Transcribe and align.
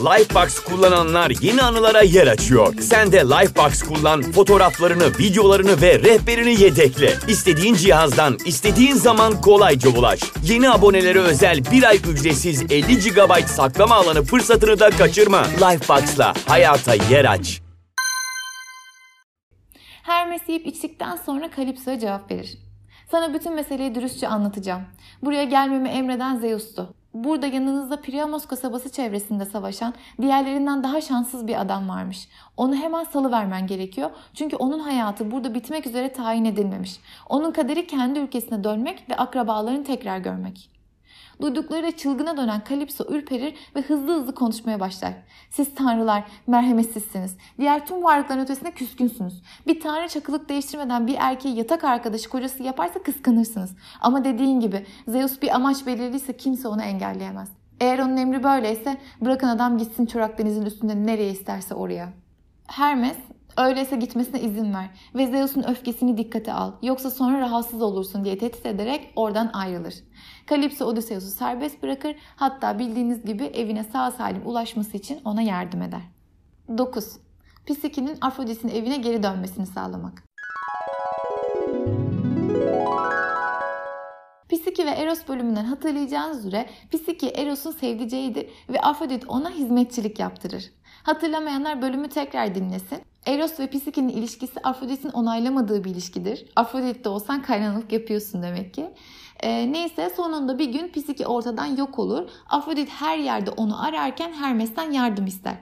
Lifebox 0.00 0.58
kullananlar 0.58 1.32
yeni 1.40 1.62
anılara 1.62 2.02
yer 2.02 2.26
açıyor. 2.26 2.74
Sen 2.80 3.12
de 3.12 3.18
Lifebox 3.18 3.82
kullan, 3.82 4.22
fotoğraflarını, 4.22 5.18
videolarını 5.18 5.82
ve 5.82 5.98
rehberini 5.98 6.62
yedekle. 6.62 7.14
İstediğin 7.28 7.74
cihazdan, 7.74 8.38
istediğin 8.46 8.94
zaman 8.94 9.40
kolayca 9.40 9.90
ulaş. 9.90 10.20
Yeni 10.44 10.70
abonelere 10.70 11.18
özel 11.18 11.64
bir 11.72 11.82
ay 11.82 11.96
ücretsiz 11.96 12.62
50 12.62 12.98
GB 12.98 13.46
saklama 13.46 13.94
alanı 13.94 14.22
fırsatını 14.22 14.80
da 14.80 14.90
kaçırma. 14.90 15.42
Lifebox'la 15.44 16.34
hayata 16.46 16.94
yer 16.94 17.24
aç. 17.24 17.60
Hermes 20.02 20.42
yiyip 20.48 20.66
içtikten 20.66 21.16
sonra 21.16 21.50
Kalipso'ya 21.50 21.98
cevap 21.98 22.30
verir. 22.30 22.58
Sana 23.10 23.34
bütün 23.34 23.54
meseleyi 23.54 23.94
dürüstçe 23.94 24.28
anlatacağım. 24.28 24.82
Buraya 25.22 25.44
gelmemi 25.44 25.88
emreden 25.88 26.36
Zeus'tu. 26.36 26.99
Burada 27.14 27.46
yanınızda 27.46 28.00
Priamos 28.00 28.46
kasabası 28.46 28.92
çevresinde 28.92 29.44
savaşan 29.44 29.94
diğerlerinden 30.20 30.82
daha 30.82 31.00
şanssız 31.00 31.46
bir 31.46 31.60
adam 31.60 31.88
varmış. 31.88 32.28
Onu 32.56 32.74
hemen 32.74 33.04
salıvermen 33.04 33.66
gerekiyor. 33.66 34.10
Çünkü 34.34 34.56
onun 34.56 34.78
hayatı 34.78 35.30
burada 35.30 35.54
bitmek 35.54 35.86
üzere 35.86 36.12
tayin 36.12 36.44
edilmemiş. 36.44 37.00
Onun 37.28 37.52
kaderi 37.52 37.86
kendi 37.86 38.18
ülkesine 38.18 38.64
dönmek 38.64 39.10
ve 39.10 39.16
akrabalarını 39.16 39.84
tekrar 39.84 40.18
görmek. 40.18 40.79
Duyduklarıyla 41.40 41.90
çılgına 41.90 42.36
dönen 42.36 42.64
Kalipso 42.64 43.04
ürperir 43.08 43.54
ve 43.76 43.80
hızlı 43.80 44.20
hızlı 44.20 44.34
konuşmaya 44.34 44.80
başlar. 44.80 45.12
Siz 45.50 45.74
tanrılar 45.74 46.24
merhametsizsiniz. 46.46 47.36
Diğer 47.58 47.86
tüm 47.86 48.02
varlıkların 48.02 48.40
ötesinde 48.40 48.70
küskünsünüz. 48.70 49.42
Bir 49.66 49.80
tanrı 49.80 50.08
çakılık 50.08 50.48
değiştirmeden 50.48 51.06
bir 51.06 51.16
erkeği 51.18 51.56
yatak 51.56 51.84
arkadaşı 51.84 52.28
kocası 52.28 52.62
yaparsa 52.62 53.02
kıskanırsınız. 53.02 53.70
Ama 54.00 54.24
dediğin 54.24 54.60
gibi 54.60 54.86
Zeus 55.08 55.42
bir 55.42 55.54
amaç 55.54 55.86
belirliyse 55.86 56.36
kimse 56.36 56.68
onu 56.68 56.82
engelleyemez. 56.82 57.48
Eğer 57.80 57.98
onun 57.98 58.16
emri 58.16 58.42
böyleyse 58.42 58.96
bırakın 59.20 59.48
adam 59.48 59.78
gitsin 59.78 60.06
çorak 60.06 60.38
denizin 60.38 60.66
üstünde 60.66 61.06
nereye 61.06 61.30
isterse 61.30 61.74
oraya. 61.74 62.12
Hermes 62.66 63.16
Öyleyse 63.56 63.96
gitmesine 63.96 64.40
izin 64.40 64.74
ver 64.74 64.90
ve 65.14 65.26
Zeus'un 65.26 65.62
öfkesini 65.62 66.16
dikkate 66.16 66.52
al. 66.52 66.72
Yoksa 66.82 67.10
sonra 67.10 67.40
rahatsız 67.40 67.82
olursun 67.82 68.24
diye 68.24 68.38
tehdit 68.38 68.66
ederek 68.66 69.12
oradan 69.16 69.50
ayrılır. 69.52 69.94
Kalipso 70.50 70.84
Odysseus'u 70.84 71.30
serbest 71.30 71.82
bırakır 71.82 72.16
hatta 72.36 72.78
bildiğiniz 72.78 73.24
gibi 73.24 73.44
evine 73.44 73.84
sağ 73.84 74.10
salim 74.10 74.46
ulaşması 74.46 74.96
için 74.96 75.20
ona 75.24 75.42
yardım 75.42 75.82
eder. 75.82 76.00
9. 76.78 77.18
Psiki'nin 77.66 78.18
Afrodit'in 78.20 78.68
evine 78.68 78.96
geri 78.96 79.22
dönmesini 79.22 79.66
sağlamak. 79.66 80.29
Psiki 84.70 84.86
ve 84.86 84.90
Eros 84.90 85.28
bölümünden 85.28 85.64
hatırlayacağınız 85.64 86.46
üzere 86.46 86.66
Psiki 86.92 87.28
Eros'un 87.28 87.70
sevdiceğidir 87.70 88.46
ve 88.68 88.80
Afrodit 88.80 89.24
ona 89.28 89.50
hizmetçilik 89.50 90.18
yaptırır. 90.18 90.70
Hatırlamayanlar 91.02 91.82
bölümü 91.82 92.08
tekrar 92.08 92.54
dinlesin. 92.54 92.98
Eros 93.26 93.60
ve 93.60 93.70
Psiki'nin 93.70 94.08
ilişkisi 94.08 94.60
Afrodit'in 94.62 95.08
onaylamadığı 95.08 95.84
bir 95.84 95.90
ilişkidir. 95.90 96.46
Afrodit'te 96.56 97.08
olsan 97.08 97.42
kaynanalık 97.42 97.92
yapıyorsun 97.92 98.42
demek 98.42 98.74
ki. 98.74 98.90
E, 99.40 99.72
neyse 99.72 100.10
sonunda 100.16 100.58
bir 100.58 100.68
gün 100.68 100.92
Psiki 100.92 101.26
ortadan 101.26 101.76
yok 101.76 101.98
olur. 101.98 102.30
Afrodit 102.48 102.88
her 102.88 103.18
yerde 103.18 103.50
onu 103.50 103.84
ararken 103.86 104.32
Hermes'ten 104.32 104.90
yardım 104.92 105.26
ister. 105.26 105.54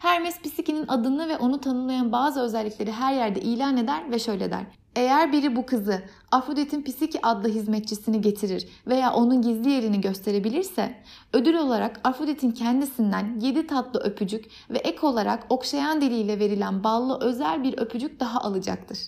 Hermes 0.00 0.40
Psiki'nin 0.40 0.84
adını 0.88 1.28
ve 1.28 1.36
onu 1.36 1.60
tanımlayan 1.60 2.12
bazı 2.12 2.40
özellikleri 2.40 2.92
her 2.92 3.14
yerde 3.14 3.40
ilan 3.40 3.76
eder 3.76 4.10
ve 4.10 4.18
şöyle 4.18 4.50
der. 4.50 4.66
Eğer 4.96 5.32
biri 5.32 5.56
bu 5.56 5.66
kızı 5.66 6.02
Afrodit'in 6.32 6.82
Psiki 6.82 7.26
adlı 7.26 7.48
hizmetçisini 7.48 8.20
getirir 8.20 8.68
veya 8.86 9.12
onun 9.12 9.42
gizli 9.42 9.70
yerini 9.70 10.00
gösterebilirse 10.00 10.94
ödül 11.32 11.54
olarak 11.54 12.00
Afrodit'in 12.04 12.50
kendisinden 12.50 13.40
7 13.40 13.66
tatlı 13.66 14.00
öpücük 14.00 14.44
ve 14.70 14.78
ek 14.78 15.06
olarak 15.06 15.46
okşayan 15.48 16.00
diliyle 16.00 16.38
verilen 16.38 16.84
ballı 16.84 17.18
özel 17.20 17.62
bir 17.62 17.78
öpücük 17.78 18.20
daha 18.20 18.40
alacaktır. 18.40 18.98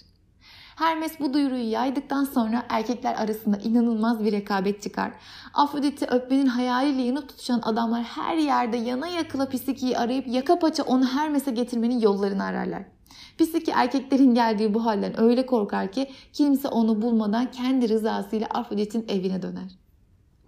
Hermes 0.77 1.21
bu 1.21 1.35
duyuruyu 1.35 1.71
yaydıktan 1.71 2.25
sonra 2.25 2.67
erkekler 2.69 3.15
arasında 3.15 3.57
inanılmaz 3.57 4.25
bir 4.25 4.33
rekabet 4.33 4.83
çıkar. 4.83 5.13
Afrodit'i 5.55 6.07
öpmenin 6.07 6.47
hayaliyle 6.47 7.03
yanıp 7.03 7.29
tutuşan 7.29 7.61
adamlar 7.63 8.03
her 8.03 8.37
yerde 8.37 8.77
yana 8.77 9.09
yakıla 9.09 9.49
Psiki'yi 9.49 9.99
arayıp 9.99 10.29
yaka 10.29 10.59
paça 10.59 10.83
onu 10.83 11.07
Hermes'e 11.07 11.51
getirmenin 11.51 12.01
yollarını 12.01 12.45
ararlar. 12.45 12.98
Psiki 13.39 13.71
erkeklerin 13.71 14.35
geldiği 14.35 14.75
bu 14.75 14.87
halden 14.87 15.21
öyle 15.21 15.47
korkar 15.47 15.93
ki 15.93 16.11
kimse 16.33 16.69
onu 16.69 17.03
bulmadan 17.03 17.51
kendi 17.51 17.89
rızasıyla 17.89 18.47
Afrodit'in 18.47 19.07
evine 19.09 19.43
döner. 19.43 19.79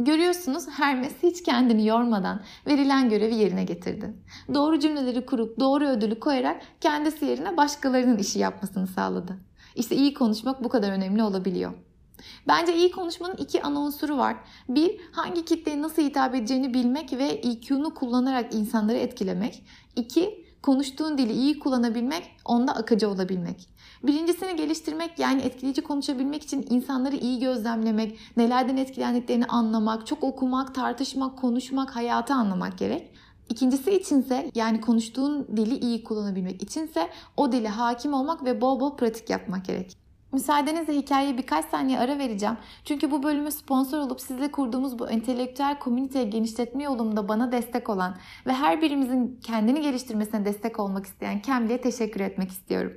Görüyorsunuz 0.01 0.69
Hermes 0.69 1.13
hiç 1.23 1.43
kendini 1.43 1.87
yormadan 1.87 2.41
verilen 2.67 3.11
görevi 3.11 3.35
yerine 3.35 3.65
getirdi. 3.65 4.15
Doğru 4.55 4.79
cümleleri 4.79 5.27
kurup 5.27 5.61
doğru 5.61 5.87
ödülü 5.87 6.21
koyarak 6.21 6.63
kendisi 6.81 7.25
yerine 7.25 7.57
başkalarının 7.57 8.19
işi 8.19 8.39
yapmasını 8.39 8.87
sağladı. 8.87 9.37
İşte 9.77 9.97
iyi 9.97 10.15
konuşmak 10.15 10.65
bu 10.65 10.69
kadar 10.69 10.93
önemli 10.93 11.23
olabiliyor. 11.23 11.73
Bence 12.49 12.77
iyi 12.77 12.91
konuşmanın 12.91 13.37
iki 13.37 13.63
ana 13.63 13.81
unsuru 13.81 14.17
var. 14.17 14.37
Bir, 14.69 15.01
hangi 15.13 15.45
kitleye 15.45 15.83
nasıl 15.83 16.03
hitap 16.03 16.35
edeceğini 16.35 16.75
bilmek 16.75 17.13
ve 17.13 17.25
EQ'nu 17.25 17.95
kullanarak 17.95 18.55
insanları 18.55 18.97
etkilemek. 18.97 19.65
İki, 19.97 20.40
konuştuğun 20.63 21.19
dili 21.19 21.33
iyi 21.33 21.59
kullanabilmek, 21.59 22.37
onda 22.45 22.77
akıcı 22.77 23.09
olabilmek. 23.09 23.69
Birincisini 24.03 24.57
geliştirmek 24.57 25.19
yani 25.19 25.43
etkileyici 25.43 25.83
konuşabilmek 25.83 26.43
için 26.43 26.67
insanları 26.71 27.17
iyi 27.17 27.41
gözlemlemek, 27.41 28.19
nelerden 28.37 28.77
etkilendiklerini 28.77 29.47
anlamak, 29.47 30.07
çok 30.07 30.25
okumak, 30.25 30.75
tartışmak, 30.75 31.39
konuşmak, 31.39 31.97
hayatı 31.97 32.35
anlamak 32.35 32.79
gerek. 32.79 33.11
İkincisi 33.49 33.91
içinse 33.91 34.51
yani 34.55 34.81
konuştuğun 34.81 35.47
dili 35.57 35.79
iyi 35.79 36.05
kullanabilmek 36.05 36.63
içinse 36.63 37.11
o 37.37 37.53
dile 37.53 37.69
hakim 37.69 38.15
olmak 38.15 38.45
ve 38.45 38.61
bol 38.61 38.81
bol 38.81 38.97
pratik 38.97 39.31
yapmak 39.31 39.65
gerek. 39.65 39.97
Müsaadenizle 40.33 40.97
hikayeye 40.97 41.39
birkaç 41.39 41.65
saniye 41.65 41.99
ara 41.99 42.19
vereceğim. 42.19 42.57
Çünkü 42.85 43.11
bu 43.11 43.23
bölümü 43.23 43.51
sponsor 43.51 43.99
olup 43.99 44.21
sizle 44.21 44.51
kurduğumuz 44.51 44.99
bu 44.99 45.11
entelektüel 45.11 45.79
komüniteyi 45.79 46.31
genişletme 46.31 46.83
yolunda 46.83 47.29
bana 47.29 47.53
destek 47.53 47.89
olan 47.89 48.17
ve 48.47 48.53
her 48.53 48.83
birimizin 48.83 49.41
kendini 49.43 49.81
geliştirmesine 49.81 50.45
destek 50.45 50.81
olmak 50.81 51.07
isteyen 51.07 51.43
Cambly'e 51.47 51.81
teşekkür 51.81 52.21
etmek 52.21 52.51
istiyorum. 52.51 52.93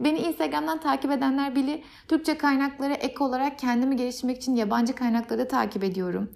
Beni 0.00 0.18
Instagram'dan 0.18 0.80
takip 0.80 1.10
edenler 1.10 1.54
bilir. 1.56 1.82
Türkçe 2.08 2.38
kaynaklara 2.38 2.94
ek 2.94 3.24
olarak 3.24 3.58
kendimi 3.58 3.96
geliştirmek 3.96 4.36
için 4.36 4.54
yabancı 4.54 4.94
kaynakları 4.94 5.38
da 5.40 5.48
takip 5.48 5.84
ediyorum. 5.84 6.30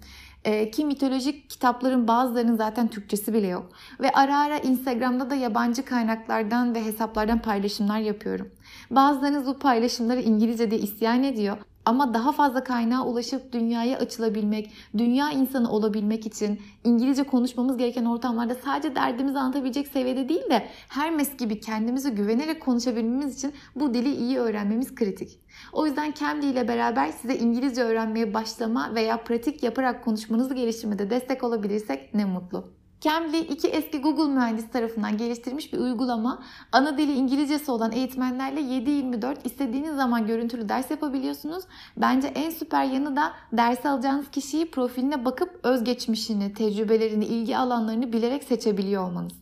E, 0.45 0.71
ki 0.71 0.85
mitolojik 0.85 1.49
kitapların 1.49 2.07
bazılarının 2.07 2.55
zaten 2.55 2.87
Türkçesi 2.87 3.33
bile 3.33 3.47
yok. 3.47 3.69
Ve 3.99 4.11
ara 4.11 4.39
ara 4.39 4.57
Instagram'da 4.57 5.29
da 5.29 5.35
yabancı 5.35 5.85
kaynaklardan 5.85 6.75
ve 6.75 6.85
hesaplardan 6.85 7.41
paylaşımlar 7.41 7.99
yapıyorum. 7.99 8.51
Bazılarınız 8.91 9.45
bu 9.45 9.59
paylaşımları 9.59 10.21
İngilizce 10.21 10.71
diye 10.71 10.81
isyan 10.81 11.23
ediyor. 11.23 11.57
Ama 11.85 12.13
daha 12.13 12.31
fazla 12.31 12.63
kaynağa 12.63 13.05
ulaşıp 13.05 13.53
dünyaya 13.53 13.97
açılabilmek, 13.97 14.71
dünya 14.97 15.31
insanı 15.31 15.71
olabilmek 15.71 16.25
için 16.25 16.61
İngilizce 16.83 17.23
konuşmamız 17.23 17.77
gereken 17.77 18.05
ortamlarda 18.05 18.55
sadece 18.55 18.95
derdimizi 18.95 19.39
anlatabilecek 19.39 19.87
seviyede 19.87 20.29
değil 20.29 20.49
de 20.49 20.67
Hermes 20.89 21.37
gibi 21.37 21.59
kendimizi 21.59 22.11
güvenerek 22.11 22.61
konuşabilmemiz 22.61 23.37
için 23.37 23.53
bu 23.75 23.93
dili 23.93 24.15
iyi 24.15 24.37
öğrenmemiz 24.37 24.95
kritik. 24.95 25.39
O 25.73 25.85
yüzden 25.85 26.11
Cambly 26.19 26.49
ile 26.49 26.67
beraber 26.67 27.11
size 27.11 27.35
İngilizce 27.35 27.83
öğrenmeye 27.83 28.33
başlama 28.33 28.95
veya 28.95 29.23
pratik 29.23 29.63
yaparak 29.63 30.03
konuşmanızı 30.03 30.53
geliştirmede 30.53 31.09
destek 31.09 31.43
olabilirsek 31.43 32.13
ne 32.13 32.25
mutlu. 32.25 32.80
Cambly 33.01 33.39
iki 33.39 33.67
eski 33.67 34.01
Google 34.01 34.33
mühendisi 34.33 34.71
tarafından 34.71 35.17
geliştirilmiş 35.17 35.73
bir 35.73 35.77
uygulama. 35.77 36.43
Ana 36.71 36.97
dili 36.97 37.13
İngilizcesi 37.13 37.71
olan 37.71 37.91
eğitmenlerle 37.91 38.61
7-24 38.61 39.35
istediğiniz 39.43 39.95
zaman 39.95 40.27
görüntülü 40.27 40.69
ders 40.69 40.91
yapabiliyorsunuz. 40.91 41.63
Bence 41.97 42.27
en 42.27 42.49
süper 42.49 42.85
yanı 42.85 43.15
da 43.15 43.33
ders 43.53 43.85
alacağınız 43.85 44.31
kişiyi 44.31 44.71
profiline 44.71 45.25
bakıp 45.25 45.59
özgeçmişini, 45.63 46.53
tecrübelerini, 46.53 47.25
ilgi 47.25 47.57
alanlarını 47.57 48.13
bilerek 48.13 48.43
seçebiliyor 48.43 49.03
olmanız. 49.07 49.33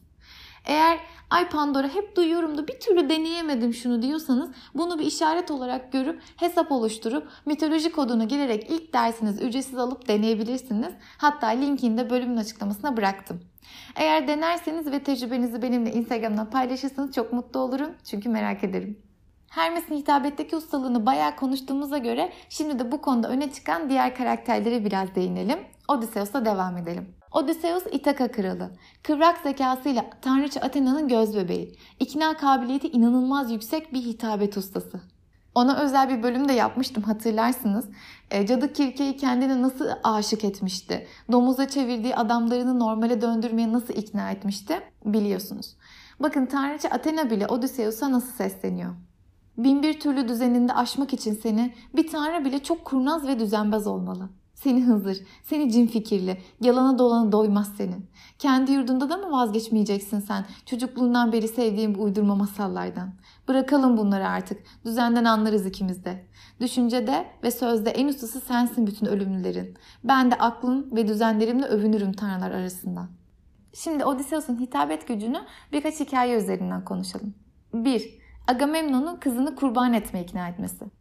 Eğer 0.65 0.99
ay 1.29 1.49
Pandora 1.49 1.87
hep 1.87 2.15
duyuyorum 2.15 2.57
da 2.57 2.67
bir 2.67 2.79
türlü 2.79 3.09
deneyemedim 3.09 3.73
şunu 3.73 4.01
diyorsanız 4.01 4.49
bunu 4.75 4.99
bir 4.99 5.05
işaret 5.05 5.51
olarak 5.51 5.91
görüp 5.91 6.21
hesap 6.35 6.71
oluşturup 6.71 7.27
mitoloji 7.45 7.91
kodunu 7.91 8.27
girerek 8.27 8.69
ilk 8.69 8.93
dersiniz 8.93 9.41
ücretsiz 9.41 9.77
alıp 9.77 10.07
deneyebilirsiniz. 10.07 10.93
Hatta 11.17 11.47
linkini 11.47 11.97
de 11.97 12.09
bölümün 12.09 12.37
açıklamasına 12.37 12.97
bıraktım. 12.97 13.48
Eğer 13.95 14.27
denerseniz 14.27 14.91
ve 14.91 15.03
tecrübenizi 15.03 15.61
benimle 15.61 15.91
Instagram'dan 15.93 16.49
paylaşırsanız 16.49 17.11
çok 17.11 17.33
mutlu 17.33 17.59
olurum. 17.59 17.89
Çünkü 18.03 18.29
merak 18.29 18.63
ederim. 18.63 18.99
Hermes'in 19.49 19.95
hitabetteki 19.95 20.55
ustalığını 20.55 21.05
bayağı 21.05 21.35
konuştuğumuza 21.35 21.97
göre 21.97 22.33
şimdi 22.49 22.79
de 22.79 22.91
bu 22.91 23.01
konuda 23.01 23.29
öne 23.29 23.51
çıkan 23.51 23.89
diğer 23.89 24.15
karakterlere 24.15 24.85
biraz 24.85 25.15
değinelim. 25.15 25.59
Odysseus'la 25.87 26.45
devam 26.45 26.77
edelim. 26.77 27.15
Odysseus 27.31 27.83
İtaka 27.91 28.31
kralı. 28.31 28.71
Kıvrak 29.03 29.37
zekasıyla 29.37 30.05
tanrıça 30.21 30.61
Athena'nın 30.61 31.07
göz 31.07 31.35
bebeği. 31.35 31.75
İkna 31.99 32.37
kabiliyeti 32.37 32.87
inanılmaz 32.87 33.51
yüksek 33.51 33.93
bir 33.93 34.01
hitabet 34.01 34.57
ustası. 34.57 35.01
Ona 35.59 35.77
özel 35.77 36.09
bir 36.09 36.23
bölüm 36.23 36.49
de 36.49 36.53
yapmıştım 36.53 37.03
hatırlarsınız. 37.03 37.85
E, 38.31 38.45
Cadı 38.45 38.73
Kirke'yi 38.73 39.17
kendine 39.17 39.61
nasıl 39.61 39.85
aşık 40.03 40.43
etmişti? 40.43 41.07
Domuza 41.31 41.67
çevirdiği 41.67 42.15
adamlarını 42.15 42.79
normale 42.79 43.21
döndürmeye 43.21 43.73
nasıl 43.73 43.93
ikna 43.93 44.31
etmişti? 44.31 44.81
Biliyorsunuz. 45.05 45.75
Bakın 46.19 46.45
Tanrıça 46.45 46.89
Athena 46.89 47.29
bile 47.29 47.47
Odysseus'a 47.47 48.11
nasıl 48.11 48.31
sesleniyor? 48.31 48.93
Bin 49.57 49.83
bir 49.83 49.99
türlü 49.99 50.27
düzeninde 50.27 50.73
aşmak 50.73 51.13
için 51.13 51.33
seni 51.33 51.73
bir 51.95 52.07
tanrı 52.07 52.45
bile 52.45 52.63
çok 52.63 52.85
kurnaz 52.85 53.27
ve 53.27 53.39
düzenbaz 53.39 53.87
olmalı. 53.87 54.29
Seni 54.63 54.83
hızır, 54.83 55.17
seni 55.43 55.71
cin 55.71 55.87
fikirli, 55.87 56.37
yalana 56.61 56.99
dolana 56.99 57.31
doymaz 57.31 57.75
senin. 57.77 58.09
Kendi 58.39 58.71
yurdunda 58.71 59.09
da 59.09 59.17
mı 59.17 59.31
vazgeçmeyeceksin 59.31 60.19
sen 60.19 60.45
çocukluğundan 60.65 61.31
beri 61.31 61.47
sevdiğim 61.47 61.95
bu 61.95 62.01
uydurma 62.01 62.35
masallardan? 62.35 63.13
Bırakalım 63.47 63.97
bunları 63.97 64.27
artık, 64.27 64.63
düzenden 64.85 65.25
anlarız 65.25 65.65
ikimiz 65.65 66.05
de. 66.05 66.25
Düşüncede 66.59 67.25
ve 67.43 67.51
sözde 67.51 67.89
en 67.89 68.07
ustası 68.07 68.39
sensin 68.39 68.87
bütün 68.87 69.05
ölümlülerin. 69.05 69.77
Ben 70.03 70.31
de 70.31 70.35
aklım 70.35 70.95
ve 70.95 71.07
düzenlerimle 71.07 71.65
övünürüm 71.65 72.13
tanrılar 72.13 72.51
arasında. 72.51 73.09
Şimdi 73.73 74.05
Odysseus'un 74.05 74.59
hitabet 74.59 75.07
gücünü 75.07 75.41
birkaç 75.71 75.99
hikaye 75.99 76.37
üzerinden 76.37 76.85
konuşalım. 76.85 77.33
1. 77.73 78.19
Agamemnon'un 78.47 79.15
kızını 79.15 79.55
kurban 79.55 79.93
etmeye 79.93 80.23
ikna 80.23 80.47
etmesi. 80.47 80.98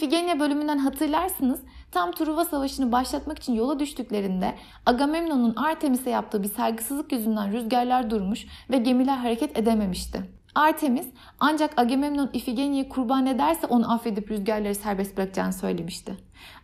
İfigenia 0.00 0.40
bölümünden 0.40 0.78
hatırlarsınız 0.78 1.60
tam 1.90 2.12
Truva 2.12 2.44
Savaşı'nı 2.44 2.92
başlatmak 2.92 3.38
için 3.38 3.54
yola 3.54 3.78
düştüklerinde 3.78 4.54
Agamemnon'un 4.86 5.54
Artemis'e 5.56 6.10
yaptığı 6.10 6.42
bir 6.42 6.48
saygısızlık 6.48 7.12
yüzünden 7.12 7.52
rüzgarlar 7.52 8.10
durmuş 8.10 8.46
ve 8.70 8.78
gemiler 8.78 9.16
hareket 9.16 9.58
edememişti. 9.58 10.39
Artemis 10.54 11.06
ancak 11.40 11.78
Agamemnon 11.78 12.30
Ifigenia'yı 12.32 12.88
kurban 12.88 13.26
ederse 13.26 13.66
onu 13.66 13.92
affedip 13.92 14.30
rüzgarları 14.30 14.74
serbest 14.74 15.16
bırakacağını 15.16 15.52
söylemişti. 15.52 16.16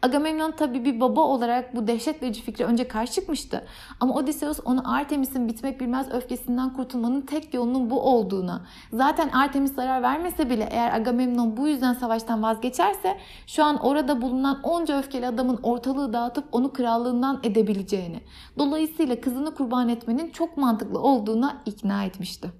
Agamemnon 0.03 0.51
tabi 0.51 0.85
bir 0.85 1.01
baba 1.01 1.21
olarak 1.21 1.77
bu 1.77 1.87
dehşet 1.87 2.23
verici 2.23 2.43
fikre 2.43 2.65
önce 2.65 2.89
karşı 2.89 3.13
çıkmıştı. 3.13 3.67
Ama 4.01 4.15
Odysseus 4.15 4.61
onu 4.65 4.95
Artemis'in 4.95 5.49
bitmek 5.49 5.81
bilmez 5.81 6.13
öfkesinden 6.13 6.73
kurtulmanın 6.73 7.21
tek 7.21 7.55
yolunun 7.55 7.91
bu 7.91 8.01
olduğuna, 8.01 8.67
zaten 8.93 9.29
Artemis 9.29 9.75
zarar 9.75 10.03
vermese 10.03 10.51
bile 10.51 10.69
eğer 10.71 10.95
Agamemnon 10.95 11.57
bu 11.57 11.69
yüzden 11.69 11.93
savaştan 11.93 12.43
vazgeçerse 12.43 13.19
şu 13.47 13.65
an 13.65 13.77
orada 13.77 14.23
bulunan 14.23 14.61
onca 14.63 14.99
öfkeli 14.99 15.27
adamın 15.27 15.61
ortalığı 15.63 16.13
dağıtıp 16.13 16.45
onu 16.53 16.73
krallığından 16.73 17.41
edebileceğini, 17.43 18.21
dolayısıyla 18.59 19.21
kızını 19.21 19.55
kurban 19.55 19.89
etmenin 19.89 20.31
çok 20.31 20.57
mantıklı 20.57 21.01
olduğuna 21.01 21.63
ikna 21.67 22.05
etmişti. 22.05 22.51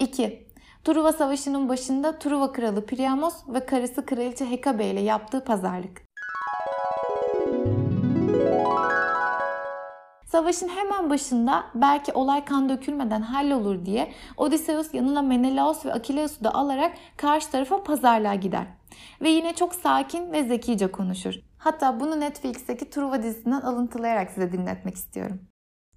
2. 0.00 0.47
Truva 0.88 1.12
Savaşı'nın 1.12 1.68
başında 1.68 2.18
Truva 2.18 2.52
kralı 2.52 2.86
Priamos 2.86 3.34
ve 3.48 3.66
karısı 3.66 4.06
kraliçe 4.06 4.50
Hekabe 4.50 4.86
ile 4.86 5.00
yaptığı 5.00 5.44
pazarlık. 5.44 6.02
Savaşın 10.26 10.68
hemen 10.68 11.10
başında 11.10 11.64
belki 11.74 12.12
olay 12.12 12.44
kan 12.44 12.68
dökülmeden 12.68 13.22
hallolur 13.22 13.86
diye 13.86 14.12
Odysseus 14.36 14.94
yanına 14.94 15.22
Menelaos 15.22 15.86
ve 15.86 15.92
Akileus'u 15.92 16.44
da 16.44 16.54
alarak 16.54 16.92
karşı 17.16 17.50
tarafa 17.50 17.82
pazarlığa 17.82 18.34
gider. 18.34 18.66
Ve 19.20 19.28
yine 19.28 19.54
çok 19.54 19.74
sakin 19.74 20.32
ve 20.32 20.44
zekice 20.44 20.92
konuşur. 20.92 21.34
Hatta 21.58 22.00
bunu 22.00 22.20
Netflix'teki 22.20 22.90
Truva 22.90 23.22
dizisinden 23.22 23.60
alıntılayarak 23.60 24.30
size 24.30 24.52
dinletmek 24.52 24.94
istiyorum. 24.94 25.40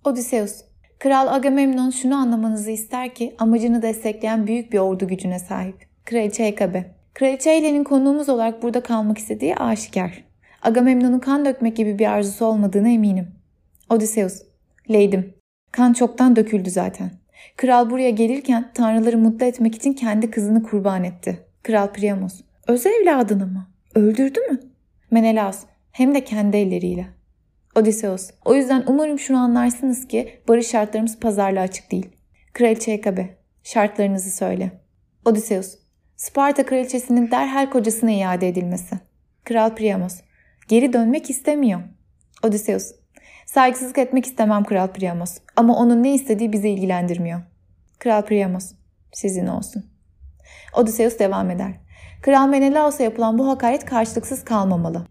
Odysseus 0.03 0.70
Kral 1.01 1.27
Agamemnon 1.27 1.89
şunu 1.89 2.15
anlamanızı 2.15 2.71
ister 2.71 3.13
ki 3.13 3.35
amacını 3.39 3.81
destekleyen 3.81 4.47
büyük 4.47 4.73
bir 4.73 4.79
ordu 4.79 5.07
gücüne 5.07 5.39
sahip. 5.39 5.75
Kraliçe 6.05 6.45
Hekabe. 6.45 6.85
Kraliçe 7.13 7.51
Helene'nin 7.51 7.83
konuğumuz 7.83 8.29
olarak 8.29 8.63
burada 8.63 8.83
kalmak 8.83 9.17
istediği 9.17 9.55
aşikar. 9.55 10.23
Agamemnon'un 10.61 11.19
kan 11.19 11.45
dökmek 11.45 11.77
gibi 11.77 11.99
bir 11.99 12.11
arzusu 12.11 12.45
olmadığına 12.45 12.89
eminim. 12.89 13.27
Odysseus. 13.89 14.41
Leydim. 14.91 15.33
Kan 15.71 15.93
çoktan 15.93 16.35
döküldü 16.35 16.69
zaten. 16.69 17.11
Kral 17.57 17.89
buraya 17.89 18.09
gelirken 18.09 18.71
tanrıları 18.73 19.17
mutlu 19.17 19.45
etmek 19.45 19.75
için 19.75 19.93
kendi 19.93 20.31
kızını 20.31 20.63
kurban 20.63 21.03
etti. 21.03 21.39
Kral 21.63 21.87
Priamos. 21.87 22.41
Öz 22.67 22.85
evladını 22.85 23.47
mı? 23.47 23.67
Öldürdü 23.95 24.39
mü? 24.39 24.59
Menelaus. 25.11 25.59
Hem 25.91 26.15
de 26.15 26.23
kendi 26.23 26.57
elleriyle. 26.57 27.07
Odysseus. 27.75 28.29
O 28.45 28.55
yüzden 28.55 28.83
umarım 28.87 29.19
şunu 29.19 29.37
anlarsınız 29.37 30.07
ki 30.07 30.41
barış 30.47 30.67
şartlarımız 30.67 31.19
pazarlığa 31.19 31.63
açık 31.63 31.91
değil. 31.91 32.09
Kraliçe 32.53 32.93
Hekabe. 32.93 33.37
Şartlarınızı 33.63 34.31
söyle. 34.31 34.71
Odysseus. 35.25 35.77
Sparta 36.17 36.65
kraliçesinin 36.65 37.31
derhal 37.31 37.69
kocasına 37.69 38.11
iade 38.11 38.47
edilmesi. 38.47 38.95
Kral 39.43 39.75
Priamos. 39.75 40.21
Geri 40.67 40.93
dönmek 40.93 41.29
istemiyor. 41.29 41.81
Odysseus. 42.43 42.91
Saygısızlık 43.45 43.97
etmek 43.97 44.25
istemem 44.25 44.63
Kral 44.63 44.87
Priamos. 44.87 45.37
Ama 45.55 45.77
onun 45.77 46.03
ne 46.03 46.13
istediği 46.13 46.53
bizi 46.53 46.69
ilgilendirmiyor. 46.69 47.41
Kral 47.99 48.21
Priamos. 48.21 48.71
Sizin 49.13 49.47
olsun. 49.47 49.85
Odysseus 50.73 51.19
devam 51.19 51.49
eder. 51.49 51.71
Kral 52.21 52.47
Menelaos'a 52.47 53.03
yapılan 53.03 53.37
bu 53.37 53.47
hakaret 53.47 53.85
karşılıksız 53.85 54.45
kalmamalı. 54.45 55.07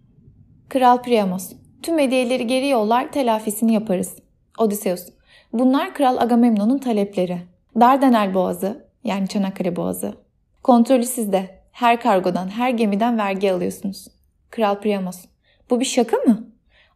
Kral 0.69 1.03
Priamos. 1.03 1.53
Tüm 1.83 1.99
hediyeleri 1.99 2.47
geri 2.47 2.69
yollar 2.69 3.13
telafisini 3.13 3.73
yaparız. 3.73 4.17
Odysseus. 4.59 5.09
Bunlar 5.53 5.95
Kral 5.95 6.17
Agamemnon'un 6.17 6.79
talepleri. 6.79 7.39
Dardanel 7.81 8.35
Boğazı 8.35 8.87
yani 9.05 9.29
Çanakkale 9.29 9.77
Boğazı. 9.77 10.15
Kontrolü 10.63 11.05
sizde. 11.05 11.61
Her 11.73 12.01
kargodan, 12.01 12.49
her 12.49 12.71
gemiden 12.71 13.19
vergi 13.19 13.53
alıyorsunuz. 13.53 14.09
Kral 14.51 14.81
Priamos. 14.81 15.25
Bu 15.71 15.81
bir 15.81 15.85
şaka 15.85 16.17
mı? 16.17 16.51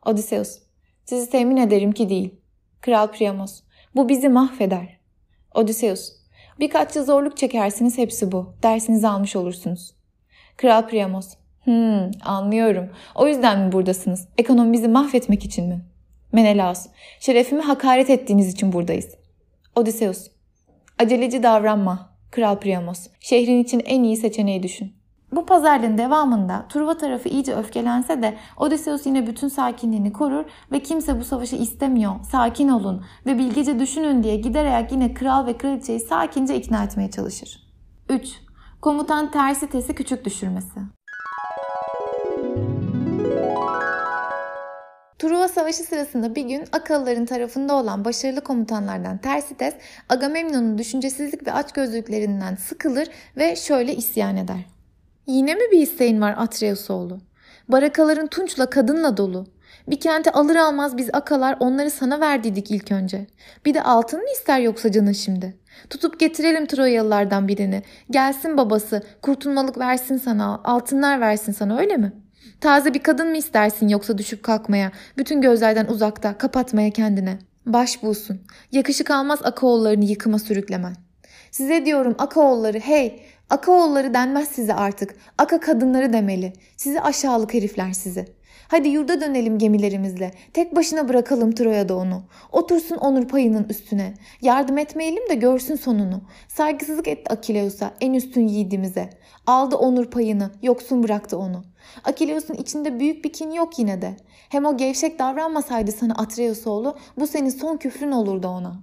Odysseus. 0.07 0.59
Sizi 1.05 1.31
temin 1.31 1.57
ederim 1.57 1.93
ki 1.93 2.09
değil. 2.09 2.35
Kral 2.81 3.07
Priamos. 3.07 3.63
Bu 3.97 4.09
bizi 4.09 4.29
mahveder. 4.29 4.99
Odysseus. 5.55 6.13
Birkaç 6.61 6.97
yıl 6.97 7.05
zorluk 7.05 7.37
çekersiniz 7.37 7.99
hepsi 7.99 8.33
bu. 8.33 8.55
Dersinizi 8.63 9.09
almış 9.09 9.37
olursunuz. 9.37 9.95
Kral 10.57 10.89
Priamos. 10.89 11.35
Hmm, 11.65 12.11
anlıyorum. 12.25 12.89
O 13.15 13.27
yüzden 13.27 13.61
mi 13.61 13.73
buradasınız? 13.73 14.29
Ekonomi 14.39 14.73
bizi 14.73 14.89
mahvetmek 14.89 15.45
için 15.45 15.69
mi? 15.69 15.85
Menelaus. 16.33 16.87
Şerefimi 17.21 17.63
hakaret 17.63 18.11
ettiğiniz 18.11 18.53
için 18.53 18.73
buradayız. 18.73 19.15
Odysseus. 19.77 20.31
Aceleci 20.99 21.43
davranma. 21.43 22.11
Kral 22.31 22.57
Priamos. 22.59 23.07
Şehrin 23.21 23.63
için 23.63 23.83
en 23.85 24.03
iyi 24.03 24.17
seçeneği 24.17 24.63
düşün. 24.63 24.93
Bu 25.33 25.47
pazarlığın 25.47 25.99
devamında 25.99 26.67
Truva 26.69 26.97
tarafı 26.97 27.29
iyice 27.29 27.55
öfkelense 27.55 28.23
de 28.23 28.35
Odysseus 28.57 29.07
yine 29.07 29.27
bütün 29.27 29.49
sakinliğini 29.49 30.13
korur 30.13 30.45
ve 30.73 30.81
kimse 30.81 31.21
bu 31.21 31.25
savaşı 31.25 31.57
istemiyor, 31.57 32.13
sakin 32.31 32.69
olun 32.69 33.05
ve 33.27 33.39
bilgece 33.39 33.79
düşünün 33.79 34.23
diye 34.23 34.37
giderek 34.37 34.93
yine 34.93 35.15
kral 35.15 35.47
ve 35.47 35.57
kraliçeyi 35.57 36.01
sakince 36.01 36.57
ikna 36.57 36.85
etmeye 36.85 37.11
çalışır. 37.11 37.67
3. 38.09 38.29
Komutan 38.81 39.31
Tersites'i 39.31 39.95
küçük 39.95 40.25
düşürmesi. 40.25 40.81
Savaşı 45.55 45.83
sırasında 45.83 46.35
bir 46.35 46.43
gün 46.43 46.65
Akalıların 46.73 47.27
tarafında 47.27 47.75
olan 47.75 48.05
başarılı 48.05 48.41
komutanlardan 48.41 49.19
Tersites, 49.19 49.75
Agamemnon'un 50.09 50.79
düşüncesizlik 50.79 51.47
ve 51.47 51.53
açgözlüklerinden 51.53 52.55
sıkılır 52.55 53.09
ve 53.37 53.57
şöyle 53.57 53.95
isyan 53.95 54.37
eder. 54.37 54.67
Yine 55.27 55.55
mi 55.55 55.61
bir 55.73 55.79
isteğin 55.79 56.21
var 56.21 56.35
Atreus 56.39 56.91
oğlu? 56.91 57.21
Barakaların 57.69 58.27
tunçla 58.27 58.71
kadınla 58.71 59.17
dolu. 59.17 59.47
Bir 59.89 60.01
kente 60.01 60.33
alır 60.33 60.57
almaz 60.57 60.97
biz 60.97 61.11
akalar 61.13 61.57
onları 61.61 61.91
sana 61.91 62.21
verdiydik 62.21 62.71
ilk 62.71 62.93
önce. 62.93 63.27
Bir 63.67 63.75
de 63.75 63.83
altın 63.83 64.21
mı 64.21 64.27
ister 64.33 64.61
yoksa 64.61 64.93
canın 64.93 65.13
şimdi? 65.13 65.59
Tutup 65.91 66.21
getirelim 66.21 66.67
Troyalılardan 66.67 67.49
birini. 67.49 67.83
Gelsin 68.11 68.57
babası, 68.57 69.03
kurtulmalık 69.23 69.79
versin 69.79 70.17
sana, 70.17 70.61
altınlar 70.65 71.21
versin 71.21 71.53
sana 71.53 71.79
öyle 71.79 71.97
mi? 71.97 72.24
Taze 72.65 72.95
bir 72.95 73.03
kadın 73.03 73.31
mı 73.31 73.37
istersin 73.37 73.89
yoksa 73.89 74.19
düşüp 74.19 74.43
kalkmaya, 74.43 74.93
bütün 75.19 75.41
gözlerden 75.41 75.87
uzakta, 75.87 76.39
kapatmaya 76.39 76.91
kendine? 76.91 77.39
Baş 77.67 78.03
bulsun. 78.03 78.41
Yakışık 78.73 79.11
almaz 79.11 79.39
Akaoğullarını 79.43 80.05
yıkıma 80.05 80.39
sürüklemen. 80.39 80.95
Size 81.51 81.87
diyorum 81.87 82.15
Akaoğulları 82.19 82.79
hey, 82.79 83.23
Akaoğulları 83.51 84.15
denmez 84.15 84.49
size 84.49 84.75
artık. 84.75 85.15
Aka 85.39 85.61
kadınları 85.61 86.13
demeli. 86.13 86.53
Sizi 86.77 87.01
aşağılık 87.01 87.55
herifler 87.55 87.93
sizi. 87.93 88.25
Hadi 88.69 88.89
yurda 88.89 89.21
dönelim 89.21 89.59
gemilerimizle. 89.59 90.31
Tek 90.53 90.77
başına 90.77 91.09
bırakalım 91.09 91.53
Troya'da 91.53 91.97
onu. 91.97 92.23
Otursun 92.53 92.97
onur 92.97 93.29
payının 93.29 93.67
üstüne. 93.69 94.15
Yardım 94.43 94.79
etmeyelim 94.79 95.29
de 95.31 95.35
görsün 95.35 95.77
sonunu. 95.77 96.23
Saygısızlık 96.49 97.09
etti 97.09 97.33
Akileus'a 97.33 97.95
en 98.01 98.15
üstün 98.15 98.49
yiğidimize. 98.49 99.11
Aldı 99.47 99.77
onur 99.77 100.11
payını, 100.11 100.51
yoksun 100.63 101.03
bıraktı 101.03 101.39
onu. 101.39 101.74
Akileus'un 102.05 102.55
içinde 102.55 103.01
büyük 103.01 103.25
bir 103.25 103.33
kin 103.33 103.51
yok 103.51 103.79
yine 103.79 104.03
de. 104.03 104.17
Hem 104.49 104.65
o 104.65 104.77
gevşek 104.77 105.19
davranmasaydı 105.19 105.93
sana 105.93 106.15
Atreus 106.15 106.67
oğlu 106.67 106.97
bu 107.19 107.27
senin 107.27 107.49
son 107.49 107.77
küfrün 107.77 108.13
olurdu 108.13 108.49
ona. 108.49 108.77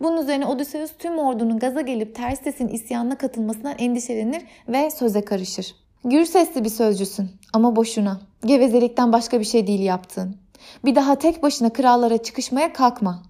Bunun 0.00 0.22
üzerine 0.22 0.46
Odysseus 0.46 0.90
tüm 0.98 1.18
ordunun 1.18 1.58
gaza 1.58 1.80
gelip 1.80 2.14
Terstes'in 2.14 2.68
isyanına 2.68 3.18
katılmasından 3.18 3.74
endişelenir 3.78 4.42
ve 4.68 4.90
söze 4.90 5.24
karışır. 5.24 5.74
Gür 6.04 6.24
sesli 6.24 6.64
bir 6.64 6.68
sözcüsün 6.68 7.30
ama 7.52 7.76
boşuna. 7.76 8.20
Gevezelikten 8.44 9.12
başka 9.12 9.40
bir 9.40 9.44
şey 9.44 9.66
değil 9.66 9.80
yaptığın. 9.80 10.36
Bir 10.84 10.94
daha 10.94 11.14
tek 11.14 11.42
başına 11.42 11.72
krallara 11.72 12.18
çıkışmaya 12.18 12.72
kalkma. 12.72 13.22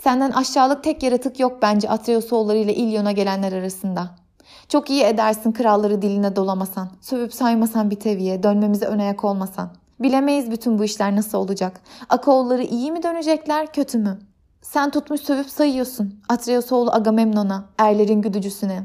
Senden 0.00 0.30
aşağılık 0.30 0.84
tek 0.84 1.02
yaratık 1.02 1.40
yok 1.40 1.58
bence 1.62 1.88
Atreus 1.88 2.32
oğulları 2.32 2.58
ile 2.58 2.74
İlyon'a 2.74 3.12
gelenler 3.12 3.52
arasında. 3.52 4.21
Çok 4.72 4.90
iyi 4.90 5.02
edersin 5.02 5.52
kralları 5.52 6.02
diline 6.02 6.36
dolamasan, 6.36 6.88
sövüp 7.00 7.34
saymasan 7.34 7.90
bir 7.90 8.00
teviye, 8.00 8.42
dönmemize 8.42 8.86
ön 8.86 8.98
ayak 8.98 9.24
olmasan. 9.24 9.70
Bilemeyiz 10.00 10.50
bütün 10.50 10.78
bu 10.78 10.84
işler 10.84 11.16
nasıl 11.16 11.38
olacak. 11.38 11.80
Akoğulları 12.08 12.62
iyi 12.62 12.92
mi 12.92 13.02
dönecekler, 13.02 13.72
kötü 13.72 13.98
mü? 13.98 14.18
Sen 14.62 14.90
tutmuş 14.90 15.20
sövüp 15.20 15.50
sayıyorsun. 15.50 16.20
Atreus 16.28 16.72
oğlu 16.72 16.92
Agamemnon'a, 16.92 17.64
erlerin 17.78 18.22
güdücüsüne. 18.22 18.84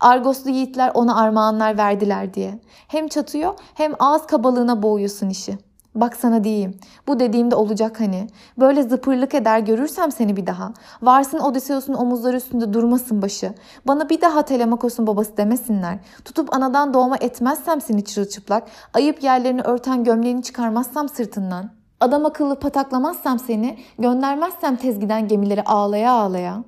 Argoslu 0.00 0.50
yiğitler 0.50 0.90
ona 0.94 1.20
armağanlar 1.20 1.78
verdiler 1.78 2.34
diye. 2.34 2.60
Hem 2.88 3.08
çatıyor 3.08 3.54
hem 3.74 3.92
ağız 3.98 4.26
kabalığına 4.26 4.82
boğuyorsun 4.82 5.28
işi. 5.28 5.58
Bak 5.96 6.16
sana 6.16 6.44
diyeyim. 6.44 6.78
Bu 7.08 7.20
dediğimde 7.20 7.54
olacak 7.54 8.00
hani. 8.00 8.26
Böyle 8.58 8.82
zıpırlık 8.82 9.34
eder 9.34 9.58
görürsem 9.58 10.12
seni 10.12 10.36
bir 10.36 10.46
daha. 10.46 10.72
Varsın 11.02 11.38
Odysseus'un 11.38 11.94
omuzları 11.94 12.36
üstünde 12.36 12.72
durmasın 12.72 13.22
başı. 13.22 13.54
Bana 13.86 14.08
bir 14.08 14.20
daha 14.20 14.42
Telemakos'un 14.42 15.06
babası 15.06 15.36
demesinler. 15.36 15.98
Tutup 16.24 16.54
anadan 16.54 16.94
doğma 16.94 17.16
etmezsem 17.16 17.80
seni 17.80 18.04
çırılçıplak. 18.04 18.62
Ayıp 18.94 19.22
yerlerini 19.22 19.62
örten 19.62 20.04
gömleğini 20.04 20.42
çıkarmazsam 20.42 21.08
sırtından. 21.08 21.70
Adam 22.00 22.26
akıllı 22.26 22.60
pataklamazsam 22.60 23.38
seni. 23.38 23.78
Göndermezsem 23.98 24.76
tezgiden 24.76 25.28
gemileri 25.28 25.62
ağlaya 25.62 26.12
ağlaya. 26.12 26.64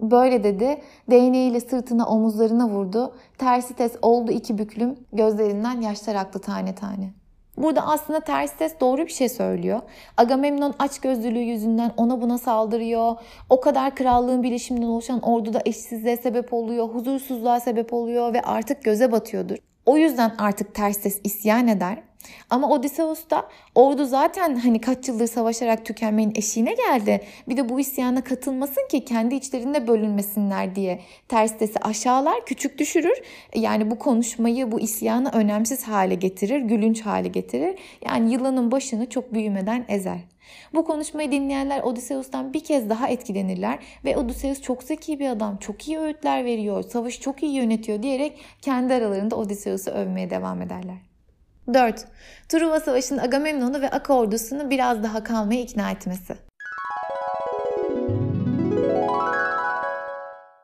Böyle 0.00 0.44
dedi. 0.44 0.82
Değneğiyle 1.10 1.60
sırtına 1.60 2.06
omuzlarına 2.06 2.68
vurdu. 2.68 3.14
Tersi 3.38 3.74
tez 3.74 3.92
oldu 4.02 4.32
iki 4.32 4.58
büklüm. 4.58 4.94
Gözlerinden 5.12 5.80
yaşlar 5.80 6.14
aktı 6.14 6.38
tane 6.38 6.74
tane. 6.74 7.25
Burada 7.56 7.86
aslında 7.86 8.20
ters 8.20 8.52
ses 8.52 8.80
doğru 8.80 9.06
bir 9.06 9.12
şey 9.12 9.28
söylüyor. 9.28 9.80
Agamemnon 10.16 10.74
aç 10.78 10.98
gözlülüğü 10.98 11.38
yüzünden 11.38 11.92
ona 11.96 12.22
buna 12.22 12.38
saldırıyor. 12.38 13.16
O 13.50 13.60
kadar 13.60 13.94
krallığın 13.94 14.42
bilişiminden 14.42 14.86
oluşan 14.86 15.20
orduda 15.20 15.60
eşsizliğe 15.64 16.16
sebep 16.16 16.52
oluyor, 16.52 16.88
huzursuzluğa 16.88 17.60
sebep 17.60 17.92
oluyor 17.92 18.34
ve 18.34 18.42
artık 18.42 18.84
göze 18.84 19.12
batıyordur. 19.12 19.56
O 19.86 19.96
yüzden 19.96 20.34
artık 20.38 20.74
ters 20.74 20.98
ses 20.98 21.20
isyan 21.24 21.68
eder. 21.68 22.02
Ama 22.50 22.68
Odysseus 22.70 23.30
da 23.30 23.48
ordu 23.74 24.04
zaten 24.04 24.54
hani 24.54 24.80
kaç 24.80 25.08
yıldır 25.08 25.26
savaşarak 25.26 25.84
tükenmenin 25.84 26.32
eşiğine 26.34 26.74
geldi. 26.74 27.24
Bir 27.48 27.56
de 27.56 27.68
bu 27.68 27.80
isyana 27.80 28.24
katılmasın 28.24 28.88
ki 28.90 29.04
kendi 29.04 29.34
içlerinde 29.34 29.88
bölünmesinler 29.88 30.74
diye 30.74 31.00
ters 31.28 31.60
desi 31.60 31.78
aşağılar, 31.78 32.46
küçük 32.46 32.78
düşürür. 32.78 33.22
Yani 33.54 33.90
bu 33.90 33.98
konuşmayı, 33.98 34.72
bu 34.72 34.80
isyanı 34.80 35.30
önemsiz 35.30 35.84
hale 35.84 36.14
getirir, 36.14 36.60
gülünç 36.60 37.00
hale 37.00 37.28
getirir. 37.28 37.78
Yani 38.06 38.32
yılanın 38.32 38.70
başını 38.70 39.08
çok 39.10 39.34
büyümeden 39.34 39.84
ezer. 39.88 40.18
Bu 40.74 40.84
konuşmayı 40.84 41.32
dinleyenler 41.32 41.82
Odysseus'tan 41.82 42.52
bir 42.52 42.64
kez 42.64 42.90
daha 42.90 43.08
etkilenirler 43.08 43.78
ve 44.04 44.16
Odysseus 44.16 44.62
çok 44.62 44.82
zeki 44.82 45.18
bir 45.18 45.28
adam, 45.28 45.56
çok 45.56 45.88
iyi 45.88 45.98
öğütler 45.98 46.44
veriyor, 46.44 46.82
savaşı 46.82 47.20
çok 47.20 47.42
iyi 47.42 47.52
yönetiyor 47.52 48.02
diyerek 48.02 48.38
kendi 48.62 48.94
aralarında 48.94 49.36
Odysseus'u 49.36 49.90
övmeye 49.90 50.30
devam 50.30 50.62
ederler. 50.62 50.96
4. 51.74 52.04
Truva 52.48 52.80
Savaşı'nın 52.80 53.18
Agamemnon'u 53.18 53.80
ve 53.80 53.90
Aka 53.90 54.14
ordusunu 54.14 54.70
biraz 54.70 55.02
daha 55.02 55.24
kalmaya 55.24 55.60
ikna 55.60 55.90
etmesi. 55.90 56.36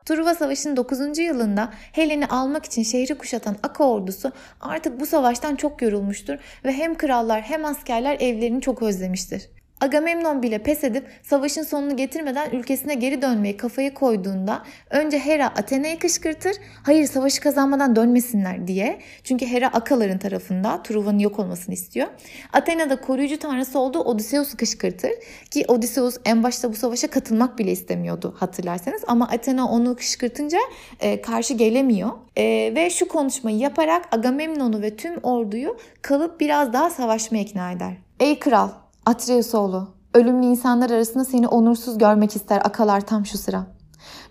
Truva 0.05 0.35
Savaşı'nın 0.35 0.77
9. 0.77 1.17
yılında 1.17 1.73
Helen'i 1.91 2.25
almak 2.25 2.65
için 2.65 2.83
şehri 2.83 3.17
kuşatan 3.17 3.55
Aka 3.63 3.89
ordusu 3.89 4.31
artık 4.61 4.99
bu 4.99 5.05
savaştan 5.05 5.55
çok 5.55 5.81
yorulmuştur 5.81 6.37
ve 6.65 6.71
hem 6.71 6.95
krallar 6.95 7.41
hem 7.41 7.65
askerler 7.65 8.17
evlerini 8.19 8.61
çok 8.61 8.81
özlemiştir. 8.81 9.49
Agamemnon 9.83 10.43
bile 10.43 10.57
pes 10.57 10.83
edip 10.83 11.07
savaşın 11.23 11.63
sonunu 11.63 11.97
getirmeden 11.97 12.51
ülkesine 12.51 12.95
geri 12.95 13.21
dönmeyi 13.21 13.57
kafayı 13.57 13.93
koyduğunda 13.93 14.63
önce 14.89 15.19
Hera 15.19 15.47
Athena'yı 15.47 15.99
kışkırtır, 15.99 16.55
hayır 16.83 17.05
savaşı 17.05 17.41
kazanmadan 17.41 17.95
dönmesinler 17.95 18.67
diye. 18.67 18.99
Çünkü 19.23 19.45
Hera 19.45 19.67
Akaların 19.67 20.17
tarafında 20.17 20.83
Truva'nın 20.83 21.19
yok 21.19 21.39
olmasını 21.39 21.73
istiyor. 21.73 22.07
Athena 22.53 22.89
da 22.89 23.01
koruyucu 23.01 23.39
tanrısı 23.39 23.79
olduğu 23.79 23.99
Odysseus'u 23.99 24.57
kışkırtır 24.57 25.11
ki 25.51 25.65
Odysseus 25.67 26.17
en 26.25 26.43
başta 26.43 26.71
bu 26.71 26.75
savaşa 26.75 27.07
katılmak 27.07 27.59
bile 27.59 27.71
istemiyordu 27.71 28.35
hatırlarsanız 28.37 29.01
ama 29.07 29.27
Athena 29.27 29.69
onu 29.69 29.95
kışkırtınca 29.95 30.59
e, 30.99 31.21
karşı 31.21 31.53
gelemiyor. 31.53 32.09
E, 32.37 32.43
ve 32.75 32.89
şu 32.89 33.07
konuşmayı 33.07 33.57
yaparak 33.57 34.05
Agamemnon'u 34.11 34.81
ve 34.81 34.95
tüm 34.95 35.17
orduyu 35.23 35.77
kalıp 36.01 36.39
biraz 36.39 36.73
daha 36.73 36.89
savaşmaya 36.89 37.43
ikna 37.43 37.71
eder. 37.71 37.93
Ey 38.19 38.39
kral 38.39 38.82
Atreus 39.05 39.55
oğlu, 39.55 39.87
ölümlü 40.13 40.45
insanlar 40.45 40.89
arasında 40.89 41.25
seni 41.25 41.47
onursuz 41.47 41.97
görmek 41.97 42.35
ister 42.35 42.57
akalar 42.57 43.01
tam 43.01 43.25
şu 43.25 43.37
sıra. 43.37 43.65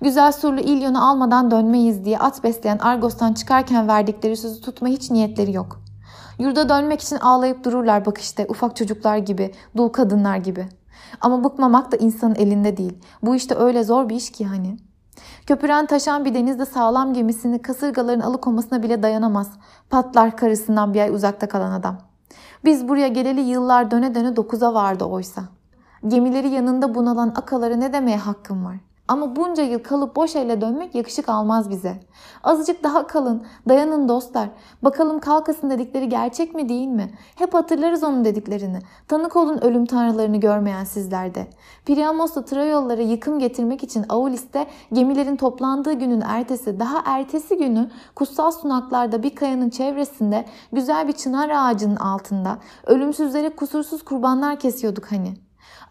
Güzel 0.01 0.33
surlu 0.33 0.61
İlyon'u 0.61 1.09
almadan 1.09 1.51
dönmeyiz 1.51 2.05
diye 2.05 2.19
at 2.19 2.45
besleyen 2.45 2.79
Argos'tan 2.79 3.33
çıkarken 3.33 3.89
verdikleri 3.89 4.37
sözü 4.37 4.61
tutma 4.61 4.89
hiç 4.89 5.11
niyetleri 5.11 5.53
yok. 5.53 5.83
Yurda 6.39 6.69
dönmek 6.69 7.01
için 7.01 7.17
ağlayıp 7.17 7.65
dururlar 7.65 8.07
bak 8.07 8.19
işte 8.19 8.47
ufak 8.49 8.77
çocuklar 8.77 9.17
gibi, 9.17 9.55
dul 9.77 9.89
kadınlar 9.89 10.37
gibi. 10.37 10.69
Ama 11.21 11.45
bıkmamak 11.45 11.93
da 11.93 11.97
insanın 11.97 12.35
elinde 12.35 12.77
değil. 12.77 12.99
Bu 13.23 13.35
işte 13.35 13.55
öyle 13.55 13.85
zor 13.85 14.09
bir 14.09 14.17
iş 14.17 14.33
ki 14.33 14.47
hani. 14.47 14.77
Köpüren 15.47 15.87
taşan 15.87 16.25
bir 16.25 16.35
denizde 16.35 16.67
sağlam 16.67 17.15
gemisini 17.15 17.63
kasırgaların 17.63 18.21
alıkomasına 18.21 18.83
bile 18.83 19.03
dayanamaz. 19.03 19.51
Patlar 19.91 20.37
karısından 20.37 20.95
bir 20.95 21.01
ay 21.01 21.11
uzakta 21.11 21.49
kalan 21.49 21.73
adam.'' 21.73 22.12
Biz 22.65 22.89
buraya 22.89 23.09
geleli 23.09 23.41
yıllar 23.41 23.91
döne 23.91 24.15
döne 24.15 24.37
dokuza 24.37 24.75
vardı 24.75 25.05
oysa. 25.05 25.45
Gemileri 26.09 26.49
yanında 26.49 26.95
bunalan 26.95 27.29
akalara 27.29 27.77
ne 27.77 27.93
demeye 27.93 28.17
hakkım 28.17 28.65
var? 28.65 28.77
Ama 29.09 29.37
bunca 29.37 29.63
yıl 29.63 29.79
kalıp 29.79 30.17
boş 30.17 30.37
elle 30.37 30.61
dönmek 30.61 30.95
yakışık 30.95 31.29
almaz 31.29 31.71
bize. 31.71 32.01
Azıcık 32.43 32.85
daha 32.85 33.07
kalın, 33.07 33.47
dayanın 33.69 34.09
dostlar. 34.09 34.49
Bakalım 34.83 35.21
kalkasın 35.21 35.71
dedikleri 35.71 36.09
gerçek 36.09 36.55
mi 36.55 36.69
değil 36.69 36.89
mi? 36.89 37.11
Hep 37.35 37.55
hatırlarız 37.55 38.03
onun 38.03 38.25
dediklerini. 38.25 38.79
Tanık 39.09 39.37
olun 39.37 39.59
ölüm 39.65 39.87
tanrılarını 39.87 40.37
görmeyen 40.37 40.85
sizlerde. 40.85 41.47
Priamos'ta 41.87 42.45
Trayollara 42.45 43.03
yıkım 43.03 43.39
getirmek 43.39 43.83
için 43.83 44.05
Aulis'te 44.09 44.67
gemilerin 44.93 45.37
toplandığı 45.37 45.93
günün 45.93 46.21
ertesi, 46.21 46.81
daha 46.81 47.03
ertesi 47.05 47.57
günü 47.57 47.91
kutsal 48.15 48.51
sunaklarda 48.51 49.23
bir 49.23 49.35
kayanın 49.35 49.71
çevresinde 49.71 50.45
güzel 50.73 51.09
bir 51.09 51.13
çınar 51.13 51.51
ağacının 51.55 51.97
altında 51.97 52.59
ölümsüzlere 52.87 53.57
kusursuz 53.57 54.05
kurbanlar 54.05 54.59
kesiyorduk 54.59 55.13
hani. 55.13 55.35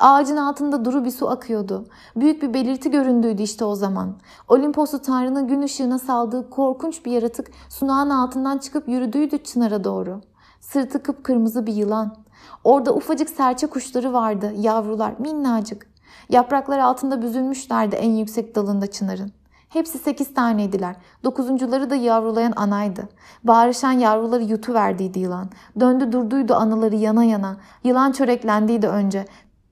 Ağacın 0.02 0.38
altında 0.38 0.86
duru 0.86 1.06
bir 1.06 1.12
su 1.12 1.30
akıyordu. 1.30 1.86
Büyük 2.16 2.42
bir 2.42 2.54
belirti 2.54 2.92
göründüydü 2.92 3.42
işte 3.42 3.66
o 3.66 3.76
zaman. 3.76 4.16
Olimposlu 4.48 5.00
Tanrı'nın 5.00 5.48
gün 5.48 5.62
ışığına 5.62 6.00
saldığı 6.00 6.50
korkunç 6.50 7.06
bir 7.06 7.12
yaratık 7.12 7.48
sunağın 7.70 8.10
altından 8.10 8.58
çıkıp 8.58 8.88
yürüdüydü 8.88 9.44
çınara 9.44 9.84
doğru. 9.84 10.22
Sırtı 10.60 11.04
kıpkırmızı 11.04 11.66
bir 11.66 11.74
yılan. 11.74 12.16
Orada 12.64 12.94
ufacık 12.94 13.30
serçe 13.30 13.68
kuşları 13.68 14.14
vardı, 14.14 14.54
yavrular, 14.58 15.14
minnacık. 15.20 15.88
Yapraklar 16.30 16.80
altında 16.80 17.22
büzülmüşlerdi 17.22 17.96
en 17.96 18.12
yüksek 18.12 18.56
dalında 18.56 18.88
çınarın. 18.88 19.32
Hepsi 19.70 19.98
sekiz 19.98 20.34
taneydiler. 20.34 20.96
Dokuzuncuları 21.24 21.90
da 21.90 21.96
yavrulayan 21.96 22.54
anaydı. 22.56 23.10
Bağırışan 23.44 23.92
yavruları 23.92 24.44
yutuverdiydi 24.44 25.20
yılan. 25.20 25.50
Döndü 25.80 26.12
durduydu 26.12 26.56
anaları 26.56 26.96
yana 26.96 27.24
yana. 27.24 27.58
Yılan 27.84 28.12
çöreklendiydi 28.12 28.88
önce. 28.88 29.26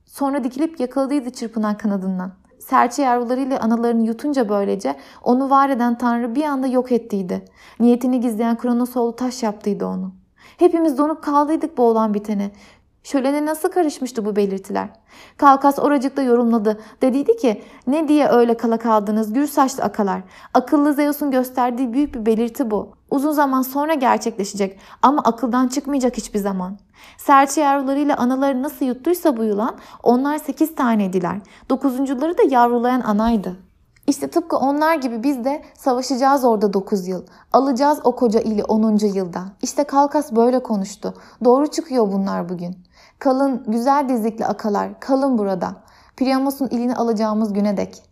Sonra 0.09 0.43
dikilip 0.43 0.79
yakaladıydı 0.79 1.29
çırpınan 1.29 1.77
kanadından. 1.77 2.31
Serçe 2.59 3.01
yavrularıyla 3.01 3.59
analarını 3.59 4.05
yutunca 4.05 4.49
böylece 4.49 4.95
onu 5.23 5.49
var 5.49 5.69
eden 5.69 5.97
Tanrı 5.97 6.35
bir 6.35 6.43
anda 6.43 6.67
yok 6.67 6.91
ettiydi. 6.91 7.45
Niyetini 7.79 8.19
gizleyen 8.19 8.57
Kronosoğlu 8.57 9.15
taş 9.15 9.43
yaptıydı 9.43 9.85
onu. 9.85 10.13
Hepimiz 10.57 10.97
donup 10.97 11.23
kaldıydık 11.23 11.77
bu 11.77 11.83
olan 11.83 12.13
bitene. 12.13 12.51
Şölene 13.03 13.45
nasıl 13.45 13.69
karışmıştı 13.69 14.25
bu 14.25 14.35
belirtiler? 14.35 14.89
Kalkas 15.37 15.79
oracıkta 15.79 16.21
yorumladı. 16.21 16.79
Dediydi 17.01 17.37
ki 17.37 17.61
ne 17.87 18.07
diye 18.07 18.27
öyle 18.27 18.57
kala 18.57 18.77
kaldınız 18.77 19.33
gür 19.33 19.47
saçlı 19.47 19.83
akalar. 19.83 20.21
Akıllı 20.53 20.93
Zeus'un 20.93 21.31
gösterdiği 21.31 21.93
büyük 21.93 22.15
bir 22.15 22.25
belirti 22.25 22.71
bu. 22.71 22.91
Uzun 23.11 23.31
zaman 23.31 23.61
sonra 23.61 23.93
gerçekleşecek 23.93 24.79
ama 25.01 25.21
akıldan 25.21 25.67
çıkmayacak 25.67 26.17
hiçbir 26.17 26.39
zaman. 26.39 26.77
Serçe 27.17 27.61
yavrularıyla 27.61 28.17
anaları 28.17 28.63
nasıl 28.63 28.85
yuttuysa 28.85 29.37
bu 29.37 29.43
yılan 29.43 29.75
onlar 30.03 30.37
sekiz 30.37 30.75
taneydiler. 30.75 31.37
Dokuzuncuları 31.69 32.37
da 32.37 32.43
yavrulayan 32.49 33.01
anaydı. 33.01 33.55
İşte 34.07 34.27
tıpkı 34.27 34.57
onlar 34.57 34.95
gibi 34.95 35.23
biz 35.23 35.45
de 35.45 35.61
savaşacağız 35.77 36.45
orada 36.45 36.73
9 36.73 37.07
yıl. 37.07 37.23
Alacağız 37.53 37.99
o 38.03 38.15
koca 38.15 38.39
ili 38.39 38.63
10. 38.63 38.97
yılda. 38.97 39.43
İşte 39.61 39.83
Kalkas 39.83 40.31
böyle 40.31 40.63
konuştu. 40.63 41.13
Doğru 41.43 41.67
çıkıyor 41.67 42.11
bunlar 42.11 42.49
bugün. 42.49 42.77
Kalın, 43.19 43.63
güzel 43.67 44.09
dizlikli 44.09 44.45
akalar, 44.45 44.99
kalın 44.99 45.37
burada. 45.37 45.75
Priamos'un 46.17 46.67
ilini 46.67 46.95
alacağımız 46.95 47.53
güne 47.53 47.77
dek. 47.77 48.03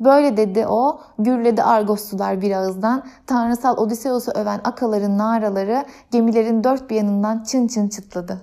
Böyle 0.00 0.36
dedi 0.36 0.66
o, 0.66 1.00
gürledi 1.18 1.62
Argoslular 1.62 2.40
bir 2.40 2.50
ağızdan, 2.52 3.06
tanrısal 3.26 3.76
Odysseus'u 3.76 4.30
öven 4.30 4.60
akaların 4.64 5.18
naraları 5.18 5.84
gemilerin 6.10 6.64
dört 6.64 6.90
bir 6.90 6.96
yanından 6.96 7.44
çın 7.44 7.66
çın 7.66 7.88
çıtladı. 7.88 8.40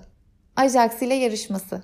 Ajax 0.56 1.02
ile 1.02 1.14
yarışması 1.14 1.84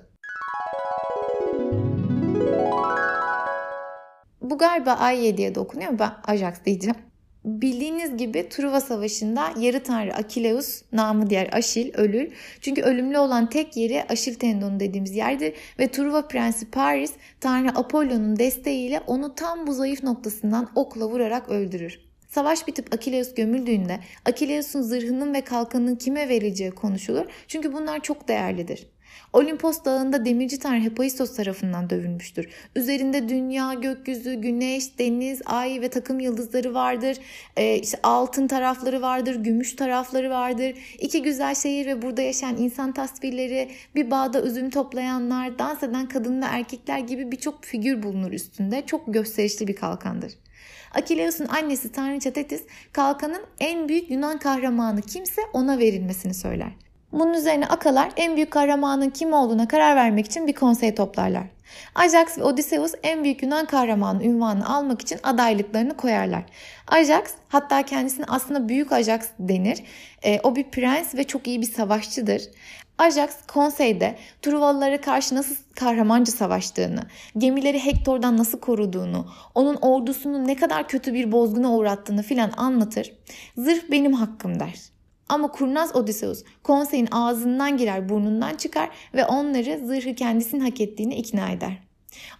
Bu 4.42 4.58
galiba 4.58 4.92
Ayye 4.92 5.36
diye 5.36 5.54
de 5.54 5.60
okunuyor. 5.60 5.98
Ben 5.98 6.12
Ajax 6.26 6.54
diyeceğim. 6.66 7.09
Bildiğiniz 7.44 8.16
gibi 8.16 8.48
Truva 8.48 8.80
Savaşı'nda 8.80 9.52
yarı 9.58 9.82
tanrı 9.82 10.14
Akileus, 10.14 10.82
namı 10.92 11.30
diğer 11.30 11.48
Aşil, 11.52 11.94
ölür. 11.94 12.32
Çünkü 12.60 12.82
ölümlü 12.82 13.18
olan 13.18 13.50
tek 13.50 13.76
yeri 13.76 14.04
Aşil 14.08 14.34
tendonu 14.34 14.80
dediğimiz 14.80 15.16
yerdir 15.16 15.54
ve 15.78 15.88
Truva 15.88 16.28
prensi 16.28 16.70
Paris, 16.70 17.12
tanrı 17.40 17.68
Apollo'nun 17.68 18.38
desteğiyle 18.38 19.00
onu 19.06 19.34
tam 19.34 19.66
bu 19.66 19.72
zayıf 19.72 20.02
noktasından 20.02 20.70
okla 20.74 21.08
vurarak 21.08 21.48
öldürür. 21.48 22.00
Savaş 22.28 22.66
bitip 22.66 22.94
Akileus 22.94 23.34
gömüldüğünde 23.34 24.00
Akileus'un 24.24 24.82
zırhının 24.82 25.34
ve 25.34 25.40
kalkanının 25.40 25.96
kime 25.96 26.28
verileceği 26.28 26.70
konuşulur. 26.70 27.26
Çünkü 27.48 27.72
bunlar 27.72 28.00
çok 28.00 28.28
değerlidir. 28.28 28.86
Olimpos 29.32 29.84
dağında 29.84 30.24
demirci 30.24 30.58
tanrı 30.58 30.80
Hephaistos 30.80 31.36
tarafından 31.36 31.90
dövülmüştür. 31.90 32.48
Üzerinde 32.76 33.28
dünya, 33.28 33.74
gökyüzü, 33.74 34.34
güneş, 34.34 34.98
deniz, 34.98 35.42
ay 35.46 35.80
ve 35.80 35.88
takım 35.88 36.20
yıldızları 36.20 36.74
vardır. 36.74 37.16
Ee, 37.56 37.78
işte 37.78 37.98
altın 38.02 38.48
tarafları 38.48 39.02
vardır, 39.02 39.34
gümüş 39.34 39.76
tarafları 39.76 40.30
vardır. 40.30 40.74
İki 40.98 41.22
güzel 41.22 41.54
şehir 41.54 41.86
ve 41.86 42.02
burada 42.02 42.22
yaşayan 42.22 42.56
insan 42.56 42.92
tasvirleri, 42.92 43.70
bir 43.94 44.10
bağda 44.10 44.42
üzüm 44.42 44.70
toplayanlar, 44.70 45.58
dans 45.58 45.82
eden 45.82 46.08
kadın 46.08 46.42
ve 46.42 46.46
erkekler 46.46 46.98
gibi 46.98 47.32
birçok 47.32 47.64
figür 47.64 48.02
bulunur 48.02 48.32
üstünde. 48.32 48.86
Çok 48.86 49.14
gösterişli 49.14 49.68
bir 49.68 49.76
kalkandır. 49.76 50.32
Akileus'un 50.94 51.46
annesi 51.46 51.92
Tanrıça 51.92 52.30
Tetis 52.30 52.62
kalkanın 52.92 53.42
en 53.60 53.88
büyük 53.88 54.10
Yunan 54.10 54.38
kahramanı 54.38 55.02
kimse 55.02 55.42
ona 55.52 55.78
verilmesini 55.78 56.34
söyler. 56.34 56.72
Bunun 57.12 57.34
üzerine 57.34 57.66
akalar 57.66 58.10
en 58.16 58.36
büyük 58.36 58.50
kahramanın 58.50 59.10
kim 59.10 59.32
olduğuna 59.32 59.68
karar 59.68 59.96
vermek 59.96 60.26
için 60.26 60.46
bir 60.46 60.52
konsey 60.52 60.94
toplarlar. 60.94 61.44
Ajax 61.94 62.38
ve 62.38 62.42
Odysseus 62.42 62.92
en 63.02 63.24
büyük 63.24 63.42
Yunan 63.42 63.66
kahramanı 63.66 64.24
ünvanını 64.24 64.74
almak 64.76 65.02
için 65.02 65.20
adaylıklarını 65.22 65.96
koyarlar. 65.96 66.42
Ajax 66.86 67.22
hatta 67.48 67.82
kendisine 67.82 68.24
aslında 68.28 68.68
büyük 68.68 68.92
Ajax 68.92 69.20
denir. 69.38 69.82
E, 70.22 70.40
o 70.42 70.56
bir 70.56 70.64
prens 70.64 71.14
ve 71.14 71.24
çok 71.24 71.46
iyi 71.46 71.60
bir 71.60 71.72
savaşçıdır. 71.72 72.42
Ajax 72.98 73.30
konseyde 73.46 74.16
Truvalılara 74.42 75.00
karşı 75.00 75.34
nasıl 75.34 75.54
kahramanca 75.74 76.32
savaştığını, 76.32 77.02
gemileri 77.38 77.84
Hektor'dan 77.84 78.36
nasıl 78.36 78.60
koruduğunu, 78.60 79.26
onun 79.54 79.74
ordusunu 79.74 80.46
ne 80.46 80.56
kadar 80.56 80.88
kötü 80.88 81.14
bir 81.14 81.32
bozguna 81.32 81.72
uğrattığını 81.72 82.22
filan 82.22 82.52
anlatır. 82.56 83.12
Zırh 83.56 83.90
benim 83.90 84.12
hakkım 84.12 84.60
der. 84.60 84.74
Ama 85.30 85.48
kurnaz 85.48 85.96
Odysseus 85.96 86.42
konseyin 86.62 87.08
ağzından 87.12 87.76
girer 87.76 88.08
burnundan 88.08 88.54
çıkar 88.54 88.90
ve 89.14 89.24
onları 89.24 89.86
zırhı 89.86 90.14
kendisinin 90.14 90.60
hak 90.60 90.80
ettiğini 90.80 91.14
ikna 91.14 91.50
eder. 91.50 91.78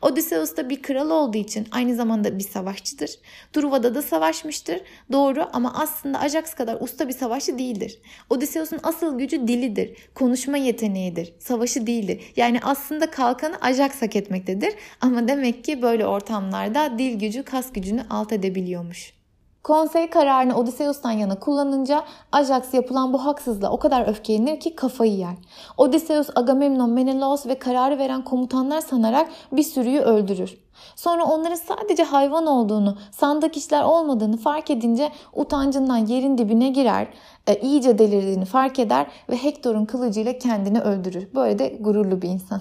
Odysseus 0.03 0.57
da 0.57 0.71
bir 0.71 0.83
kral 0.83 1.11
olduğu 1.11 1.39
için 1.39 1.69
aynı 1.71 1.95
zamanda 1.95 2.39
bir 2.39 2.45
savaşçıdır. 2.45 3.11
Truva'da 3.53 3.95
da 3.95 4.03
savaşmıştır. 4.03 4.81
Doğru 5.13 5.49
ama 5.53 5.75
aslında 5.77 6.21
Ajax 6.21 6.55
kadar 6.55 6.81
usta 6.81 7.09
bir 7.09 7.13
savaşçı 7.13 7.59
değildir. 7.59 7.99
Odysseus'un 8.31 8.81
asıl 8.83 9.19
gücü 9.19 9.49
dilidir. 9.49 9.97
Konuşma 10.15 10.57
yeteneğidir. 10.57 11.35
Savaşı 11.39 11.87
değildir. 11.87 12.33
Yani 12.37 12.61
aslında 12.63 13.11
kalkanı 13.11 13.57
Ajax 13.61 14.03
hak 14.03 14.17
etmektedir. 14.17 14.75
Ama 15.01 15.29
demek 15.29 15.65
ki 15.65 15.83
böyle 15.83 16.07
ortamlarda 16.07 16.99
dil 16.99 17.19
gücü 17.19 17.43
kas 17.43 17.73
gücünü 17.73 18.05
alt 18.11 18.33
edebiliyormuş. 18.33 19.20
Konsey 19.63 20.11
kararını 20.11 20.57
Odysseus'tan 20.57 21.11
yana 21.11 21.39
kullanınca 21.39 22.05
Ajax 22.33 22.75
yapılan 22.75 23.13
bu 23.13 23.25
haksızlığa 23.25 23.71
o 23.71 23.79
kadar 23.79 24.09
öfkelenir 24.09 24.61
ki 24.61 24.77
kafayı 24.77 25.17
yer. 25.17 25.35
Odysseus, 25.77 26.29
Agamemnon, 26.35 26.91
Menelaos 26.91 27.47
ve 27.47 27.59
kararı 27.59 27.99
veren 27.99 28.25
komutanlar 28.25 28.81
sanarak 28.81 29.29
bir 29.53 29.63
sürüyü 29.63 30.01
öldürür. 30.01 30.59
Sonra 30.97 31.25
onların 31.25 31.55
sadece 31.55 32.03
hayvan 32.03 32.47
olduğunu, 32.47 32.97
sandık 33.11 33.57
işler 33.57 33.83
olmadığını 33.83 34.37
fark 34.37 34.71
edince 34.71 35.11
utancından 35.33 35.97
yerin 35.97 36.39
dibine 36.39 36.69
girer, 36.69 37.09
e, 37.47 37.61
iyice 37.61 37.99
delirdiğini 37.99 38.45
fark 38.45 38.79
eder 38.79 39.07
ve 39.31 39.37
Hektor'un 39.37 39.85
kılıcıyla 39.85 40.39
kendini 40.39 40.81
öldürür. 40.81 41.35
Böyle 41.35 41.59
de 41.59 41.77
gururlu 41.81 42.23
bir 42.23 42.29
insan. 42.29 42.61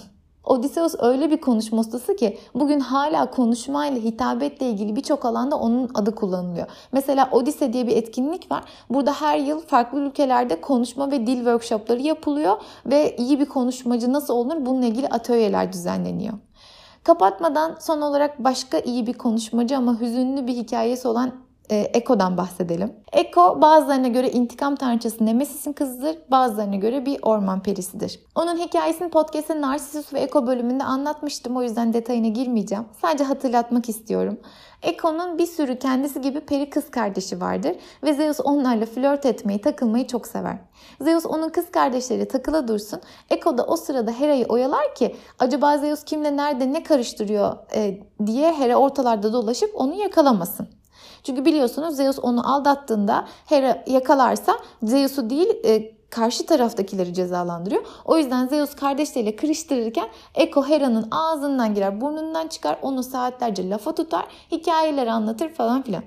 Odysseus 0.49 0.95
öyle 0.99 1.31
bir 1.31 1.41
konuşma 1.41 1.79
ustası 1.79 2.15
ki 2.15 2.37
bugün 2.55 2.79
hala 2.79 3.31
konuşmayla 3.31 4.01
hitabetle 4.01 4.69
ilgili 4.69 4.95
birçok 4.95 5.25
alanda 5.25 5.55
onun 5.55 5.89
adı 5.93 6.15
kullanılıyor. 6.15 6.67
Mesela 6.91 7.29
Odise 7.31 7.73
diye 7.73 7.87
bir 7.87 7.97
etkinlik 7.97 8.51
var. 8.51 8.63
Burada 8.89 9.13
her 9.13 9.37
yıl 9.37 9.59
farklı 9.59 9.99
ülkelerde 9.99 10.61
konuşma 10.61 11.11
ve 11.11 11.27
dil 11.27 11.37
workshopları 11.37 12.01
yapılıyor 12.01 12.57
ve 12.85 13.15
iyi 13.17 13.39
bir 13.39 13.45
konuşmacı 13.45 14.13
nasıl 14.13 14.33
olunur 14.33 14.65
bununla 14.65 14.85
ilgili 14.85 15.07
atölyeler 15.07 15.73
düzenleniyor. 15.73 16.33
Kapatmadan 17.03 17.75
son 17.79 18.01
olarak 18.01 18.43
başka 18.43 18.79
iyi 18.79 19.07
bir 19.07 19.13
konuşmacı 19.13 19.77
ama 19.77 20.01
hüzünlü 20.01 20.47
bir 20.47 20.53
hikayesi 20.53 21.07
olan 21.07 21.31
e, 21.69 21.77
Eko'dan 21.77 22.37
bahsedelim. 22.37 22.93
Eko 23.11 23.61
bazılarına 23.61 24.07
göre 24.07 24.31
intikam 24.31 24.75
tanrıçası 24.75 25.25
Nemesis'in 25.25 25.73
kızıdır, 25.73 26.17
bazılarına 26.31 26.75
göre 26.75 27.05
bir 27.05 27.19
orman 27.21 27.63
perisidir. 27.63 28.19
Onun 28.35 28.57
hikayesini 28.57 29.09
podcast'te 29.09 29.61
Narsisus 29.61 30.13
ve 30.13 30.19
Eko 30.19 30.47
bölümünde 30.47 30.83
anlatmıştım 30.83 31.57
o 31.57 31.63
yüzden 31.63 31.93
detayına 31.93 32.27
girmeyeceğim. 32.27 32.85
Sadece 33.01 33.23
hatırlatmak 33.23 33.89
istiyorum. 33.89 34.39
Eko'nun 34.81 35.37
bir 35.37 35.45
sürü 35.45 35.79
kendisi 35.79 36.21
gibi 36.21 36.39
peri 36.39 36.69
kız 36.69 36.91
kardeşi 36.91 37.41
vardır 37.41 37.75
ve 38.03 38.13
Zeus 38.13 38.39
onlarla 38.39 38.85
flört 38.85 39.25
etmeyi, 39.25 39.61
takılmayı 39.61 40.07
çok 40.07 40.27
sever. 40.27 40.57
Zeus 41.01 41.25
onun 41.25 41.49
kız 41.49 41.71
kardeşleri 41.71 42.27
takıla 42.27 42.67
dursun. 42.67 43.01
Eko 43.29 43.57
da 43.57 43.65
o 43.65 43.75
sırada 43.75 44.11
Hera'yı 44.11 44.45
oyalar 44.45 44.95
ki 44.95 45.15
acaba 45.39 45.77
Zeus 45.77 46.03
kimle 46.03 46.37
nerede 46.37 46.73
ne 46.73 46.83
karıştırıyor 46.83 47.55
e, 47.75 47.99
diye 48.25 48.53
Hera 48.53 48.75
ortalarda 48.75 49.33
dolaşıp 49.33 49.71
onu 49.73 49.95
yakalamasın. 49.95 50.78
Çünkü 51.23 51.45
biliyorsunuz 51.45 51.95
Zeus 51.95 52.19
onu 52.19 52.53
aldattığında 52.55 53.27
Hera 53.45 53.83
yakalarsa 53.87 54.57
Zeus'u 54.83 55.29
değil 55.29 55.49
e, 55.65 55.99
karşı 56.09 56.45
taraftakileri 56.45 57.13
cezalandırıyor. 57.13 57.85
O 58.05 58.17
yüzden 58.17 58.47
Zeus 58.47 58.75
kardeşleriyle 58.75 59.35
kırıştırırken 59.35 60.09
Eko 60.35 60.65
Hera'nın 60.65 61.07
ağzından 61.11 61.75
girer, 61.75 62.01
burnundan 62.01 62.47
çıkar, 62.47 62.77
onu 62.81 63.03
saatlerce 63.03 63.69
lafa 63.69 63.95
tutar, 63.95 64.25
hikayeler 64.51 65.07
anlatır 65.07 65.49
falan 65.49 65.81
filan. 65.81 66.03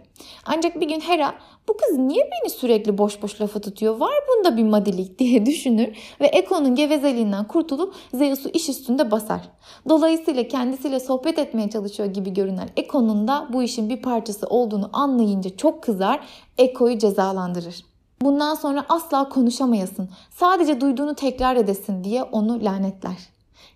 Ancak 0.46 0.80
bir 0.80 0.88
gün 0.88 1.00
Hera 1.00 1.34
bu 1.68 1.76
kız 1.76 1.98
niye 1.98 2.30
beni 2.30 2.50
sürekli 2.50 2.98
boş 2.98 3.22
boş 3.22 3.40
lafa 3.40 3.60
tutuyor? 3.60 3.98
Var 3.98 4.14
bunda 4.28 4.56
bir 4.56 4.62
madilik 4.62 5.18
diye 5.18 5.46
düşünür 5.46 5.96
ve 6.20 6.26
Eko'nun 6.26 6.74
gevezeliğinden 6.74 7.48
kurtulup 7.48 7.94
Zeus'u 8.14 8.48
iş 8.48 8.68
üstünde 8.68 9.10
basar. 9.10 9.40
Dolayısıyla 9.88 10.48
kendisiyle 10.48 11.00
sohbet 11.00 11.38
etmeye 11.38 11.70
çalışıyor 11.70 12.08
gibi 12.08 12.34
görünen 12.34 12.68
Eko'nun 12.76 13.28
da 13.28 13.48
bu 13.52 13.62
işin 13.62 13.90
bir 13.90 14.02
parçası 14.02 14.46
olduğunu 14.46 14.90
anlayınca 14.92 15.56
çok 15.56 15.82
kızar, 15.82 16.20
Eko'yu 16.58 16.98
cezalandırır. 16.98 17.84
Bundan 18.22 18.54
sonra 18.54 18.84
asla 18.88 19.28
konuşamayasın, 19.28 20.08
sadece 20.30 20.80
duyduğunu 20.80 21.14
tekrar 21.14 21.56
edesin 21.56 22.04
diye 22.04 22.22
onu 22.22 22.64
lanetler. 22.64 23.16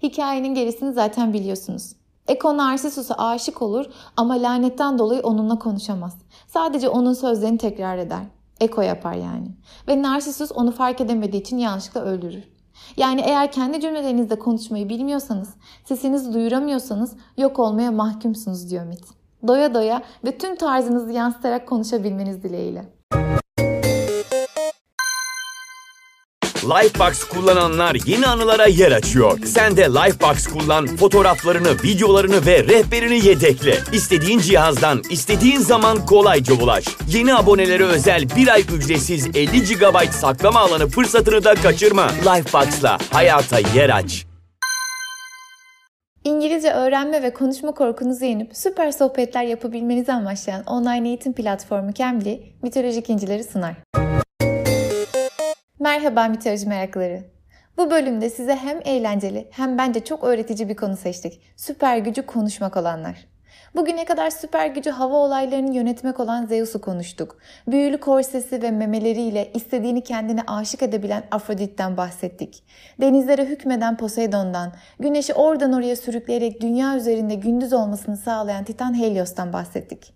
Hikayenin 0.02 0.54
gerisini 0.54 0.92
zaten 0.92 1.32
biliyorsunuz. 1.32 1.92
Eko 2.28 2.56
Narsisus'a 2.56 3.14
aşık 3.14 3.62
olur 3.62 3.86
ama 4.16 4.34
lanetten 4.34 4.98
dolayı 4.98 5.20
onunla 5.20 5.58
konuşamaz. 5.58 6.14
Sadece 6.56 6.88
onun 6.88 7.12
sözlerini 7.12 7.58
tekrar 7.58 7.98
eder. 7.98 8.22
Eko 8.60 8.82
yapar 8.82 9.14
yani. 9.14 9.48
Ve 9.88 10.02
Narsisus 10.02 10.52
onu 10.52 10.72
fark 10.72 11.00
edemediği 11.00 11.42
için 11.42 11.58
yanlışlıkla 11.58 12.00
öldürür. 12.00 12.44
Yani 12.96 13.20
eğer 13.20 13.52
kendi 13.52 13.80
cümlelerinizde 13.80 14.38
konuşmayı 14.38 14.88
bilmiyorsanız, 14.88 15.54
sesinizi 15.84 16.34
duyuramıyorsanız 16.34 17.16
yok 17.38 17.58
olmaya 17.58 17.90
mahkumsunuz 17.90 18.70
diyor 18.70 18.86
Mit. 18.86 19.04
Doya 19.46 19.74
doya 19.74 20.02
ve 20.24 20.38
tüm 20.38 20.56
tarzınızı 20.56 21.12
yansıtarak 21.12 21.68
konuşabilmeniz 21.68 22.42
dileğiyle. 22.42 22.84
Lifebox 26.66 27.24
kullananlar 27.24 27.96
yeni 28.06 28.26
anılara 28.26 28.66
yer 28.66 28.92
açıyor. 28.92 29.38
Sen 29.44 29.76
de 29.76 29.82
Lifebox 29.82 30.46
kullan, 30.46 30.86
fotoğraflarını, 30.86 31.82
videolarını 31.84 32.46
ve 32.46 32.64
rehberini 32.64 33.26
yedekle. 33.26 33.78
İstediğin 33.92 34.38
cihazdan, 34.38 35.02
istediğin 35.10 35.58
zaman 35.58 36.06
kolayca 36.06 36.54
ulaş. 36.54 36.84
Yeni 37.08 37.34
abonelere 37.34 37.84
özel 37.84 38.24
bir 38.36 38.48
ay 38.48 38.64
ücretsiz 38.76 39.26
50 39.26 39.62
GB 39.62 40.10
saklama 40.10 40.60
alanı 40.60 40.88
fırsatını 40.88 41.44
da 41.44 41.54
kaçırma. 41.54 42.08
Lifebox'la 42.08 42.98
hayata 43.12 43.58
yer 43.58 43.90
aç. 43.90 44.26
İngilizce 46.24 46.72
öğrenme 46.72 47.22
ve 47.22 47.34
konuşma 47.34 47.72
korkunuzu 47.72 48.24
yenip 48.24 48.56
süper 48.56 48.92
sohbetler 48.92 49.42
yapabilmenizi 49.42 50.12
amaçlayan 50.12 50.64
online 50.64 51.08
eğitim 51.08 51.32
platformu 51.32 51.94
Cambly, 51.94 52.40
mitolojik 52.62 53.10
incileri 53.10 53.44
sunar. 53.44 53.74
Merhaba 55.80 56.28
mitoloji 56.28 56.68
merakları. 56.68 57.22
Bu 57.76 57.90
bölümde 57.90 58.30
size 58.30 58.56
hem 58.56 58.80
eğlenceli 58.84 59.48
hem 59.50 59.78
bence 59.78 60.04
çok 60.04 60.24
öğretici 60.24 60.68
bir 60.68 60.76
konu 60.76 60.96
seçtik. 60.96 61.40
Süper 61.56 61.98
gücü 61.98 62.22
konuşmak 62.22 62.76
olanlar. 62.76 63.26
Bugüne 63.74 64.04
kadar 64.04 64.30
süper 64.30 64.66
gücü 64.66 64.90
hava 64.90 65.16
olaylarını 65.16 65.74
yönetmek 65.74 66.20
olan 66.20 66.46
Zeus'u 66.46 66.80
konuştuk. 66.80 67.38
Büyülü 67.68 68.00
korsesi 68.00 68.62
ve 68.62 68.70
memeleriyle 68.70 69.52
istediğini 69.54 70.04
kendine 70.04 70.42
aşık 70.46 70.82
edebilen 70.82 71.22
Afrodit'ten 71.30 71.96
bahsettik. 71.96 72.62
Denizlere 73.00 73.44
hükmeden 73.44 73.96
Poseidon'dan, 73.96 74.72
güneşi 75.00 75.34
oradan 75.34 75.72
oraya 75.72 75.96
sürükleyerek 75.96 76.60
dünya 76.60 76.96
üzerinde 76.96 77.34
gündüz 77.34 77.72
olmasını 77.72 78.16
sağlayan 78.16 78.64
Titan 78.64 78.98
Helios'tan 78.98 79.52
bahsettik. 79.52 80.15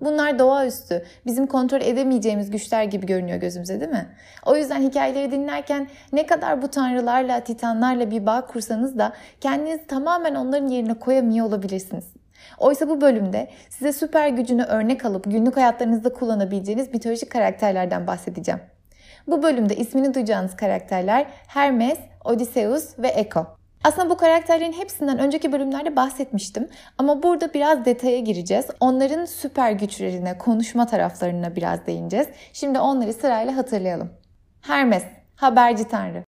Bunlar 0.00 0.38
doğaüstü, 0.38 1.04
bizim 1.26 1.46
kontrol 1.46 1.80
edemeyeceğimiz 1.80 2.50
güçler 2.50 2.84
gibi 2.84 3.06
görünüyor 3.06 3.38
gözümüze 3.38 3.80
değil 3.80 3.90
mi? 3.90 4.08
O 4.46 4.56
yüzden 4.56 4.82
hikayeleri 4.82 5.30
dinlerken 5.30 5.88
ne 6.12 6.26
kadar 6.26 6.62
bu 6.62 6.68
tanrılarla, 6.68 7.40
titanlarla 7.40 8.10
bir 8.10 8.26
bağ 8.26 8.46
kursanız 8.46 8.98
da 8.98 9.12
kendinizi 9.40 9.86
tamamen 9.86 10.34
onların 10.34 10.68
yerine 10.68 10.94
koyamıyor 10.94 11.46
olabilirsiniz. 11.46 12.04
Oysa 12.58 12.88
bu 12.88 13.00
bölümde 13.00 13.48
size 13.68 13.92
süper 13.92 14.28
gücünü 14.28 14.62
örnek 14.62 15.04
alıp 15.04 15.24
günlük 15.24 15.56
hayatlarınızda 15.56 16.12
kullanabileceğiniz 16.12 16.92
mitolojik 16.92 17.30
karakterlerden 17.30 18.06
bahsedeceğim. 18.06 18.60
Bu 19.26 19.42
bölümde 19.42 19.76
ismini 19.76 20.14
duyacağınız 20.14 20.56
karakterler 20.56 21.26
Hermes, 21.46 21.98
Odysseus 22.24 22.98
ve 22.98 23.08
Echo. 23.08 23.59
Aslında 23.84 24.10
bu 24.10 24.16
karakterlerin 24.16 24.72
hepsinden 24.72 25.18
önceki 25.18 25.52
bölümlerde 25.52 25.96
bahsetmiştim 25.96 26.68
ama 26.98 27.22
burada 27.22 27.54
biraz 27.54 27.84
detaya 27.84 28.18
gireceğiz. 28.18 28.66
Onların 28.80 29.24
süper 29.24 29.72
güçlerine, 29.72 30.38
konuşma 30.38 30.86
taraflarına 30.86 31.56
biraz 31.56 31.86
değineceğiz. 31.86 32.28
Şimdi 32.52 32.78
onları 32.80 33.12
sırayla 33.12 33.56
hatırlayalım. 33.56 34.10
Hermes, 34.60 35.04
haberci 35.36 35.88
tanrı. 35.88 36.24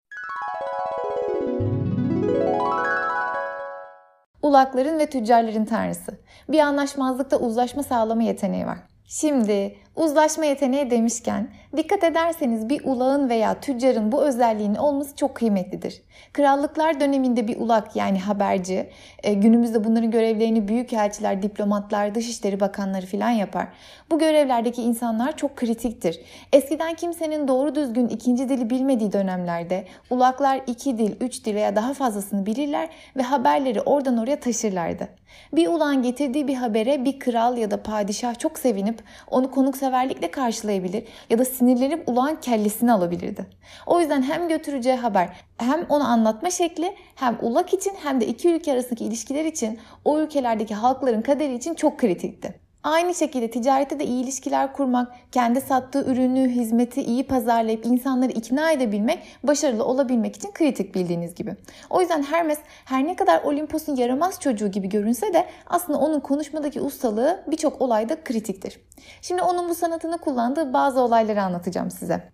Ulakların 4.42 4.98
ve 4.98 5.06
tüccarların 5.06 5.64
tanrısı. 5.64 6.20
Bir 6.48 6.58
anlaşmazlıkta 6.58 7.36
uzlaşma 7.36 7.82
sağlama 7.82 8.22
yeteneği 8.22 8.66
var. 8.66 8.78
Şimdi 9.04 9.76
uzlaşma 9.96 10.44
yeteneği 10.44 10.90
demişken 10.90 11.48
dikkat 11.76 12.04
ederseniz 12.04 12.68
bir 12.68 12.84
ulağın 12.84 13.28
veya 13.28 13.60
tüccarın 13.60 14.12
bu 14.12 14.22
özelliğinin 14.22 14.74
olması 14.74 15.16
çok 15.16 15.34
kıymetlidir. 15.34 16.02
Krallıklar 16.32 17.00
döneminde 17.00 17.48
bir 17.48 17.56
ulak 17.56 17.96
yani 17.96 18.20
haberci, 18.20 18.90
e, 19.22 19.34
günümüzde 19.34 19.84
bunların 19.84 20.10
görevlerini 20.10 20.68
büyükelçiler, 20.68 21.42
diplomatlar, 21.42 22.14
dışişleri 22.14 22.60
bakanları 22.60 23.06
falan 23.06 23.30
yapar. 23.30 23.68
Bu 24.10 24.18
görevlerdeki 24.18 24.82
insanlar 24.82 25.36
çok 25.36 25.56
kritiktir. 25.56 26.20
Eskiden 26.52 26.94
kimsenin 26.94 27.48
doğru 27.48 27.74
düzgün 27.74 28.08
ikinci 28.08 28.48
dili 28.48 28.70
bilmediği 28.70 29.12
dönemlerde 29.12 29.84
ulaklar 30.10 30.60
iki 30.66 30.98
dil, 30.98 31.16
üç 31.20 31.44
dil 31.44 31.54
veya 31.54 31.76
daha 31.76 31.94
fazlasını 31.94 32.46
bilirler 32.46 32.88
ve 33.16 33.22
haberleri 33.22 33.80
oradan 33.80 34.18
oraya 34.18 34.40
taşırlardı. 34.40 35.08
Bir 35.52 35.68
ulan 35.68 36.02
getirdiği 36.02 36.48
bir 36.48 36.54
habere 36.54 37.04
bir 37.04 37.18
kral 37.18 37.56
ya 37.56 37.70
da 37.70 37.82
padişah 37.82 38.38
çok 38.38 38.58
sevinip 38.58 39.02
onu 39.30 39.50
konukseverlikle 39.82 40.30
karşılayabilir 40.30 41.04
ya 41.30 41.38
da 41.38 41.44
sinirlenip 41.44 42.08
ulan 42.08 42.40
kellesini 42.40 42.92
alabilirdi. 42.92 43.46
O 43.86 44.00
yüzden 44.00 44.22
hem 44.22 44.48
götüreceği 44.48 44.96
haber 44.96 45.36
hem 45.58 45.86
onu 45.88 46.04
anlatma 46.04 46.50
şekli 46.50 46.94
hem 47.14 47.38
ulak 47.42 47.74
için 47.74 47.92
hem 48.02 48.20
de 48.20 48.26
iki 48.26 48.48
ülke 48.48 48.72
arasındaki 48.72 49.04
ilişkiler 49.04 49.44
için 49.44 49.78
o 50.04 50.20
ülkelerdeki 50.20 50.74
halkların 50.74 51.22
kaderi 51.22 51.54
için 51.54 51.74
çok 51.74 51.98
kritikti. 51.98 52.54
Aynı 52.84 53.14
şekilde 53.14 53.50
ticarette 53.50 53.98
de 53.98 54.04
iyi 54.04 54.24
ilişkiler 54.24 54.72
kurmak, 54.72 55.12
kendi 55.32 55.60
sattığı 55.60 56.04
ürünü, 56.04 56.48
hizmeti 56.48 57.02
iyi 57.02 57.26
pazarlayıp 57.26 57.86
insanları 57.86 58.32
ikna 58.32 58.72
edebilmek, 58.72 59.22
başarılı 59.42 59.84
olabilmek 59.84 60.36
için 60.36 60.52
kritik 60.52 60.94
bildiğiniz 60.94 61.34
gibi. 61.34 61.56
O 61.90 62.00
yüzden 62.00 62.22
Hermes 62.22 62.58
her 62.84 63.06
ne 63.06 63.16
kadar 63.16 63.42
Olimpos'un 63.42 63.96
yaramaz 63.96 64.40
çocuğu 64.40 64.68
gibi 64.68 64.88
görünse 64.88 65.34
de 65.34 65.46
aslında 65.66 65.98
onun 65.98 66.20
konuşmadaki 66.20 66.80
ustalığı 66.80 67.44
birçok 67.46 67.80
olayda 67.80 68.24
kritiktir. 68.24 68.80
Şimdi 69.22 69.42
onun 69.42 69.68
bu 69.68 69.74
sanatını 69.74 70.18
kullandığı 70.18 70.72
bazı 70.72 71.00
olayları 71.00 71.42
anlatacağım 71.42 71.90
size. 71.90 72.30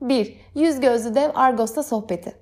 1. 0.00 0.36
Yüz 0.54 0.80
gözlü 0.80 1.14
dev 1.14 1.30
Argos'ta 1.34 1.82
sohbeti. 1.82 2.39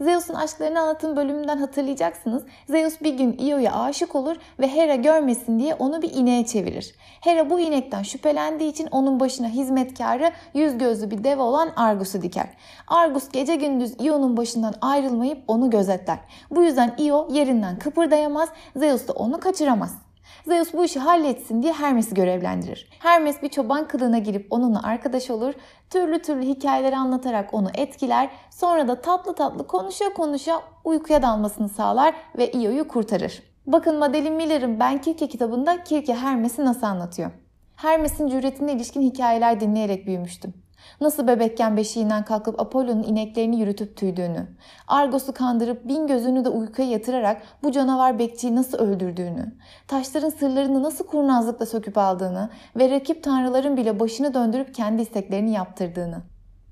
Zeus'un 0.00 0.34
aşklarını 0.34 0.80
anlatım 0.80 1.16
bölümünden 1.16 1.56
hatırlayacaksınız. 1.56 2.42
Zeus 2.68 3.00
bir 3.00 3.14
gün 3.14 3.38
Io'ya 3.38 3.74
aşık 3.74 4.14
olur 4.14 4.36
ve 4.60 4.68
Hera 4.68 4.94
görmesin 4.94 5.58
diye 5.58 5.74
onu 5.74 6.02
bir 6.02 6.14
ineğe 6.14 6.46
çevirir. 6.46 6.94
Hera 7.20 7.50
bu 7.50 7.60
inekten 7.60 8.02
şüphelendiği 8.02 8.70
için 8.72 8.88
onun 8.90 9.20
başına 9.20 9.48
hizmetkarı 9.48 10.32
yüz 10.54 10.78
gözlü 10.78 11.10
bir 11.10 11.24
dev 11.24 11.38
olan 11.40 11.70
Argus'u 11.76 12.22
diker. 12.22 12.48
Argus 12.88 13.28
gece 13.28 13.56
gündüz 13.56 13.94
Io'nun 14.00 14.36
başından 14.36 14.74
ayrılmayıp 14.80 15.38
onu 15.48 15.70
gözetler. 15.70 16.18
Bu 16.50 16.62
yüzden 16.62 16.94
Io 16.98 17.28
yerinden 17.30 17.78
kıpırdayamaz, 17.78 18.48
Zeus 18.76 19.08
da 19.08 19.12
onu 19.12 19.40
kaçıramaz. 19.40 20.07
Zeus 20.46 20.72
bu 20.72 20.84
işi 20.84 21.00
halletsin 21.00 21.62
diye 21.62 21.72
Hermes'i 21.72 22.14
görevlendirir. 22.14 22.88
Hermes 22.98 23.42
bir 23.42 23.48
çoban 23.48 23.88
kılığına 23.88 24.18
girip 24.18 24.46
onunla 24.50 24.82
arkadaş 24.82 25.30
olur, 25.30 25.54
türlü 25.90 26.22
türlü 26.22 26.42
hikayeler 26.46 26.92
anlatarak 26.92 27.54
onu 27.54 27.68
etkiler, 27.74 28.30
sonra 28.50 28.88
da 28.88 29.00
tatlı 29.00 29.34
tatlı 29.34 29.66
konuşa 29.66 30.12
konuşa 30.12 30.62
uykuya 30.84 31.22
dalmasını 31.22 31.68
sağlar 31.68 32.14
ve 32.38 32.50
Io'yu 32.52 32.88
kurtarır. 32.88 33.42
Bakın 33.66 33.98
Madeline 33.98 34.36
Miller'ın 34.36 34.80
Ben 34.80 35.00
Kirke 35.00 35.28
kitabında 35.28 35.84
Kirke 35.84 36.14
Hermes'i 36.14 36.64
nasıl 36.64 36.86
anlatıyor. 36.86 37.30
Hermes'in 37.76 38.28
cüretine 38.28 38.72
ilişkin 38.72 39.02
hikayeler 39.02 39.60
dinleyerek 39.60 40.06
büyümüştüm. 40.06 40.54
Nasıl 41.00 41.26
bebekken 41.26 41.76
beşiğinden 41.76 42.24
kalkıp 42.24 42.60
Apollo'nun 42.60 43.02
ineklerini 43.02 43.60
yürütüp 43.60 43.96
tüydüğünü, 43.96 44.46
Argos'u 44.88 45.32
kandırıp 45.32 45.88
bin 45.88 46.06
gözünü 46.06 46.44
de 46.44 46.48
uykuya 46.48 46.88
yatırarak 46.88 47.42
bu 47.62 47.72
canavar 47.72 48.18
bekçiyi 48.18 48.56
nasıl 48.56 48.78
öldürdüğünü, 48.78 49.54
taşların 49.88 50.30
sırlarını 50.30 50.82
nasıl 50.82 51.06
kurnazlıkla 51.06 51.66
söküp 51.66 51.98
aldığını 51.98 52.50
ve 52.76 52.90
rakip 52.90 53.24
tanrıların 53.24 53.76
bile 53.76 54.00
başını 54.00 54.34
döndürüp 54.34 54.74
kendi 54.74 55.02
isteklerini 55.02 55.52
yaptırdığını. 55.52 56.22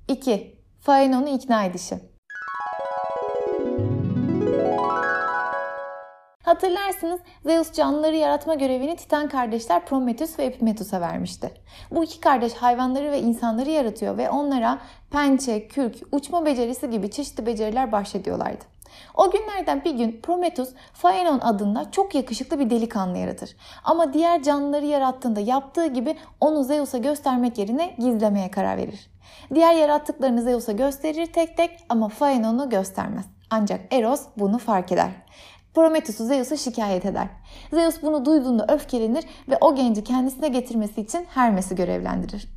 2. 0.07 0.57
Phaenon'u 0.85 1.27
ikna 1.27 1.63
edişi. 1.63 2.16
Hatırlarsınız 6.47 7.21
Zeus 7.45 7.73
canlıları 7.73 8.15
yaratma 8.15 8.55
görevini 8.55 8.95
Titan 8.95 9.29
kardeşler 9.29 9.85
Prometheus 9.85 10.39
ve 10.39 10.43
Epimetheus'a 10.43 11.01
vermişti. 11.01 11.51
Bu 11.91 12.03
iki 12.03 12.19
kardeş 12.19 12.53
hayvanları 12.53 13.11
ve 13.11 13.19
insanları 13.19 13.69
yaratıyor 13.69 14.17
ve 14.17 14.29
onlara 14.29 14.79
pençe, 15.11 15.67
kürk, 15.67 15.95
uçma 16.11 16.45
becerisi 16.45 16.89
gibi 16.89 17.11
çeşitli 17.11 17.45
beceriler 17.45 17.91
bahşediyorlardı. 17.91 18.63
O 19.15 19.31
günlerden 19.31 19.83
bir 19.83 19.91
gün 19.91 20.19
Prometheus 20.23 20.69
Phaenon 21.01 21.39
adında 21.39 21.91
çok 21.91 22.15
yakışıklı 22.15 22.59
bir 22.59 22.69
delikanlı 22.69 23.17
yaratır. 23.17 23.55
Ama 23.83 24.13
diğer 24.13 24.43
canlıları 24.43 24.85
yarattığında 24.85 25.39
yaptığı 25.39 25.87
gibi 25.87 26.17
onu 26.41 26.63
Zeus'a 26.63 26.97
göstermek 26.97 27.57
yerine 27.57 27.95
gizlemeye 27.97 28.51
karar 28.51 28.77
verir. 28.77 29.09
Diğer 29.53 29.73
yarattıklarını 29.73 30.41
Zeus'a 30.41 30.71
gösterir 30.71 31.25
tek 31.25 31.57
tek 31.57 31.85
ama 31.89 32.07
Phaenon'u 32.07 32.69
göstermez. 32.69 33.25
Ancak 33.49 33.93
Eros 33.93 34.21
bunu 34.37 34.57
fark 34.57 34.91
eder. 34.91 35.11
Prometheus'u 35.77 36.25
Zeus'a 36.25 36.57
şikayet 36.57 37.05
eder. 37.05 37.27
Zeus 37.73 38.01
bunu 38.01 38.25
duyduğunda 38.25 38.65
öfkelenir 38.69 39.25
ve 39.49 39.57
o 39.61 39.75
genci 39.75 40.03
kendisine 40.03 40.47
getirmesi 40.47 41.01
için 41.01 41.25
Hermes'i 41.29 41.75
görevlendirir. 41.75 42.47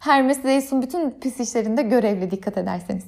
Hermes 0.00 0.42
Zeus'un 0.42 0.82
bütün 0.82 1.10
pis 1.10 1.40
işlerinde 1.40 1.82
görevli 1.82 2.30
dikkat 2.30 2.58
ederseniz. 2.58 3.04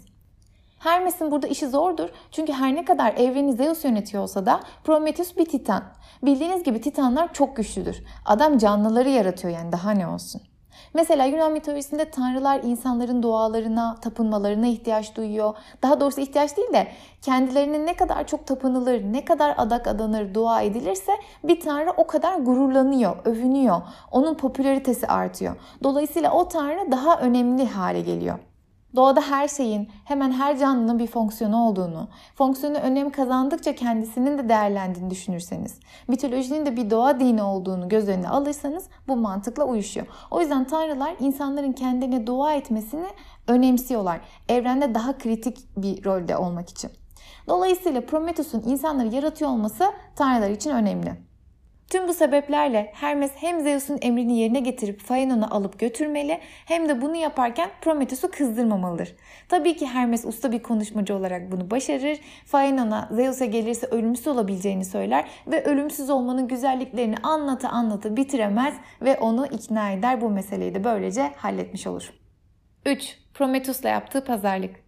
Hermes'in 0.78 1.30
burada 1.30 1.46
işi 1.46 1.68
zordur 1.68 2.08
çünkü 2.30 2.52
her 2.52 2.74
ne 2.74 2.84
kadar 2.84 3.14
evreni 3.14 3.52
Zeus 3.52 3.84
yönetiyor 3.84 4.22
olsa 4.22 4.46
da 4.46 4.60
Prometheus 4.84 5.36
bir 5.36 5.46
titan. 5.46 5.84
Bildiğiniz 6.22 6.62
gibi 6.62 6.80
titanlar 6.80 7.32
çok 7.32 7.56
güçlüdür. 7.56 8.04
Adam 8.24 8.58
canlıları 8.58 9.08
yaratıyor 9.08 9.54
yani 9.54 9.72
daha 9.72 9.90
ne 9.90 10.06
olsun. 10.06 10.42
Mesela 10.94 11.24
Yunan 11.24 11.52
mitolojisinde 11.52 12.10
tanrılar 12.10 12.60
insanların 12.62 13.22
dualarına, 13.22 13.96
tapınmalarına 14.00 14.66
ihtiyaç 14.66 15.16
duyuyor. 15.16 15.54
Daha 15.82 16.00
doğrusu 16.00 16.20
ihtiyaç 16.20 16.56
değil 16.56 16.72
de 16.72 16.88
kendilerine 17.22 17.86
ne 17.86 17.96
kadar 17.96 18.26
çok 18.26 18.46
tapınılır, 18.46 19.02
ne 19.02 19.24
kadar 19.24 19.54
adak 19.58 19.86
adanır, 19.86 20.34
dua 20.34 20.62
edilirse 20.62 21.12
bir 21.44 21.60
tanrı 21.60 21.90
o 21.90 22.06
kadar 22.06 22.38
gururlanıyor, 22.38 23.16
övünüyor. 23.24 23.82
Onun 24.10 24.34
popülaritesi 24.34 25.06
artıyor. 25.06 25.56
Dolayısıyla 25.82 26.32
o 26.32 26.48
tanrı 26.48 26.92
daha 26.92 27.20
önemli 27.20 27.66
hale 27.66 28.00
geliyor. 28.00 28.38
Doğada 28.96 29.20
her 29.20 29.48
şeyin, 29.48 29.88
hemen 30.04 30.32
her 30.32 30.58
canlının 30.58 30.98
bir 30.98 31.06
fonksiyonu 31.06 31.56
olduğunu, 31.56 32.08
fonksiyonu 32.34 32.76
önem 32.78 33.10
kazandıkça 33.10 33.74
kendisinin 33.74 34.38
de 34.38 34.48
değerlendiğini 34.48 35.10
düşünürseniz, 35.10 35.80
mitolojinin 36.08 36.66
de 36.66 36.76
bir 36.76 36.90
doğa 36.90 37.20
dini 37.20 37.42
olduğunu 37.42 37.88
göz 37.88 38.08
önüne 38.08 38.28
alırsanız 38.28 38.84
bu 39.08 39.16
mantıkla 39.16 39.64
uyuşuyor. 39.64 40.06
O 40.30 40.40
yüzden 40.40 40.64
tanrılar 40.64 41.14
insanların 41.20 41.72
kendine 41.72 42.26
dua 42.26 42.54
etmesini 42.54 43.06
önemsiyorlar. 43.48 44.20
Evrende 44.48 44.94
daha 44.94 45.18
kritik 45.18 45.58
bir 45.76 46.04
rolde 46.04 46.36
olmak 46.36 46.70
için. 46.70 46.90
Dolayısıyla 47.48 48.00
Prometheus'un 48.06 48.62
insanları 48.62 49.08
yaratıyor 49.14 49.50
olması 49.50 49.84
tanrılar 50.16 50.50
için 50.50 50.70
önemli. 50.70 51.31
Tüm 51.92 52.08
bu 52.08 52.14
sebeplerle 52.14 52.90
Hermes 52.94 53.30
hem 53.34 53.60
Zeus'un 53.60 53.98
emrini 54.02 54.38
yerine 54.38 54.60
getirip 54.60 55.06
Phainon'u 55.06 55.54
alıp 55.54 55.78
götürmeli 55.78 56.40
hem 56.64 56.88
de 56.88 57.02
bunu 57.02 57.16
yaparken 57.16 57.70
Prometheus'u 57.80 58.30
kızdırmamalıdır. 58.30 59.14
Tabii 59.48 59.76
ki 59.76 59.86
Hermes 59.86 60.24
usta 60.24 60.52
bir 60.52 60.62
konuşmacı 60.62 61.16
olarak 61.16 61.52
bunu 61.52 61.70
başarır. 61.70 62.18
Phainon'a 62.50 63.08
Zeus'a 63.10 63.44
gelirse 63.44 63.86
ölümsüz 63.86 64.26
olabileceğini 64.26 64.84
söyler 64.84 65.24
ve 65.46 65.64
ölümsüz 65.64 66.10
olmanın 66.10 66.48
güzelliklerini 66.48 67.16
anlatı 67.22 67.68
anlatı 67.68 68.16
bitiremez 68.16 68.74
ve 69.02 69.18
onu 69.18 69.46
ikna 69.46 69.90
eder. 69.90 70.20
Bu 70.20 70.30
meseleyi 70.30 70.74
de 70.74 70.84
böylece 70.84 71.32
halletmiş 71.36 71.86
olur. 71.86 72.12
3. 72.86 73.18
Prometheus'la 73.34 73.88
yaptığı 73.88 74.24
pazarlık 74.24 74.81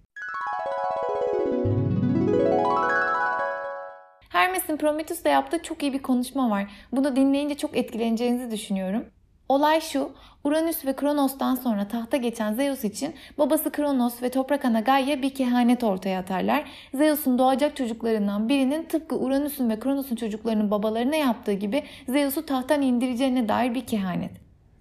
Hermes'in 4.55 4.77
Prometheus'la 4.77 5.31
yaptığı 5.31 5.63
çok 5.63 5.83
iyi 5.83 5.93
bir 5.93 6.03
konuşma 6.03 6.51
var. 6.51 6.67
Bunu 6.93 7.17
dinleyince 7.17 7.55
çok 7.55 7.77
etkileneceğinizi 7.77 8.51
düşünüyorum. 8.51 9.05
Olay 9.49 9.81
şu, 9.81 10.11
Uranüs 10.45 10.87
ve 10.87 10.97
Kronos'tan 10.97 11.55
sonra 11.55 11.89
tahta 11.89 12.17
geçen 12.17 12.55
Zeus 12.55 12.85
için 12.85 13.15
babası 13.39 13.73
Kronos 13.73 14.23
ve 14.23 14.29
toprak 14.29 14.65
ana 14.65 14.81
Gaia 14.81 15.23
bir 15.23 15.35
kehanet 15.35 15.85
ortaya 15.85 16.21
atarlar. 16.21 16.65
Zeus'un 16.95 17.39
doğacak 17.39 17.77
çocuklarından 17.77 18.49
birinin 18.49 18.83
tıpkı 18.83 19.19
Uranüs'ün 19.19 19.71
ve 19.71 19.79
Kronos'un 19.79 20.17
çocuklarının 20.17 20.71
babalarına 20.71 21.17
yaptığı 21.17 21.53
gibi 21.53 21.83
Zeus'u 22.09 22.47
tahttan 22.47 22.83
indireceğine 22.83 23.49
dair 23.49 23.75
bir 23.75 23.87
kehanet. 23.87 24.33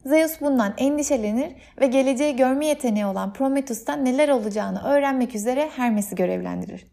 Zeus 0.05 0.41
bundan 0.41 0.73
endişelenir 0.77 1.53
ve 1.81 1.88
geleceği 1.88 2.36
görme 2.36 2.65
yeteneği 2.65 3.05
olan 3.05 3.33
Prometheus'tan 3.33 4.05
neler 4.05 4.29
olacağını 4.29 4.83
öğrenmek 4.83 5.36
üzere 5.36 5.69
Hermes'i 5.75 6.15
görevlendirir. 6.15 6.92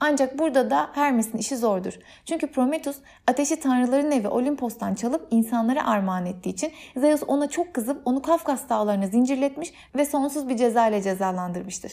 Ancak 0.00 0.38
burada 0.38 0.70
da 0.70 0.90
Hermes'in 0.92 1.38
işi 1.38 1.56
zordur. 1.56 1.98
Çünkü 2.24 2.46
Prometheus 2.46 2.96
ateşi 3.26 3.60
tanrıların 3.60 4.10
evi 4.10 4.28
Olimpos'tan 4.28 4.94
çalıp 4.94 5.28
insanlara 5.30 5.86
armağan 5.86 6.26
ettiği 6.26 6.50
için 6.50 6.72
Zeus 6.96 7.22
ona 7.26 7.48
çok 7.48 7.74
kızıp 7.74 8.02
onu 8.04 8.22
Kafkas 8.22 8.68
dağlarına 8.68 9.06
zincirletmiş 9.06 9.72
ve 9.96 10.04
sonsuz 10.04 10.48
bir 10.48 10.56
ceza 10.56 10.88
ile 10.88 11.02
cezalandırmıştır. 11.02 11.92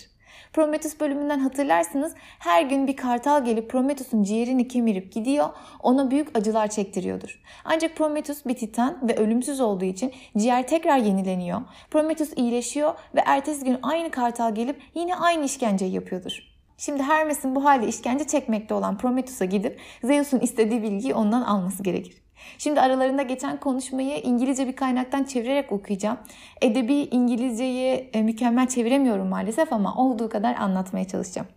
Prometheus 0.53 0.99
bölümünden 0.99 1.39
hatırlarsınız 1.39 2.13
her 2.39 2.61
gün 2.61 2.87
bir 2.87 2.95
kartal 2.95 3.45
gelip 3.45 3.69
Prometheus'un 3.69 4.23
ciğerini 4.23 4.67
kemirip 4.67 5.11
gidiyor 5.11 5.49
ona 5.83 6.11
büyük 6.11 6.37
acılar 6.37 6.67
çektiriyordur. 6.67 7.41
Ancak 7.65 7.95
Prometheus 7.95 8.45
bir 8.45 8.55
titan 8.55 9.07
ve 9.07 9.15
ölümsüz 9.15 9.61
olduğu 9.61 9.85
için 9.85 10.13
ciğer 10.37 10.67
tekrar 10.67 10.97
yenileniyor. 10.97 11.61
Prometheus 11.91 12.33
iyileşiyor 12.35 12.93
ve 13.15 13.23
ertesi 13.25 13.65
gün 13.65 13.79
aynı 13.83 14.11
kartal 14.11 14.55
gelip 14.55 14.81
yine 14.95 15.15
aynı 15.15 15.45
işkenceyi 15.45 15.93
yapıyordur. 15.93 16.54
Şimdi 16.77 17.03
Hermes'in 17.03 17.55
bu 17.55 17.65
halde 17.65 17.87
işkence 17.87 18.27
çekmekte 18.27 18.73
olan 18.73 18.97
Prometheus'a 18.97 19.45
gidip 19.45 19.79
Zeus'un 20.03 20.39
istediği 20.39 20.83
bilgiyi 20.83 21.13
ondan 21.13 21.41
alması 21.41 21.83
gerekir. 21.83 22.23
Şimdi 22.57 22.81
aralarında 22.81 23.21
geçen 23.21 23.59
konuşmayı 23.59 24.17
İngilizce 24.17 24.67
bir 24.67 24.75
kaynaktan 24.75 25.23
çevirerek 25.23 25.71
okuyacağım. 25.71 26.17
Edebi 26.61 26.93
İngilizceyi 26.93 28.09
e, 28.13 28.21
mükemmel 28.21 28.67
çeviremiyorum 28.67 29.27
maalesef 29.27 29.73
ama 29.73 29.95
olduğu 29.95 30.29
kadar 30.29 30.55
anlatmaya 30.55 31.07
çalışacağım. 31.07 31.47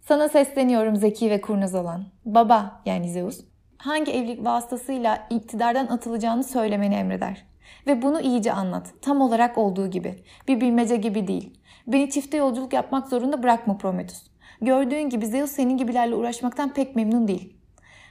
Sana 0.00 0.28
sesleniyorum 0.28 0.96
zeki 0.96 1.30
ve 1.30 1.40
kurnaz 1.40 1.74
olan. 1.74 2.04
Baba 2.24 2.82
yani 2.86 3.10
Zeus 3.10 3.40
hangi 3.84 4.12
evlilik 4.12 4.44
vasıtasıyla 4.44 5.26
iktidardan 5.30 5.86
atılacağını 5.86 6.44
söylemeni 6.44 6.94
emreder. 6.94 7.44
Ve 7.86 8.02
bunu 8.02 8.20
iyice 8.20 8.52
anlat. 8.52 8.94
Tam 9.02 9.20
olarak 9.20 9.58
olduğu 9.58 9.90
gibi. 9.90 10.24
Bir 10.48 10.60
bilmece 10.60 10.96
gibi 10.96 11.26
değil. 11.26 11.60
Beni 11.86 12.10
çifte 12.10 12.36
yolculuk 12.36 12.72
yapmak 12.72 13.08
zorunda 13.08 13.42
bırakma 13.42 13.78
Prometheus. 13.78 14.33
Gördüğün 14.60 15.10
gibi 15.10 15.26
Zeus 15.26 15.50
senin 15.50 15.76
gibilerle 15.76 16.14
uğraşmaktan 16.14 16.74
pek 16.74 16.96
memnun 16.96 17.28
değil. 17.28 17.56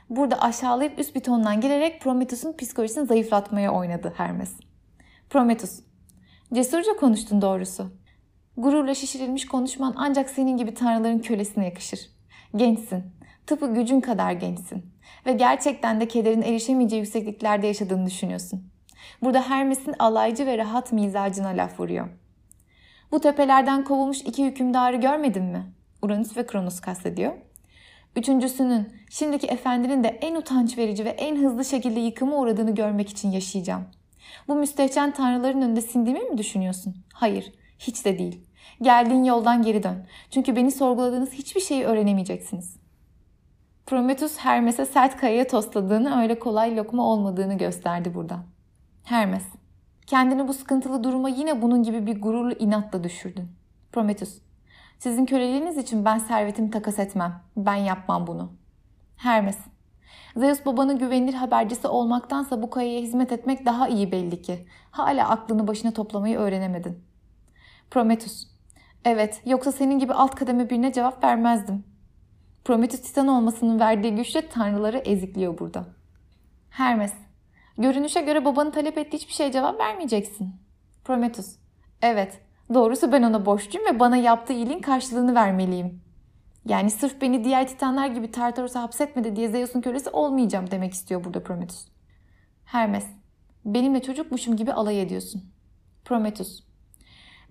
Burada 0.09 0.41
aşağılayıp 0.41 0.99
üst 0.99 1.15
bir 1.15 1.19
tondan 1.19 1.61
gelerek 1.61 2.01
Prometheus'un 2.01 2.57
psikolojisini 2.57 3.05
zayıflatmaya 3.05 3.73
oynadı 3.73 4.13
Hermes. 4.17 4.53
Prometheus, 5.29 5.79
cesurca 6.53 6.95
konuştun 6.95 7.41
doğrusu. 7.41 7.91
Gururla 8.57 8.95
şişirilmiş 8.95 9.45
konuşman 9.45 9.93
ancak 9.97 10.29
senin 10.29 10.57
gibi 10.57 10.73
tanrıların 10.73 11.19
kölesine 11.19 11.65
yakışır. 11.65 11.99
Gençsin, 12.55 13.03
tıpkı 13.47 13.73
gücün 13.73 14.01
kadar 14.01 14.31
gençsin 14.31 14.85
ve 15.25 15.33
gerçekten 15.33 16.01
de 16.01 16.07
kederin 16.07 16.41
erişemeyeceği 16.41 17.01
yüksekliklerde 17.01 17.67
yaşadığını 17.67 18.05
düşünüyorsun. 18.05 18.63
Burada 19.21 19.49
Hermes'in 19.49 19.95
alaycı 19.99 20.45
ve 20.45 20.57
rahat 20.57 20.91
mizacına 20.91 21.47
laf 21.47 21.79
vuruyor. 21.79 22.09
Bu 23.11 23.19
tepelerden 23.19 23.83
kovulmuş 23.83 24.21
iki 24.21 24.45
hükümdarı 24.45 24.95
görmedin 24.95 25.43
mi? 25.43 25.73
Uranüs 26.03 26.37
ve 26.37 26.45
Kronos 26.45 26.79
kastediyor. 26.79 27.33
Üçüncüsünün 28.15 28.93
şimdiki 29.09 29.47
efendinin 29.47 30.03
de 30.03 30.07
en 30.07 30.35
utanç 30.35 30.77
verici 30.77 31.05
ve 31.05 31.09
en 31.09 31.43
hızlı 31.43 31.65
şekilde 31.65 31.99
yıkıma 31.99 32.37
uğradığını 32.37 32.75
görmek 32.75 33.09
için 33.09 33.31
yaşayacağım. 33.31 33.83
Bu 34.47 34.55
müstehcen 34.55 35.11
tanrıların 35.11 35.61
önünde 35.61 35.81
sindiğimi 35.81 36.23
mi 36.23 36.37
düşünüyorsun? 36.37 36.95
Hayır, 37.13 37.53
hiç 37.79 38.05
de 38.05 38.19
değil. 38.19 38.45
Geldiğin 38.81 39.23
yoldan 39.23 39.61
geri 39.61 39.83
dön. 39.83 40.05
Çünkü 40.31 40.55
beni 40.55 40.71
sorguladığınız 40.71 41.31
hiçbir 41.31 41.61
şeyi 41.61 41.83
öğrenemeyeceksiniz. 41.83 42.77
Prometheus 43.85 44.37
Hermes'e 44.37 44.85
sert 44.85 45.17
kayaya 45.17 45.47
tosladığını 45.47 46.21
öyle 46.21 46.39
kolay 46.39 46.77
lokma 46.77 47.03
olmadığını 47.07 47.57
gösterdi 47.57 48.13
burada. 48.15 48.39
Hermes, 49.03 49.43
kendini 50.07 50.47
bu 50.47 50.53
sıkıntılı 50.53 51.03
duruma 51.03 51.29
yine 51.29 51.61
bunun 51.61 51.83
gibi 51.83 52.05
bir 52.05 52.21
gururlu 52.21 52.53
inatla 52.53 53.03
düşürdün. 53.03 53.47
Prometheus, 53.91 54.37
sizin 54.99 55.25
köleliğiniz 55.25 55.77
için 55.77 56.05
ben 56.05 56.17
servetimi 56.17 56.71
takas 56.71 56.99
etmem. 56.99 57.41
Ben 57.57 57.75
yapmam 57.75 58.27
bunu. 58.27 58.53
Hermes. 59.17 59.57
Zeus 60.35 60.65
babanın 60.65 60.99
güvenilir 60.99 61.33
habercisi 61.33 61.87
olmaktansa 61.87 62.61
bu 62.61 62.69
kayaya 62.69 62.99
hizmet 63.01 63.31
etmek 63.31 63.65
daha 63.65 63.87
iyi 63.87 64.11
belli 64.11 64.41
ki. 64.41 64.67
Hala 64.91 65.29
aklını 65.29 65.67
başına 65.67 65.91
toplamayı 65.91 66.37
öğrenemedin. 66.37 67.03
Prometheus. 67.91 68.47
Evet, 69.05 69.41
yoksa 69.45 69.71
senin 69.71 69.99
gibi 69.99 70.13
alt 70.13 70.35
kademe 70.35 70.69
birine 70.69 70.93
cevap 70.93 71.23
vermezdim. 71.23 71.83
Prometheus 72.65 73.01
titan 73.01 73.27
olmasının 73.27 73.79
verdiği 73.79 74.15
güçle 74.15 74.49
tanrıları 74.49 74.97
ezikliyor 74.97 75.59
burada. 75.59 75.85
Hermes. 76.69 77.13
Görünüşe 77.77 78.21
göre 78.21 78.45
babanın 78.45 78.71
talep 78.71 78.97
ettiği 78.97 79.17
hiçbir 79.17 79.33
şeye 79.33 79.51
cevap 79.51 79.79
vermeyeceksin. 79.79 80.55
Prometheus. 81.03 81.55
Evet, 82.01 82.39
Doğrusu 82.73 83.11
ben 83.11 83.23
ona 83.23 83.45
borçluyum 83.45 83.87
ve 83.93 83.99
bana 83.99 84.17
yaptığı 84.17 84.53
iyiliğin 84.53 84.81
karşılığını 84.81 85.35
vermeliyim. 85.35 86.01
Yani 86.65 86.91
sırf 86.91 87.21
beni 87.21 87.43
diğer 87.43 87.67
titanlar 87.67 88.07
gibi 88.07 88.31
Tartaros'a 88.31 88.81
hapsetmedi 88.81 89.35
diye 89.35 89.49
Zeus'un 89.49 89.81
kölesi 89.81 90.09
olmayacağım 90.09 90.71
demek 90.71 90.93
istiyor 90.93 91.23
burada 91.23 91.43
Prometheus. 91.43 91.87
Hermes, 92.65 93.05
benimle 93.65 94.01
çocukmuşum 94.01 94.55
gibi 94.55 94.73
alay 94.73 95.01
ediyorsun. 95.01 95.43
Prometheus, 96.05 96.63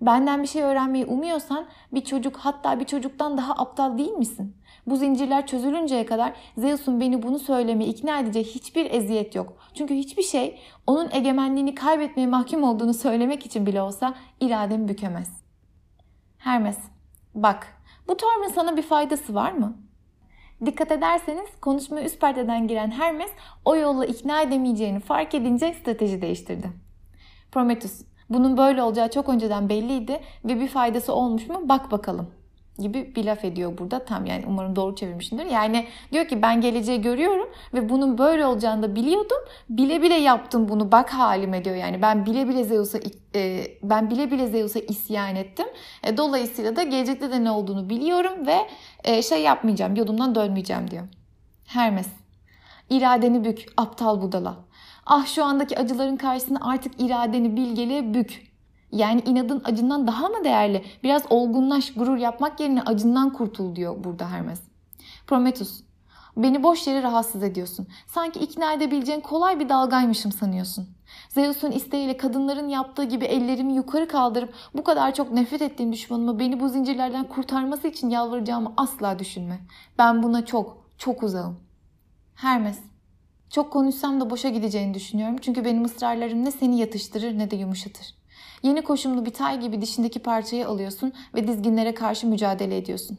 benden 0.01 0.43
bir 0.43 0.47
şey 0.47 0.61
öğrenmeyi 0.61 1.05
umuyorsan 1.05 1.65
bir 1.93 2.01
çocuk 2.01 2.37
hatta 2.37 2.79
bir 2.79 2.85
çocuktan 2.85 3.37
daha 3.37 3.53
aptal 3.53 3.97
değil 3.97 4.11
misin? 4.11 4.55
Bu 4.87 4.97
zincirler 4.97 5.47
çözülünceye 5.47 6.05
kadar 6.05 6.33
Zeus'un 6.57 6.99
beni 6.99 7.23
bunu 7.23 7.39
söylemeye 7.39 7.89
ikna 7.89 8.19
edeceği 8.19 8.45
hiçbir 8.45 8.91
eziyet 8.91 9.35
yok. 9.35 9.57
Çünkü 9.73 9.93
hiçbir 9.95 10.23
şey 10.23 10.59
onun 10.87 11.09
egemenliğini 11.11 11.75
kaybetmeye 11.75 12.27
mahkum 12.27 12.63
olduğunu 12.63 12.93
söylemek 12.93 13.45
için 13.45 13.65
bile 13.65 13.81
olsa 13.81 14.13
irademi 14.39 14.87
bükemez. 14.87 15.43
Hermes, 16.37 16.77
bak 17.35 17.67
bu 18.07 18.17
tavrın 18.17 18.51
sana 18.53 18.77
bir 18.77 18.81
faydası 18.81 19.35
var 19.35 19.51
mı? 19.51 19.77
Dikkat 20.65 20.91
ederseniz 20.91 21.49
konuşmaya 21.61 22.05
üst 22.05 22.21
perdeden 22.21 22.67
giren 22.67 22.91
Hermes 22.91 23.31
o 23.65 23.75
yolla 23.75 24.05
ikna 24.05 24.41
edemeyeceğini 24.41 24.99
fark 24.99 25.35
edince 25.35 25.73
strateji 25.73 26.21
değiştirdi. 26.21 26.71
Prometheus, 27.51 28.01
bunun 28.33 28.57
böyle 28.57 28.83
olacağı 28.83 29.09
çok 29.11 29.29
önceden 29.29 29.69
belliydi 29.69 30.19
ve 30.45 30.59
bir 30.59 30.67
faydası 30.67 31.13
olmuş 31.13 31.47
mu 31.47 31.61
bak 31.69 31.91
bakalım 31.91 32.27
gibi 32.79 33.15
bir 33.15 33.25
laf 33.25 33.45
ediyor 33.45 33.77
burada. 33.77 34.05
Tam 34.05 34.25
yani 34.25 34.43
umarım 34.47 34.75
doğru 34.75 34.95
çevirmişimdir. 34.95 35.45
Yani 35.45 35.87
diyor 36.11 36.27
ki 36.27 36.41
ben 36.41 36.61
geleceği 36.61 37.01
görüyorum 37.01 37.49
ve 37.73 37.89
bunun 37.89 38.17
böyle 38.17 38.45
olacağını 38.45 38.83
da 38.83 38.95
biliyordum. 38.95 39.37
Bile 39.69 40.01
bile 40.01 40.13
yaptım 40.13 40.69
bunu. 40.69 40.91
Bak 40.91 41.13
halime 41.13 41.65
diyor. 41.65 41.75
Yani 41.75 42.01
ben 42.01 42.25
bile 42.25 42.47
bile 42.47 42.63
Zeus'a 42.63 42.99
e, 43.35 43.67
ben 43.83 44.09
bile 44.09 44.31
bile 44.31 44.47
Zeus'a 44.47 44.79
isyan 44.79 45.35
ettim. 45.35 45.65
E, 46.03 46.17
dolayısıyla 46.17 46.75
da 46.75 46.83
gelecekte 46.83 47.31
de 47.31 47.43
ne 47.43 47.51
olduğunu 47.51 47.89
biliyorum 47.89 48.47
ve 48.47 48.57
e, 49.03 49.21
şey 49.21 49.41
yapmayacağım. 49.41 49.95
Yolumdan 49.95 50.35
dönmeyeceğim 50.35 50.91
diyor. 50.91 51.03
Hermes. 51.67 52.07
İradeni 52.89 53.43
bük, 53.43 53.65
aptal 53.77 54.21
budala. 54.21 54.55
Ah 55.05 55.25
şu 55.25 55.43
andaki 55.43 55.79
acıların 55.79 56.17
karşısında 56.17 56.59
artık 56.61 57.01
iradeni 57.01 57.55
bilgeliğe 57.55 58.13
bük. 58.13 58.53
Yani 58.91 59.21
inadın 59.25 59.61
acından 59.63 60.07
daha 60.07 60.29
mı 60.29 60.43
değerli? 60.43 60.85
Biraz 61.03 61.23
olgunlaş, 61.29 61.93
gurur 61.93 62.17
yapmak 62.17 62.59
yerine 62.59 62.81
acından 62.81 63.33
kurtul 63.33 63.75
diyor 63.75 64.03
burada 64.03 64.29
Hermes. 64.29 64.61
Prometheus, 65.27 65.81
beni 66.37 66.63
boş 66.63 66.87
yere 66.87 67.03
rahatsız 67.03 67.43
ediyorsun. 67.43 67.87
Sanki 68.07 68.39
ikna 68.39 68.73
edebileceğin 68.73 69.21
kolay 69.21 69.59
bir 69.59 69.69
dalgaymışım 69.69 70.31
sanıyorsun. 70.31 70.87
Zeus'un 71.29 71.71
isteğiyle 71.71 72.17
kadınların 72.17 72.67
yaptığı 72.67 73.03
gibi 73.03 73.25
ellerimi 73.25 73.73
yukarı 73.73 74.07
kaldırıp 74.07 74.53
bu 74.73 74.83
kadar 74.83 75.13
çok 75.13 75.31
nefret 75.31 75.61
ettiğim 75.61 75.93
düşmanıma 75.93 76.39
beni 76.39 76.59
bu 76.59 76.69
zincirlerden 76.69 77.23
kurtarması 77.23 77.87
için 77.87 78.09
yalvaracağımı 78.09 78.73
asla 78.77 79.19
düşünme. 79.19 79.59
Ben 79.97 80.23
buna 80.23 80.45
çok, 80.45 80.77
çok 80.97 81.23
uzağım. 81.23 81.59
Hermes, 82.35 82.79
Çok 83.53 83.73
konuşsam 83.73 84.21
da 84.21 84.29
boşa 84.29 84.49
gideceğini 84.49 84.93
düşünüyorum. 84.93 85.37
Çünkü 85.41 85.65
benim 85.65 85.85
ısrarlarım 85.85 86.45
ne 86.45 86.51
seni 86.51 86.79
yatıştırır 86.79 87.37
ne 87.37 87.51
de 87.51 87.55
yumuşatır. 87.55 88.15
Yeni 88.63 88.81
koşumlu 88.81 89.25
bir 89.25 89.33
tay 89.33 89.59
gibi 89.59 89.81
dişindeki 89.81 90.19
parçayı 90.19 90.67
alıyorsun 90.67 91.13
ve 91.35 91.47
dizginlere 91.47 91.93
karşı 91.93 92.27
mücadele 92.27 92.77
ediyorsun. 92.77 93.17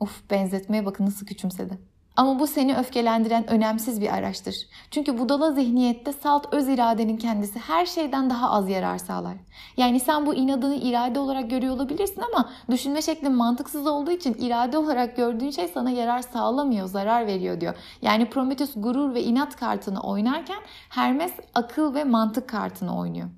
Uf 0.00 0.30
benzetmeye 0.30 0.86
bakın 0.86 1.06
nasıl 1.06 1.26
küçümsedi. 1.26 1.78
Ama 2.16 2.38
bu 2.38 2.46
seni 2.46 2.76
öfkelendiren 2.76 3.50
önemsiz 3.50 4.00
bir 4.00 4.14
araçtır. 4.14 4.56
Çünkü 4.90 5.18
budala 5.18 5.52
zihniyette 5.52 6.12
salt 6.12 6.54
öz 6.54 6.68
iradenin 6.68 7.16
kendisi 7.16 7.58
her 7.58 7.86
şeyden 7.86 8.30
daha 8.30 8.50
az 8.50 8.68
yarar 8.68 8.98
sağlar. 8.98 9.36
Yani 9.76 10.00
sen 10.00 10.26
bu 10.26 10.34
inadını 10.34 10.74
irade 10.74 11.18
olarak 11.18 11.50
görüyor 11.50 11.74
olabilirsin 11.74 12.22
ama 12.32 12.50
düşünme 12.70 13.02
şeklin 13.02 13.32
mantıksız 13.32 13.86
olduğu 13.86 14.10
için 14.10 14.34
irade 14.34 14.78
olarak 14.78 15.16
gördüğün 15.16 15.50
şey 15.50 15.68
sana 15.68 15.90
yarar 15.90 16.22
sağlamıyor, 16.22 16.86
zarar 16.86 17.26
veriyor 17.26 17.60
diyor. 17.60 17.74
Yani 18.02 18.30
Prometheus 18.30 18.72
gurur 18.76 19.14
ve 19.14 19.22
inat 19.22 19.56
kartını 19.56 20.00
oynarken 20.00 20.58
Hermes 20.88 21.32
akıl 21.54 21.94
ve 21.94 22.04
mantık 22.04 22.48
kartını 22.48 22.98
oynuyor. 22.98 23.28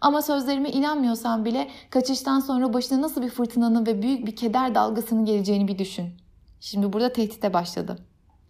Ama 0.00 0.22
sözlerime 0.22 0.70
inanmıyorsan 0.70 1.44
bile 1.44 1.70
kaçıştan 1.90 2.40
sonra 2.40 2.72
başına 2.72 3.02
nasıl 3.02 3.22
bir 3.22 3.30
fırtınanın 3.30 3.86
ve 3.86 4.02
büyük 4.02 4.26
bir 4.26 4.36
keder 4.36 4.74
dalgasının 4.74 5.24
geleceğini 5.24 5.68
bir 5.68 5.78
düşün. 5.78 6.22
Şimdi 6.62 6.92
burada 6.92 7.12
tehdite 7.12 7.52
başladı. 7.52 7.98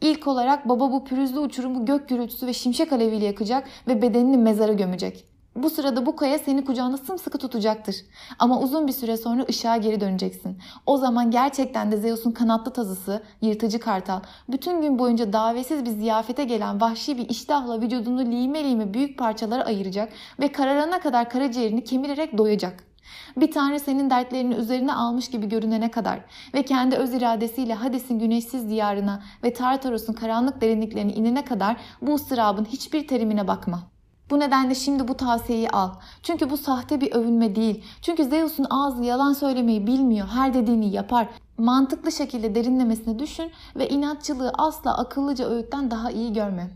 İlk 0.00 0.28
olarak 0.28 0.68
baba 0.68 0.92
bu 0.92 1.04
pürüzlü 1.04 1.38
uçurumu 1.38 1.86
gök 1.86 2.08
gürültüsü 2.08 2.46
ve 2.46 2.52
şimşek 2.52 2.92
aleviyle 2.92 3.24
yakacak 3.24 3.68
ve 3.88 4.02
bedenini 4.02 4.36
mezara 4.36 4.72
gömecek. 4.72 5.24
Bu 5.56 5.70
sırada 5.70 6.06
bu 6.06 6.16
kaya 6.16 6.38
seni 6.38 6.64
kucağında 6.64 6.96
sımsıkı 6.96 7.38
tutacaktır. 7.38 7.96
Ama 8.38 8.60
uzun 8.60 8.86
bir 8.86 8.92
süre 8.92 9.16
sonra 9.16 9.46
ışığa 9.48 9.76
geri 9.76 10.00
döneceksin. 10.00 10.58
O 10.86 10.96
zaman 10.96 11.30
gerçekten 11.30 11.92
de 11.92 11.96
Zeus'un 11.96 12.30
kanatlı 12.30 12.72
tazısı, 12.72 13.22
yırtıcı 13.42 13.80
kartal, 13.80 14.20
bütün 14.48 14.82
gün 14.82 14.98
boyunca 14.98 15.32
davetsiz 15.32 15.84
bir 15.84 15.90
ziyafete 15.90 16.44
gelen 16.44 16.80
vahşi 16.80 17.18
bir 17.18 17.28
iştahla 17.28 17.80
vücudunu 17.80 18.20
lime 18.20 18.64
lime 18.64 18.94
büyük 18.94 19.18
parçalara 19.18 19.64
ayıracak 19.64 20.12
ve 20.40 20.52
kararana 20.52 21.00
kadar 21.00 21.30
karaciğerini 21.30 21.84
kemirerek 21.84 22.38
doyacak. 22.38 22.91
Bir 23.36 23.50
tanrı 23.50 23.80
senin 23.80 24.10
dertlerini 24.10 24.54
üzerine 24.54 24.94
almış 24.94 25.30
gibi 25.30 25.48
görünene 25.48 25.90
kadar 25.90 26.20
ve 26.54 26.62
kendi 26.62 26.96
öz 26.96 27.14
iradesiyle 27.14 27.74
Hades'in 27.74 28.18
güneşsiz 28.18 28.68
diyarına 28.68 29.22
ve 29.44 29.52
Tartaros'un 29.52 30.12
karanlık 30.12 30.60
derinliklerine 30.60 31.12
inene 31.12 31.44
kadar 31.44 31.76
bu 32.02 32.14
ıstırabın 32.14 32.64
hiçbir 32.64 33.08
terimine 33.08 33.48
bakma. 33.48 33.82
Bu 34.30 34.40
nedenle 34.40 34.74
şimdi 34.74 35.08
bu 35.08 35.16
tavsiyeyi 35.16 35.70
al. 35.70 35.90
Çünkü 36.22 36.50
bu 36.50 36.56
sahte 36.56 37.00
bir 37.00 37.12
övünme 37.12 37.56
değil. 37.56 37.84
Çünkü 38.02 38.24
Zeus'un 38.24 38.66
ağzı 38.70 39.04
yalan 39.04 39.32
söylemeyi 39.32 39.86
bilmiyor. 39.86 40.28
Her 40.28 40.54
dediğini 40.54 40.92
yapar. 40.92 41.28
Mantıklı 41.58 42.12
şekilde 42.12 42.54
derinlemesine 42.54 43.18
düşün 43.18 43.50
ve 43.76 43.88
inatçılığı 43.88 44.52
asla 44.58 44.98
akıllıca 44.98 45.50
öğütten 45.50 45.90
daha 45.90 46.10
iyi 46.10 46.32
görme. 46.32 46.70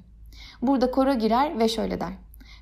Burada 0.62 0.90
kora 0.90 1.14
girer 1.14 1.58
ve 1.58 1.68
şöyle 1.68 2.00
der. 2.00 2.12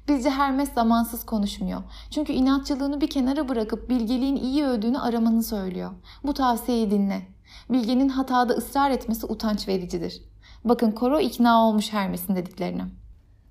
Bizce 0.08 0.30
Hermes 0.30 0.72
zamansız 0.74 1.26
konuşmuyor. 1.26 1.82
Çünkü 2.10 2.32
inatçılığını 2.32 3.00
bir 3.00 3.10
kenara 3.10 3.48
bırakıp 3.48 3.90
bilgeliğin 3.90 4.36
iyi 4.36 4.64
ödüğünü 4.64 4.98
aramanı 4.98 5.42
söylüyor. 5.42 5.90
Bu 6.24 6.34
tavsiyeyi 6.34 6.90
dinle. 6.90 7.22
Bilgenin 7.70 8.08
hatada 8.08 8.52
ısrar 8.52 8.90
etmesi 8.90 9.26
utanç 9.26 9.68
vericidir. 9.68 10.22
Bakın 10.64 10.90
Koro 10.90 11.20
ikna 11.20 11.66
olmuş 11.66 11.92
Hermes'in 11.92 12.36
dediklerine. 12.36 12.84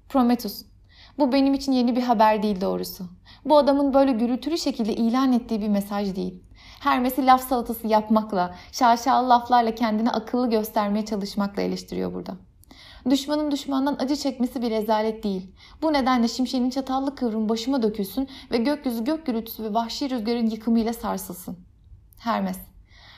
Prometheus, 0.09 0.65
bu 1.17 1.31
benim 1.31 1.53
için 1.53 1.71
yeni 1.71 1.95
bir 1.95 2.03
haber 2.03 2.43
değil 2.43 2.61
doğrusu. 2.61 3.05
Bu 3.45 3.57
adamın 3.57 3.93
böyle 3.93 4.11
gürültülü 4.11 4.57
şekilde 4.57 4.95
ilan 4.95 5.33
ettiği 5.33 5.61
bir 5.61 5.69
mesaj 5.69 6.15
değil. 6.15 6.43
Hermes'i 6.79 7.25
laf 7.25 7.47
salatası 7.47 7.87
yapmakla, 7.87 8.55
şaşalı 8.71 9.29
laflarla 9.29 9.75
kendini 9.75 10.11
akıllı 10.11 10.49
göstermeye 10.49 11.05
çalışmakla 11.05 11.61
eleştiriyor 11.61 12.13
burada. 12.13 12.35
Düşmanın 13.09 13.51
düşmandan 13.51 13.95
acı 13.99 14.15
çekmesi 14.15 14.61
bir 14.61 14.71
rezalet 14.71 15.23
değil. 15.23 15.51
Bu 15.81 15.93
nedenle 15.93 16.27
şimşeğinin 16.27 16.69
çatallı 16.69 17.15
kıvrım 17.15 17.49
başıma 17.49 17.83
dökülsün 17.83 18.29
ve 18.51 18.57
gökyüzü 18.57 19.03
gök 19.03 19.25
gürültüsü 19.25 19.63
ve 19.63 19.73
vahşi 19.73 20.09
rüzgarın 20.09 20.49
yıkımıyla 20.49 20.93
sarsılsın. 20.93 21.57
Hermes 22.19 22.57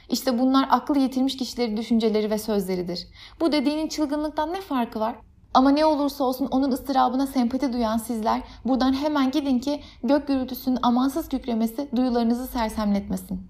İşte 0.09 0.39
bunlar 0.39 0.67
aklı 0.71 0.99
yitirmiş 0.99 1.37
kişilerin 1.37 1.77
düşünceleri 1.77 2.29
ve 2.29 2.37
sözleridir. 2.37 3.07
Bu 3.39 3.51
dediğinin 3.51 3.87
çılgınlıktan 3.87 4.53
ne 4.53 4.61
farkı 4.61 4.99
var? 4.99 5.15
Ama 5.53 5.69
ne 5.69 5.85
olursa 5.85 6.23
olsun 6.23 6.47
onun 6.51 6.71
ıstırabına 6.71 7.27
sempati 7.27 7.73
duyan 7.73 7.97
sizler 7.97 8.41
buradan 8.65 8.93
hemen 8.93 9.31
gidin 9.31 9.59
ki 9.59 9.81
gök 10.03 10.27
gürültüsünün 10.27 10.79
amansız 10.81 11.29
kükremesi 11.29 11.89
duyularınızı 11.95 12.47
sersemletmesin. 12.47 13.47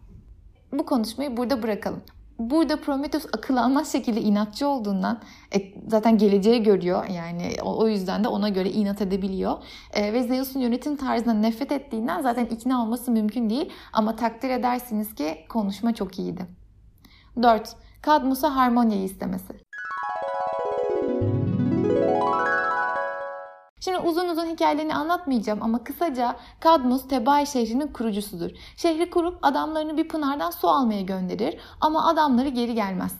Bu 0.72 0.86
konuşmayı 0.86 1.38
burada 1.38 1.64
bırakalım. 1.64 2.04
Burada 2.40 2.82
Prometheus 2.82 3.26
akıl 3.26 3.58
almaz 3.58 3.92
şekilde 3.92 4.22
inatçı 4.22 4.68
olduğundan 4.68 5.20
e, 5.56 5.60
zaten 5.88 6.18
geleceği 6.18 6.64
görüyor 6.64 7.06
yani 7.08 7.52
o, 7.64 7.78
o 7.78 7.88
yüzden 7.88 8.24
de 8.24 8.28
ona 8.28 8.50
göre 8.50 8.70
inat 8.70 9.02
edebiliyor. 9.02 9.58
E, 9.94 10.14
ve 10.14 10.24
Zeus'un 10.24 10.60
yönetim 10.60 10.96
tarzına 10.96 11.34
nefret 11.34 11.72
ettiğinden 11.72 12.22
zaten 12.22 12.46
ikna 12.46 12.84
olması 12.84 13.12
mümkün 13.12 13.50
değil 13.50 13.70
ama 13.94 14.16
takdir 14.16 14.50
edersiniz 14.50 15.16
ki 15.16 15.38
konuşma 15.50 15.96
çok 15.96 16.20
iyiydi. 16.20 16.46
4. 17.44 17.76
Kadmus'a 18.02 18.56
harmonyayı 18.56 19.04
istemesi. 19.04 19.54
Şimdi 23.86 23.98
uzun 23.98 24.30
uzun 24.30 24.46
hikayelerini 24.46 24.96
anlatmayacağım 24.96 25.64
ama 25.64 25.84
kısaca 25.84 26.36
Kadmus 26.60 27.08
Tebai 27.08 27.48
şehrinin 27.48 27.88
kurucusudur. 27.88 28.52
Şehri 28.78 29.10
kurup 29.10 29.38
adamlarını 29.42 29.98
bir 29.98 30.08
pınardan 30.08 30.52
su 30.52 30.68
almaya 30.68 31.02
gönderir 31.02 31.60
ama 31.82 32.08
adamları 32.08 32.50
geri 32.50 32.76
gelmez. 32.76 33.16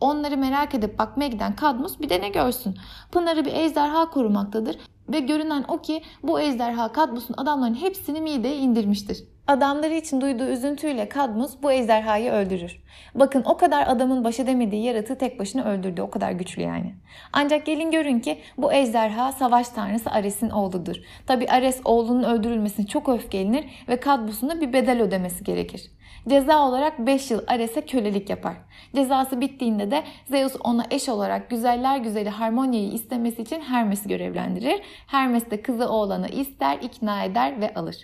Onları 0.00 0.36
merak 0.36 0.74
edip 0.74 0.98
bakmaya 0.98 1.28
giden 1.28 1.56
Kadmus 1.56 2.00
bir 2.00 2.08
de 2.08 2.20
ne 2.20 2.28
görsün? 2.28 2.76
Pınarı 3.12 3.44
bir 3.44 3.52
ejderha 3.52 4.10
korumaktadır 4.10 4.78
ve 5.08 5.20
görünen 5.20 5.64
o 5.68 5.78
ki 5.78 6.02
bu 6.22 6.40
ejderha 6.40 6.92
Kadmus'un 6.92 7.34
adamların 7.36 7.74
hepsini 7.74 8.20
mideye 8.20 8.56
indirmiştir. 8.56 9.24
Adamları 9.50 9.94
için 9.94 10.20
duyduğu 10.20 10.46
üzüntüyle 10.46 11.08
Kadmus 11.08 11.62
bu 11.62 11.72
ejderhayı 11.72 12.30
öldürür. 12.30 12.80
Bakın 13.14 13.42
o 13.46 13.56
kadar 13.56 13.86
adamın 13.86 14.24
baş 14.24 14.40
edemediği 14.40 14.84
yaratığı 14.84 15.18
tek 15.18 15.38
başına 15.38 15.64
öldürdü. 15.64 16.02
O 16.02 16.10
kadar 16.10 16.32
güçlü 16.32 16.62
yani. 16.62 16.94
Ancak 17.32 17.66
gelin 17.66 17.90
görün 17.90 18.20
ki 18.20 18.38
bu 18.58 18.72
ejderha 18.72 19.32
savaş 19.32 19.68
tanrısı 19.68 20.10
Ares'in 20.10 20.50
oğludur. 20.50 20.96
Tabi 21.26 21.48
Ares 21.48 21.80
oğlunun 21.84 22.22
öldürülmesine 22.22 22.86
çok 22.86 23.08
öfkelenir 23.08 23.64
ve 23.88 24.00
Kadmus'un 24.00 24.48
da 24.48 24.60
bir 24.60 24.72
bedel 24.72 25.02
ödemesi 25.02 25.44
gerekir. 25.44 25.90
Ceza 26.28 26.68
olarak 26.68 26.98
5 26.98 27.30
yıl 27.30 27.42
Ares'e 27.46 27.86
kölelik 27.86 28.30
yapar. 28.30 28.54
Cezası 28.94 29.40
bittiğinde 29.40 29.90
de 29.90 30.02
Zeus 30.26 30.56
ona 30.64 30.84
eş 30.90 31.08
olarak 31.08 31.50
güzeller 31.50 31.98
güzeli 31.98 32.30
Harmonya'yı 32.30 32.92
istemesi 32.92 33.42
için 33.42 33.60
Hermes'i 33.60 34.08
görevlendirir. 34.08 34.82
Hermes 35.06 35.50
de 35.50 35.62
kızı 35.62 35.88
oğlanı 35.88 36.28
ister, 36.28 36.78
ikna 36.82 37.24
eder 37.24 37.60
ve 37.60 37.74
alır. 37.74 37.96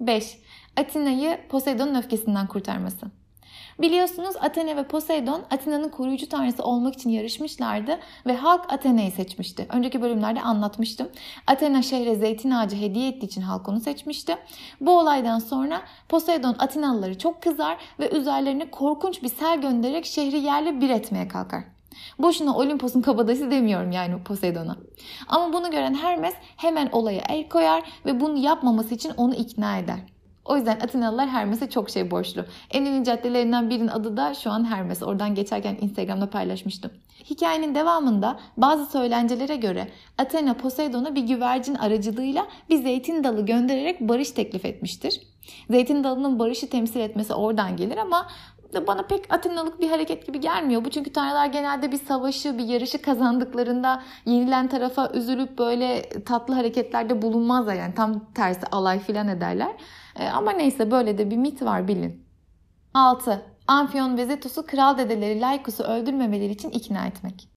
5. 0.00 0.38
Atina'yı 0.76 1.38
Poseidon'un 1.48 1.94
öfkesinden 1.94 2.46
kurtarması. 2.46 3.06
Biliyorsunuz 3.80 4.36
Athena 4.40 4.76
ve 4.76 4.82
Poseidon 4.82 5.42
Atina'nın 5.50 5.88
koruyucu 5.88 6.28
tanrısı 6.28 6.62
olmak 6.62 6.94
için 6.94 7.10
yarışmışlardı 7.10 7.98
ve 8.26 8.36
halk 8.36 8.72
Athena'yı 8.72 9.10
seçmişti. 9.10 9.66
Önceki 9.68 10.02
bölümlerde 10.02 10.40
anlatmıştım. 10.40 11.08
Athena 11.46 11.82
şehre 11.82 12.14
zeytin 12.14 12.50
ağacı 12.50 12.76
hediye 12.76 13.08
ettiği 13.08 13.26
için 13.26 13.40
halk 13.40 13.68
onu 13.68 13.80
seçmişti. 13.80 14.36
Bu 14.80 14.98
olaydan 14.98 15.38
sonra 15.38 15.82
Poseidon 16.08 16.56
Atinalıları 16.58 17.18
çok 17.18 17.42
kızar 17.42 17.76
ve 17.98 18.10
üzerlerine 18.10 18.70
korkunç 18.70 19.22
bir 19.22 19.28
sel 19.28 19.60
göndererek 19.60 20.06
şehri 20.06 20.38
yerle 20.38 20.80
bir 20.80 20.90
etmeye 20.90 21.28
kalkar. 21.28 21.64
Boşuna 22.18 22.56
Olimpos'un 22.56 23.02
kabadası 23.02 23.50
demiyorum 23.50 23.90
yani 23.92 24.24
Poseidon'a. 24.24 24.76
Ama 25.28 25.52
bunu 25.52 25.70
gören 25.70 25.94
Hermes 25.94 26.34
hemen 26.56 26.88
olaya 26.92 27.22
el 27.28 27.48
koyar 27.48 27.82
ve 28.06 28.20
bunu 28.20 28.38
yapmaması 28.38 28.94
için 28.94 29.12
onu 29.16 29.34
ikna 29.34 29.78
eder. 29.78 29.98
O 30.50 30.56
yüzden 30.56 30.80
Atinalılar 30.80 31.28
Hermes'e 31.28 31.70
çok 31.70 31.90
şey 31.90 32.10
borçlu. 32.10 32.44
En 32.70 32.84
ünlü 32.84 33.04
caddelerinden 33.04 33.70
birinin 33.70 33.88
adı 33.88 34.16
da 34.16 34.34
şu 34.34 34.50
an 34.50 34.64
Hermes. 34.64 35.02
Oradan 35.02 35.34
geçerken 35.34 35.76
Instagram'da 35.80 36.30
paylaşmıştım. 36.30 36.90
Hikayenin 37.30 37.74
devamında 37.74 38.40
bazı 38.56 38.86
söylencelere 38.86 39.56
göre 39.56 39.88
Athena 40.18 40.54
Poseidon'a 40.54 41.14
bir 41.14 41.22
güvercin 41.22 41.74
aracılığıyla 41.74 42.46
bir 42.70 42.82
zeytin 42.82 43.24
dalı 43.24 43.46
göndererek 43.46 44.00
barış 44.00 44.30
teklif 44.30 44.64
etmiştir. 44.64 45.20
Zeytin 45.70 46.04
dalının 46.04 46.38
barışı 46.38 46.70
temsil 46.70 47.00
etmesi 47.00 47.34
oradan 47.34 47.76
gelir 47.76 47.96
ama 47.96 48.26
bana 48.86 49.02
pek 49.02 49.34
Atinalık 49.34 49.80
bir 49.80 49.90
hareket 49.90 50.26
gibi 50.26 50.40
gelmiyor. 50.40 50.84
Bu 50.84 50.90
çünkü 50.90 51.12
tanrılar 51.12 51.46
genelde 51.46 51.92
bir 51.92 51.98
savaşı, 51.98 52.58
bir 52.58 52.64
yarışı 52.64 53.02
kazandıklarında 53.02 54.02
yenilen 54.26 54.68
tarafa 54.68 55.10
üzülüp 55.14 55.58
böyle 55.58 56.08
tatlı 56.24 56.54
hareketlerde 56.54 57.22
bulunmazlar. 57.22 57.74
Yani 57.74 57.94
tam 57.94 58.32
tersi 58.34 58.66
alay 58.72 58.98
filan 58.98 59.28
ederler. 59.28 59.72
E, 60.20 60.28
ama 60.28 60.52
neyse 60.52 60.90
böyle 60.90 61.18
de 61.18 61.30
bir 61.30 61.36
mit 61.36 61.62
var 61.62 61.88
bilin. 61.88 62.24
6. 62.94 63.42
Amfion 63.66 64.16
ve 64.16 64.26
Zetos'u 64.26 64.66
kral 64.66 64.98
dedeleri 64.98 65.40
Laikus'u 65.40 65.82
öldürmemeleri 65.82 66.52
için 66.52 66.70
ikna 66.70 67.06
etmek. 67.06 67.50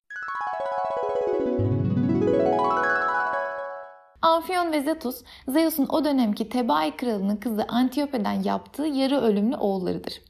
Amfion 4.22 4.72
ve 4.72 4.82
Zetos, 4.82 5.22
Zeus'un 5.48 5.86
o 5.88 6.04
dönemki 6.04 6.48
Tebai 6.48 6.96
kralının 6.96 7.36
kızı 7.36 7.64
Antiope'den 7.68 8.42
yaptığı 8.42 8.86
yarı 8.86 9.20
ölümlü 9.20 9.56
oğullarıdır. 9.56 10.22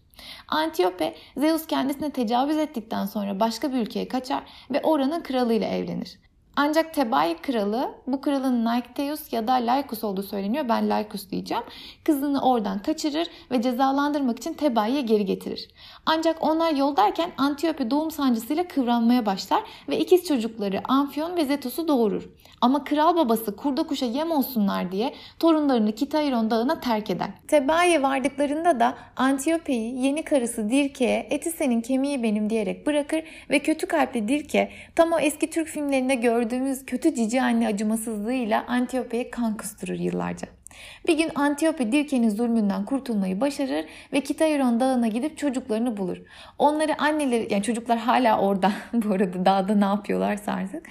Antiope, 0.48 1.14
Zeus 1.36 1.66
kendisine 1.66 2.10
tecavüz 2.10 2.56
ettikten 2.56 3.06
sonra 3.06 3.40
başka 3.40 3.72
bir 3.72 3.78
ülkeye 3.78 4.08
kaçar 4.08 4.42
ve 4.70 4.80
oranın 4.82 5.22
kralıyla 5.22 5.68
evlenir. 5.68 6.23
Ancak 6.56 6.94
Tebai 6.94 7.36
kralı, 7.36 7.94
bu 8.06 8.20
kralın 8.20 8.64
Naikteus 8.64 9.32
ya 9.32 9.48
da 9.48 9.52
Laikus 9.52 10.04
olduğu 10.04 10.22
söyleniyor. 10.22 10.68
Ben 10.68 10.90
Laikus 10.90 11.30
diyeceğim. 11.30 11.62
Kızını 12.04 12.42
oradan 12.42 12.78
kaçırır 12.78 13.28
ve 13.50 13.62
cezalandırmak 13.62 14.38
için 14.38 14.54
Tebai'ye 14.54 15.00
geri 15.00 15.24
getirir. 15.24 15.68
Ancak 16.06 16.36
onlar 16.40 16.72
yoldayken 16.72 17.30
Antiope 17.36 17.90
doğum 17.90 18.10
sancısıyla 18.10 18.68
kıvranmaya 18.68 19.26
başlar 19.26 19.62
ve 19.88 19.98
ikiz 19.98 20.24
çocukları 20.24 20.80
Amfion 20.88 21.36
ve 21.36 21.44
Zetos'u 21.44 21.88
doğurur. 21.88 22.28
Ama 22.60 22.84
kral 22.84 23.16
babası 23.16 23.56
kurda 23.56 23.82
kuşa 23.82 24.06
yem 24.06 24.30
olsunlar 24.30 24.92
diye 24.92 25.14
torunlarını 25.38 25.92
Kitairon 25.92 26.50
dağına 26.50 26.80
terk 26.80 27.10
eder. 27.10 27.28
Tebai'ye 27.48 28.02
vardıklarında 28.02 28.80
da 28.80 28.94
Antiope'yi 29.16 30.04
yeni 30.04 30.24
karısı 30.24 30.70
Dirke'ye 30.70 31.26
eti 31.30 31.50
senin 31.50 31.80
kemiği 31.80 32.22
benim 32.22 32.50
diyerek 32.50 32.86
bırakır 32.86 33.22
ve 33.50 33.58
kötü 33.58 33.86
kalpli 33.86 34.28
Dirke 34.28 34.70
tam 34.96 35.12
o 35.12 35.18
eski 35.18 35.50
Türk 35.50 35.68
filmlerinde 35.68 36.14
gördüğümüz 36.44 36.86
kötü 36.86 37.14
cici 37.14 37.42
anne 37.42 37.66
acımasızlığıyla 37.66 38.64
Antiope'ye 38.68 39.30
kan 39.30 39.56
kusturur 39.56 39.98
yıllarca. 39.98 40.48
Bir 41.08 41.18
gün 41.18 41.30
Antiope 41.34 41.92
Dirke'nin 41.92 42.28
zulmünden 42.28 42.84
kurtulmayı 42.84 43.40
başarır 43.40 43.84
ve 44.12 44.20
Kitairon 44.20 44.80
dağına 44.80 45.08
gidip 45.08 45.38
çocuklarını 45.38 45.96
bulur. 45.96 46.16
Onları 46.58 47.02
anneleri, 47.02 47.48
yani 47.50 47.62
çocuklar 47.62 47.98
hala 47.98 48.40
orada 48.40 48.72
bu 48.92 49.14
arada 49.14 49.44
dağda 49.46 49.74
ne 49.74 49.84
yapıyorlarsa 49.84 50.52
artık. 50.52 50.86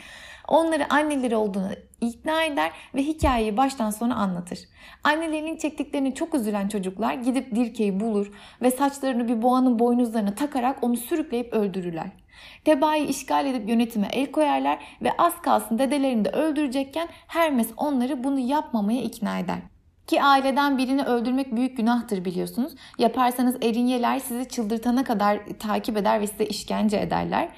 Onları 0.47 0.93
anneleri 0.93 1.35
olduğunu 1.35 1.69
ikna 2.01 2.43
eder 2.43 2.71
ve 2.95 3.03
hikayeyi 3.03 3.57
baştan 3.57 3.89
sona 3.89 4.15
anlatır. 4.15 4.59
Annelerinin 5.03 5.57
çektiklerini 5.57 6.15
çok 6.15 6.35
üzülen 6.35 6.67
çocuklar 6.67 7.13
gidip 7.13 7.55
Dirke'yi 7.55 7.99
bulur 7.99 8.31
ve 8.61 8.71
saçlarını 8.71 9.27
bir 9.27 9.41
boğanın 9.41 9.79
boynuzlarına 9.79 10.35
takarak 10.35 10.83
onu 10.83 10.97
sürükleyip 10.97 11.53
öldürürler. 11.53 12.22
Teba'yı 12.65 13.07
işgal 13.07 13.45
edip 13.45 13.69
yönetime 13.69 14.07
el 14.13 14.31
koyarlar 14.31 14.79
ve 15.01 15.11
az 15.17 15.41
kalsın 15.41 15.79
dedelerini 15.79 16.25
de 16.25 16.29
öldürecekken 16.29 17.07
Hermes 17.27 17.67
onları 17.77 18.23
bunu 18.23 18.39
yapmamaya 18.39 19.01
ikna 19.01 19.39
eder. 19.39 19.59
Ki 20.07 20.23
aileden 20.23 20.77
birini 20.77 21.03
öldürmek 21.03 21.55
büyük 21.55 21.77
günahtır 21.77 22.25
biliyorsunuz. 22.25 22.73
Yaparsanız 22.99 23.55
erinyeler 23.61 24.19
sizi 24.19 24.49
çıldırtana 24.49 25.03
kadar 25.03 25.39
takip 25.59 25.97
eder 25.97 26.21
ve 26.21 26.27
size 26.27 26.45
işkence 26.45 26.97
ederler. 26.97 27.49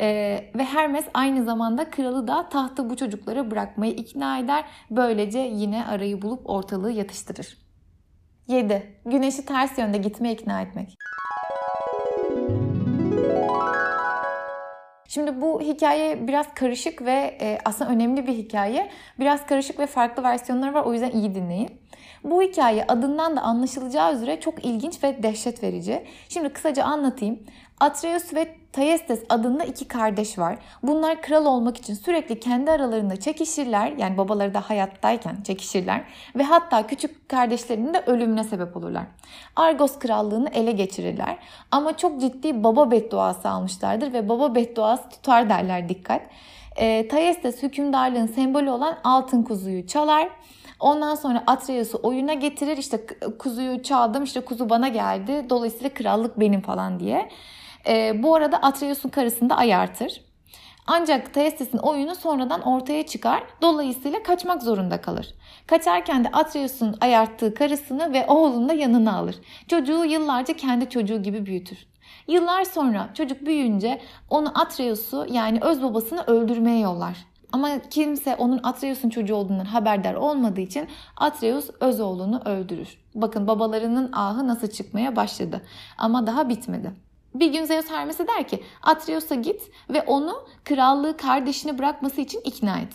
Ee, 0.00 0.50
ve 0.54 0.64
Hermes 0.64 1.04
aynı 1.14 1.44
zamanda 1.44 1.90
kralı 1.90 2.28
da 2.28 2.48
tahtı 2.48 2.90
bu 2.90 2.96
çocuklara 2.96 3.50
bırakmayı 3.50 3.92
ikna 3.92 4.38
eder. 4.38 4.64
Böylece 4.90 5.38
yine 5.38 5.86
arayı 5.86 6.22
bulup 6.22 6.50
ortalığı 6.50 6.92
yatıştırır. 6.92 7.58
7. 8.48 9.00
Güneşi 9.06 9.46
ters 9.46 9.78
yönde 9.78 9.98
gitmeye 9.98 10.34
ikna 10.34 10.60
etmek. 10.60 10.94
Şimdi 15.14 15.40
bu 15.40 15.60
hikaye 15.60 16.28
biraz 16.28 16.54
karışık 16.54 17.02
ve 17.04 17.38
e, 17.40 17.58
aslında 17.64 17.90
önemli 17.90 18.26
bir 18.26 18.32
hikaye. 18.32 18.90
Biraz 19.20 19.46
karışık 19.46 19.78
ve 19.78 19.86
farklı 19.86 20.22
versiyonları 20.22 20.74
var 20.74 20.84
o 20.84 20.92
yüzden 20.92 21.10
iyi 21.10 21.34
dinleyin. 21.34 21.70
Bu 22.24 22.42
hikaye 22.42 22.84
adından 22.88 23.36
da 23.36 23.40
anlaşılacağı 23.40 24.14
üzere 24.14 24.40
çok 24.40 24.64
ilginç 24.64 25.04
ve 25.04 25.22
dehşet 25.22 25.62
verici. 25.62 26.04
Şimdi 26.28 26.48
kısaca 26.48 26.84
anlatayım. 26.84 27.38
Atreus 27.80 28.34
ve 28.34 28.56
Tayestes 28.72 29.22
adında 29.28 29.64
iki 29.64 29.88
kardeş 29.88 30.38
var. 30.38 30.56
Bunlar 30.82 31.22
kral 31.22 31.46
olmak 31.46 31.76
için 31.76 31.94
sürekli 31.94 32.40
kendi 32.40 32.70
aralarında 32.70 33.20
çekişirler. 33.20 33.92
Yani 33.98 34.18
babaları 34.18 34.54
da 34.54 34.60
hayattayken 34.60 35.36
çekişirler. 35.44 36.04
Ve 36.36 36.42
hatta 36.42 36.86
küçük 36.86 37.28
kardeşlerinin 37.28 37.94
de 37.94 38.02
ölümüne 38.06 38.44
sebep 38.44 38.76
olurlar. 38.76 39.02
Argos 39.56 39.98
krallığını 39.98 40.48
ele 40.48 40.72
geçirirler. 40.72 41.38
Ama 41.70 41.96
çok 41.96 42.20
ciddi 42.20 42.64
baba 42.64 42.90
bedduası 42.90 43.48
almışlardır 43.48 44.12
ve 44.12 44.28
baba 44.28 44.54
bedduası 44.54 45.08
tutar 45.08 45.48
derler 45.50 45.88
dikkat. 45.88 46.22
E, 46.76 47.08
Tayestes 47.08 47.62
hükümdarlığın 47.62 48.26
sembolü 48.26 48.70
olan 48.70 48.98
altın 49.04 49.42
kuzuyu 49.42 49.86
çalar. 49.86 50.28
Ondan 50.80 51.14
sonra 51.14 51.44
Atreus'u 51.46 52.00
oyuna 52.02 52.34
getirir. 52.34 52.76
İşte 52.76 53.06
kuzuyu 53.38 53.82
çaldım 53.82 54.24
işte 54.24 54.40
kuzu 54.40 54.70
bana 54.70 54.88
geldi. 54.88 55.46
Dolayısıyla 55.50 55.94
krallık 55.94 56.40
benim 56.40 56.60
falan 56.60 57.00
diye. 57.00 57.28
E, 57.86 58.22
bu 58.22 58.34
arada 58.34 58.56
Atreus'un 58.56 59.08
karısını 59.08 59.50
da 59.50 59.56
ayartır. 59.56 60.20
Ancak 60.86 61.34
Thaestes'in 61.34 61.78
oyunu 61.78 62.14
sonradan 62.14 62.60
ortaya 62.60 63.06
çıkar. 63.06 63.42
Dolayısıyla 63.62 64.22
kaçmak 64.22 64.62
zorunda 64.62 65.00
kalır. 65.00 65.34
Kaçarken 65.66 66.24
de 66.24 66.28
Atreus'un 66.32 66.96
ayarttığı 67.00 67.54
karısını 67.54 68.12
ve 68.12 68.26
oğlunu 68.26 68.68
da 68.68 68.72
yanına 68.72 69.16
alır. 69.16 69.36
Çocuğu 69.68 70.04
yıllarca 70.04 70.56
kendi 70.56 70.90
çocuğu 70.90 71.22
gibi 71.22 71.46
büyütür. 71.46 71.86
Yıllar 72.28 72.64
sonra 72.64 73.10
çocuk 73.14 73.46
büyüyünce 73.46 74.00
onu 74.30 74.60
Atreus'u 74.60 75.26
yani 75.30 75.58
öz 75.62 75.82
babasını 75.82 76.22
öldürmeye 76.22 76.80
yollar. 76.80 77.16
Ama 77.52 77.78
kimse 77.90 78.36
onun 78.36 78.60
Atreus'un 78.62 79.10
çocuğu 79.10 79.34
olduğundan 79.34 79.64
haberdar 79.64 80.14
olmadığı 80.14 80.60
için 80.60 80.88
Atreus 81.16 81.70
öz 81.80 82.00
oğlunu 82.00 82.42
öldürür. 82.44 82.98
Bakın 83.14 83.46
babalarının 83.46 84.12
ahı 84.12 84.48
nasıl 84.48 84.66
çıkmaya 84.68 85.16
başladı. 85.16 85.62
Ama 85.98 86.26
daha 86.26 86.48
bitmedi. 86.48 86.92
Bir 87.34 87.52
gün 87.52 87.64
Zeus 87.64 87.90
Hermes'e 87.90 88.28
der 88.28 88.48
ki 88.48 88.62
Atreus'a 88.82 89.34
git 89.34 89.70
ve 89.90 90.02
onu 90.02 90.46
krallığı 90.64 91.16
kardeşini 91.16 91.78
bırakması 91.78 92.20
için 92.20 92.40
ikna 92.44 92.78
et. 92.78 92.92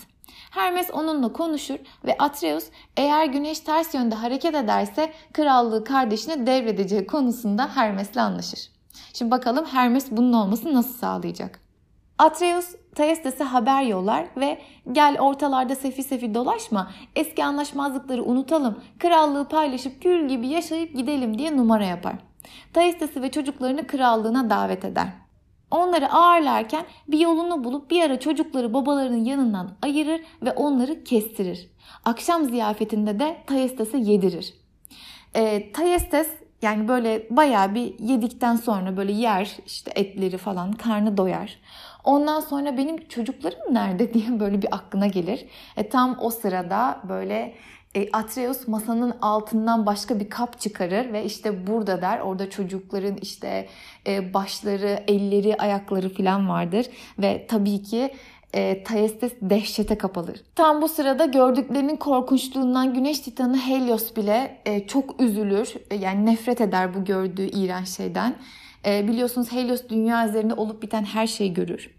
Hermes 0.50 0.90
onunla 0.92 1.32
konuşur 1.32 1.78
ve 2.04 2.16
Atreus 2.18 2.64
eğer 2.96 3.26
güneş 3.26 3.60
ters 3.60 3.94
yönde 3.94 4.14
hareket 4.14 4.54
ederse 4.54 5.12
krallığı 5.32 5.84
kardeşine 5.84 6.46
devredeceği 6.46 7.06
konusunda 7.06 7.76
Hermes'le 7.76 8.16
anlaşır. 8.16 8.60
Şimdi 9.14 9.30
bakalım 9.30 9.64
Hermes 9.64 10.10
bunun 10.10 10.32
olmasını 10.32 10.74
nasıl 10.74 10.94
sağlayacak? 10.94 11.60
Atreus 12.18 12.74
Thaestes'e 12.94 13.44
haber 13.44 13.82
yollar 13.82 14.26
ve 14.36 14.58
gel 14.92 15.16
ortalarda 15.20 15.74
sefi 15.74 16.02
sefi 16.02 16.34
dolaşma, 16.34 16.90
eski 17.16 17.44
anlaşmazlıkları 17.44 18.24
unutalım, 18.24 18.80
krallığı 18.98 19.48
paylaşıp 19.48 20.02
gül 20.02 20.28
gibi 20.28 20.48
yaşayıp 20.48 20.96
gidelim 20.96 21.38
diye 21.38 21.56
numara 21.56 21.84
yapar. 21.84 22.29
Thaistes'i 22.72 23.22
ve 23.22 23.30
çocuklarını 23.30 23.86
krallığına 23.86 24.50
davet 24.50 24.84
eder. 24.84 25.08
Onları 25.70 26.12
ağırlarken 26.12 26.84
bir 27.08 27.18
yolunu 27.18 27.64
bulup 27.64 27.90
bir 27.90 28.02
ara 28.02 28.20
çocukları 28.20 28.74
babalarının 28.74 29.24
yanından 29.24 29.70
ayırır 29.82 30.20
ve 30.42 30.52
onları 30.52 31.04
kestirir. 31.04 31.70
Akşam 32.04 32.44
ziyafetinde 32.44 33.18
de 33.18 33.36
Thaistes'e 33.46 33.98
yedirir. 33.98 34.54
E, 35.34 35.72
Thaistes 35.72 36.28
yani 36.62 36.88
böyle 36.88 37.26
bayağı 37.30 37.74
bir 37.74 37.98
yedikten 37.98 38.56
sonra 38.56 38.96
böyle 38.96 39.12
yer 39.12 39.56
işte 39.66 39.92
etleri 39.94 40.38
falan 40.38 40.72
karnı 40.72 41.16
doyar. 41.16 41.58
Ondan 42.04 42.40
sonra 42.40 42.76
benim 42.76 43.08
çocuklarım 43.08 43.74
nerede 43.74 44.14
diye 44.14 44.40
böyle 44.40 44.62
bir 44.62 44.74
aklına 44.74 45.06
gelir. 45.06 45.46
E, 45.76 45.88
tam 45.88 46.18
o 46.20 46.30
sırada 46.30 47.00
böyle 47.08 47.54
e, 47.94 48.08
Atreus 48.12 48.68
masanın 48.68 49.14
altından 49.22 49.86
başka 49.86 50.20
bir 50.20 50.30
kap 50.30 50.60
çıkarır 50.60 51.12
ve 51.12 51.24
işte 51.24 51.66
burada 51.66 52.02
der. 52.02 52.20
Orada 52.20 52.50
çocukların 52.50 53.16
işte 53.22 53.68
e, 54.06 54.34
başları, 54.34 55.04
elleri, 55.08 55.56
ayakları 55.56 56.14
falan 56.14 56.48
vardır 56.48 56.86
ve 57.18 57.46
tabii 57.48 57.82
ki 57.82 58.14
e, 58.54 58.84
Thaestes 58.84 59.32
dehşete 59.42 59.98
kapalır. 59.98 60.42
Tam 60.54 60.82
bu 60.82 60.88
sırada 60.88 61.24
gördüklerinin 61.24 61.96
korkunçluğundan 61.96 62.94
güneş 62.94 63.20
titanı 63.20 63.56
Helios 63.56 64.16
bile 64.16 64.60
e, 64.64 64.86
çok 64.86 65.22
üzülür. 65.22 65.74
E, 65.90 65.96
yani 65.96 66.26
nefret 66.26 66.60
eder 66.60 66.94
bu 66.94 67.04
gördüğü 67.04 67.46
iğrenç 67.46 67.88
şeyden. 67.88 68.34
E, 68.86 69.08
biliyorsunuz 69.08 69.52
Helios 69.52 69.82
dünya 69.88 70.28
üzerinde 70.28 70.54
olup 70.54 70.82
biten 70.82 71.04
her 71.04 71.26
şeyi 71.26 71.54
görür. 71.54 71.90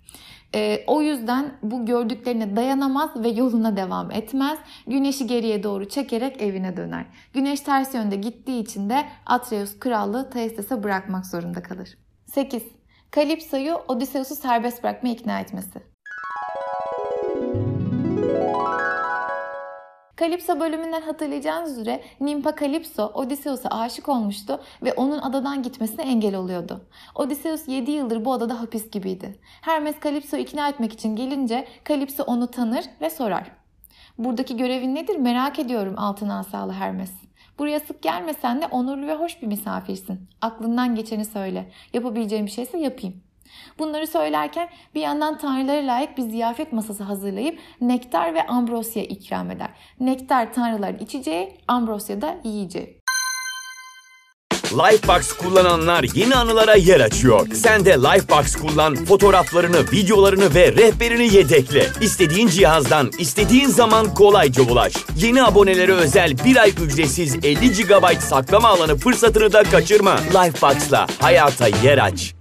E, 0.56 0.84
o 0.88 1.02
yüzden 1.02 1.52
bu 1.64 1.86
gördüklerine 1.86 2.56
dayanamaz 2.56 3.10
ve 3.24 3.30
yoluna 3.30 3.78
devam 3.78 4.12
etmez. 4.12 4.60
Güneşi 4.88 5.28
geriye 5.28 5.64
doğru 5.64 5.90
çekerek 5.90 6.42
evine 6.42 6.78
döner. 6.78 7.06
Güneş 7.34 7.62
ters 7.62 7.94
yönde 7.94 8.16
gittiği 8.16 8.62
için 8.62 8.90
de 8.90 9.06
Atreus 9.26 9.80
krallığı 9.80 10.30
Thaistes'e 10.30 10.84
bırakmak 10.84 11.26
zorunda 11.26 11.64
kalır. 11.64 11.98
8. 12.26 12.64
Kalipso'yu 13.12 13.76
Odysseus'u 13.88 14.36
serbest 14.36 14.84
bırakmaya 14.84 15.14
ikna 15.14 15.40
etmesi. 15.40 15.91
Kalipso 20.16 20.60
bölümünden 20.60 21.02
hatırlayacağınız 21.02 21.78
üzere 21.78 22.04
Nimpa 22.20 22.56
Kalipso 22.56 23.12
Odysseus'a 23.14 23.70
aşık 23.70 24.10
olmuştu 24.10 24.60
ve 24.84 24.94
onun 24.94 25.20
adadan 25.20 25.64
gitmesine 25.64 26.02
engel 26.02 26.36
oluyordu. 26.36 26.82
Odysseus 27.16 27.68
7 27.68 27.92
yıldır 27.92 28.26
bu 28.26 28.34
adada 28.34 28.62
hapis 28.62 28.92
gibiydi. 28.92 29.40
Hermes 29.62 30.00
Kalipso'yu 30.00 30.42
ikna 30.44 30.70
etmek 30.70 30.94
için 30.94 31.16
gelince 31.16 31.68
Kalipso 31.84 32.24
onu 32.24 32.48
tanır 32.48 32.86
ve 33.02 33.10
sorar. 33.10 33.52
Buradaki 34.18 34.58
görevin 34.58 34.96
nedir 34.96 35.16
merak 35.16 35.60
ediyorum 35.60 35.94
altın 35.98 36.30
asalı 36.30 36.72
Hermes. 36.72 37.12
Buraya 37.60 37.80
sık 37.80 38.02
gelmesen 38.02 38.62
de 38.62 38.68
onurlu 38.68 39.08
ve 39.08 39.16
hoş 39.16 39.42
bir 39.42 39.48
misafirsin. 39.48 40.30
Aklından 40.42 40.96
geçeni 40.96 41.26
söyle. 41.26 41.72
Yapabileceğim 41.94 42.46
bir 42.46 42.52
şeyse 42.52 42.78
yapayım. 42.78 43.24
Bunları 43.80 44.08
söylerken 44.08 44.70
bir 44.96 45.02
yandan 45.02 45.38
tanrılara 45.38 45.88
layık 45.88 46.18
bir 46.18 46.24
ziyafet 46.24 46.74
masası 46.74 47.04
hazırlayıp 47.04 47.60
nektar 47.82 48.34
ve 48.34 48.48
ambrosya 48.48 49.04
ikram 49.04 49.52
eder. 49.52 49.70
Nektar 50.00 50.54
tanrıların 50.54 50.98
içeceği, 50.98 51.58
ambrosya 51.68 52.22
da 52.22 52.38
yiyeceği. 52.44 53.02
Lifebox 54.72 55.34
kullananlar 55.34 56.06
yeni 56.16 56.36
anılara 56.36 56.76
yer 56.76 57.00
açıyor. 57.00 57.48
Sen 57.54 57.86
de 57.86 57.92
Lifebox 57.92 58.56
kullan, 58.56 58.96
fotoğraflarını, 58.96 59.92
videolarını 59.92 60.56
ve 60.56 60.72
rehberini 60.72 61.36
yedekle. 61.36 61.88
İstediğin 62.02 62.48
cihazdan, 62.48 63.12
istediğin 63.20 63.68
zaman 63.68 64.14
kolayca 64.14 64.64
ulaş. 64.64 64.94
Yeni 65.18 65.44
abonelere 65.44 65.94
özel 65.94 66.34
bir 66.46 66.58
ay 66.58 66.70
ücretsiz 66.70 67.36
50 67.36 67.72
GB 67.72 68.20
saklama 68.20 68.68
alanı 68.68 68.98
fırsatını 68.98 69.54
da 69.54 69.64
kaçırma. 69.64 70.18
Lifebox'la 70.18 71.08
hayata 71.22 71.68
yer 71.68 71.98
aç. 71.98 72.41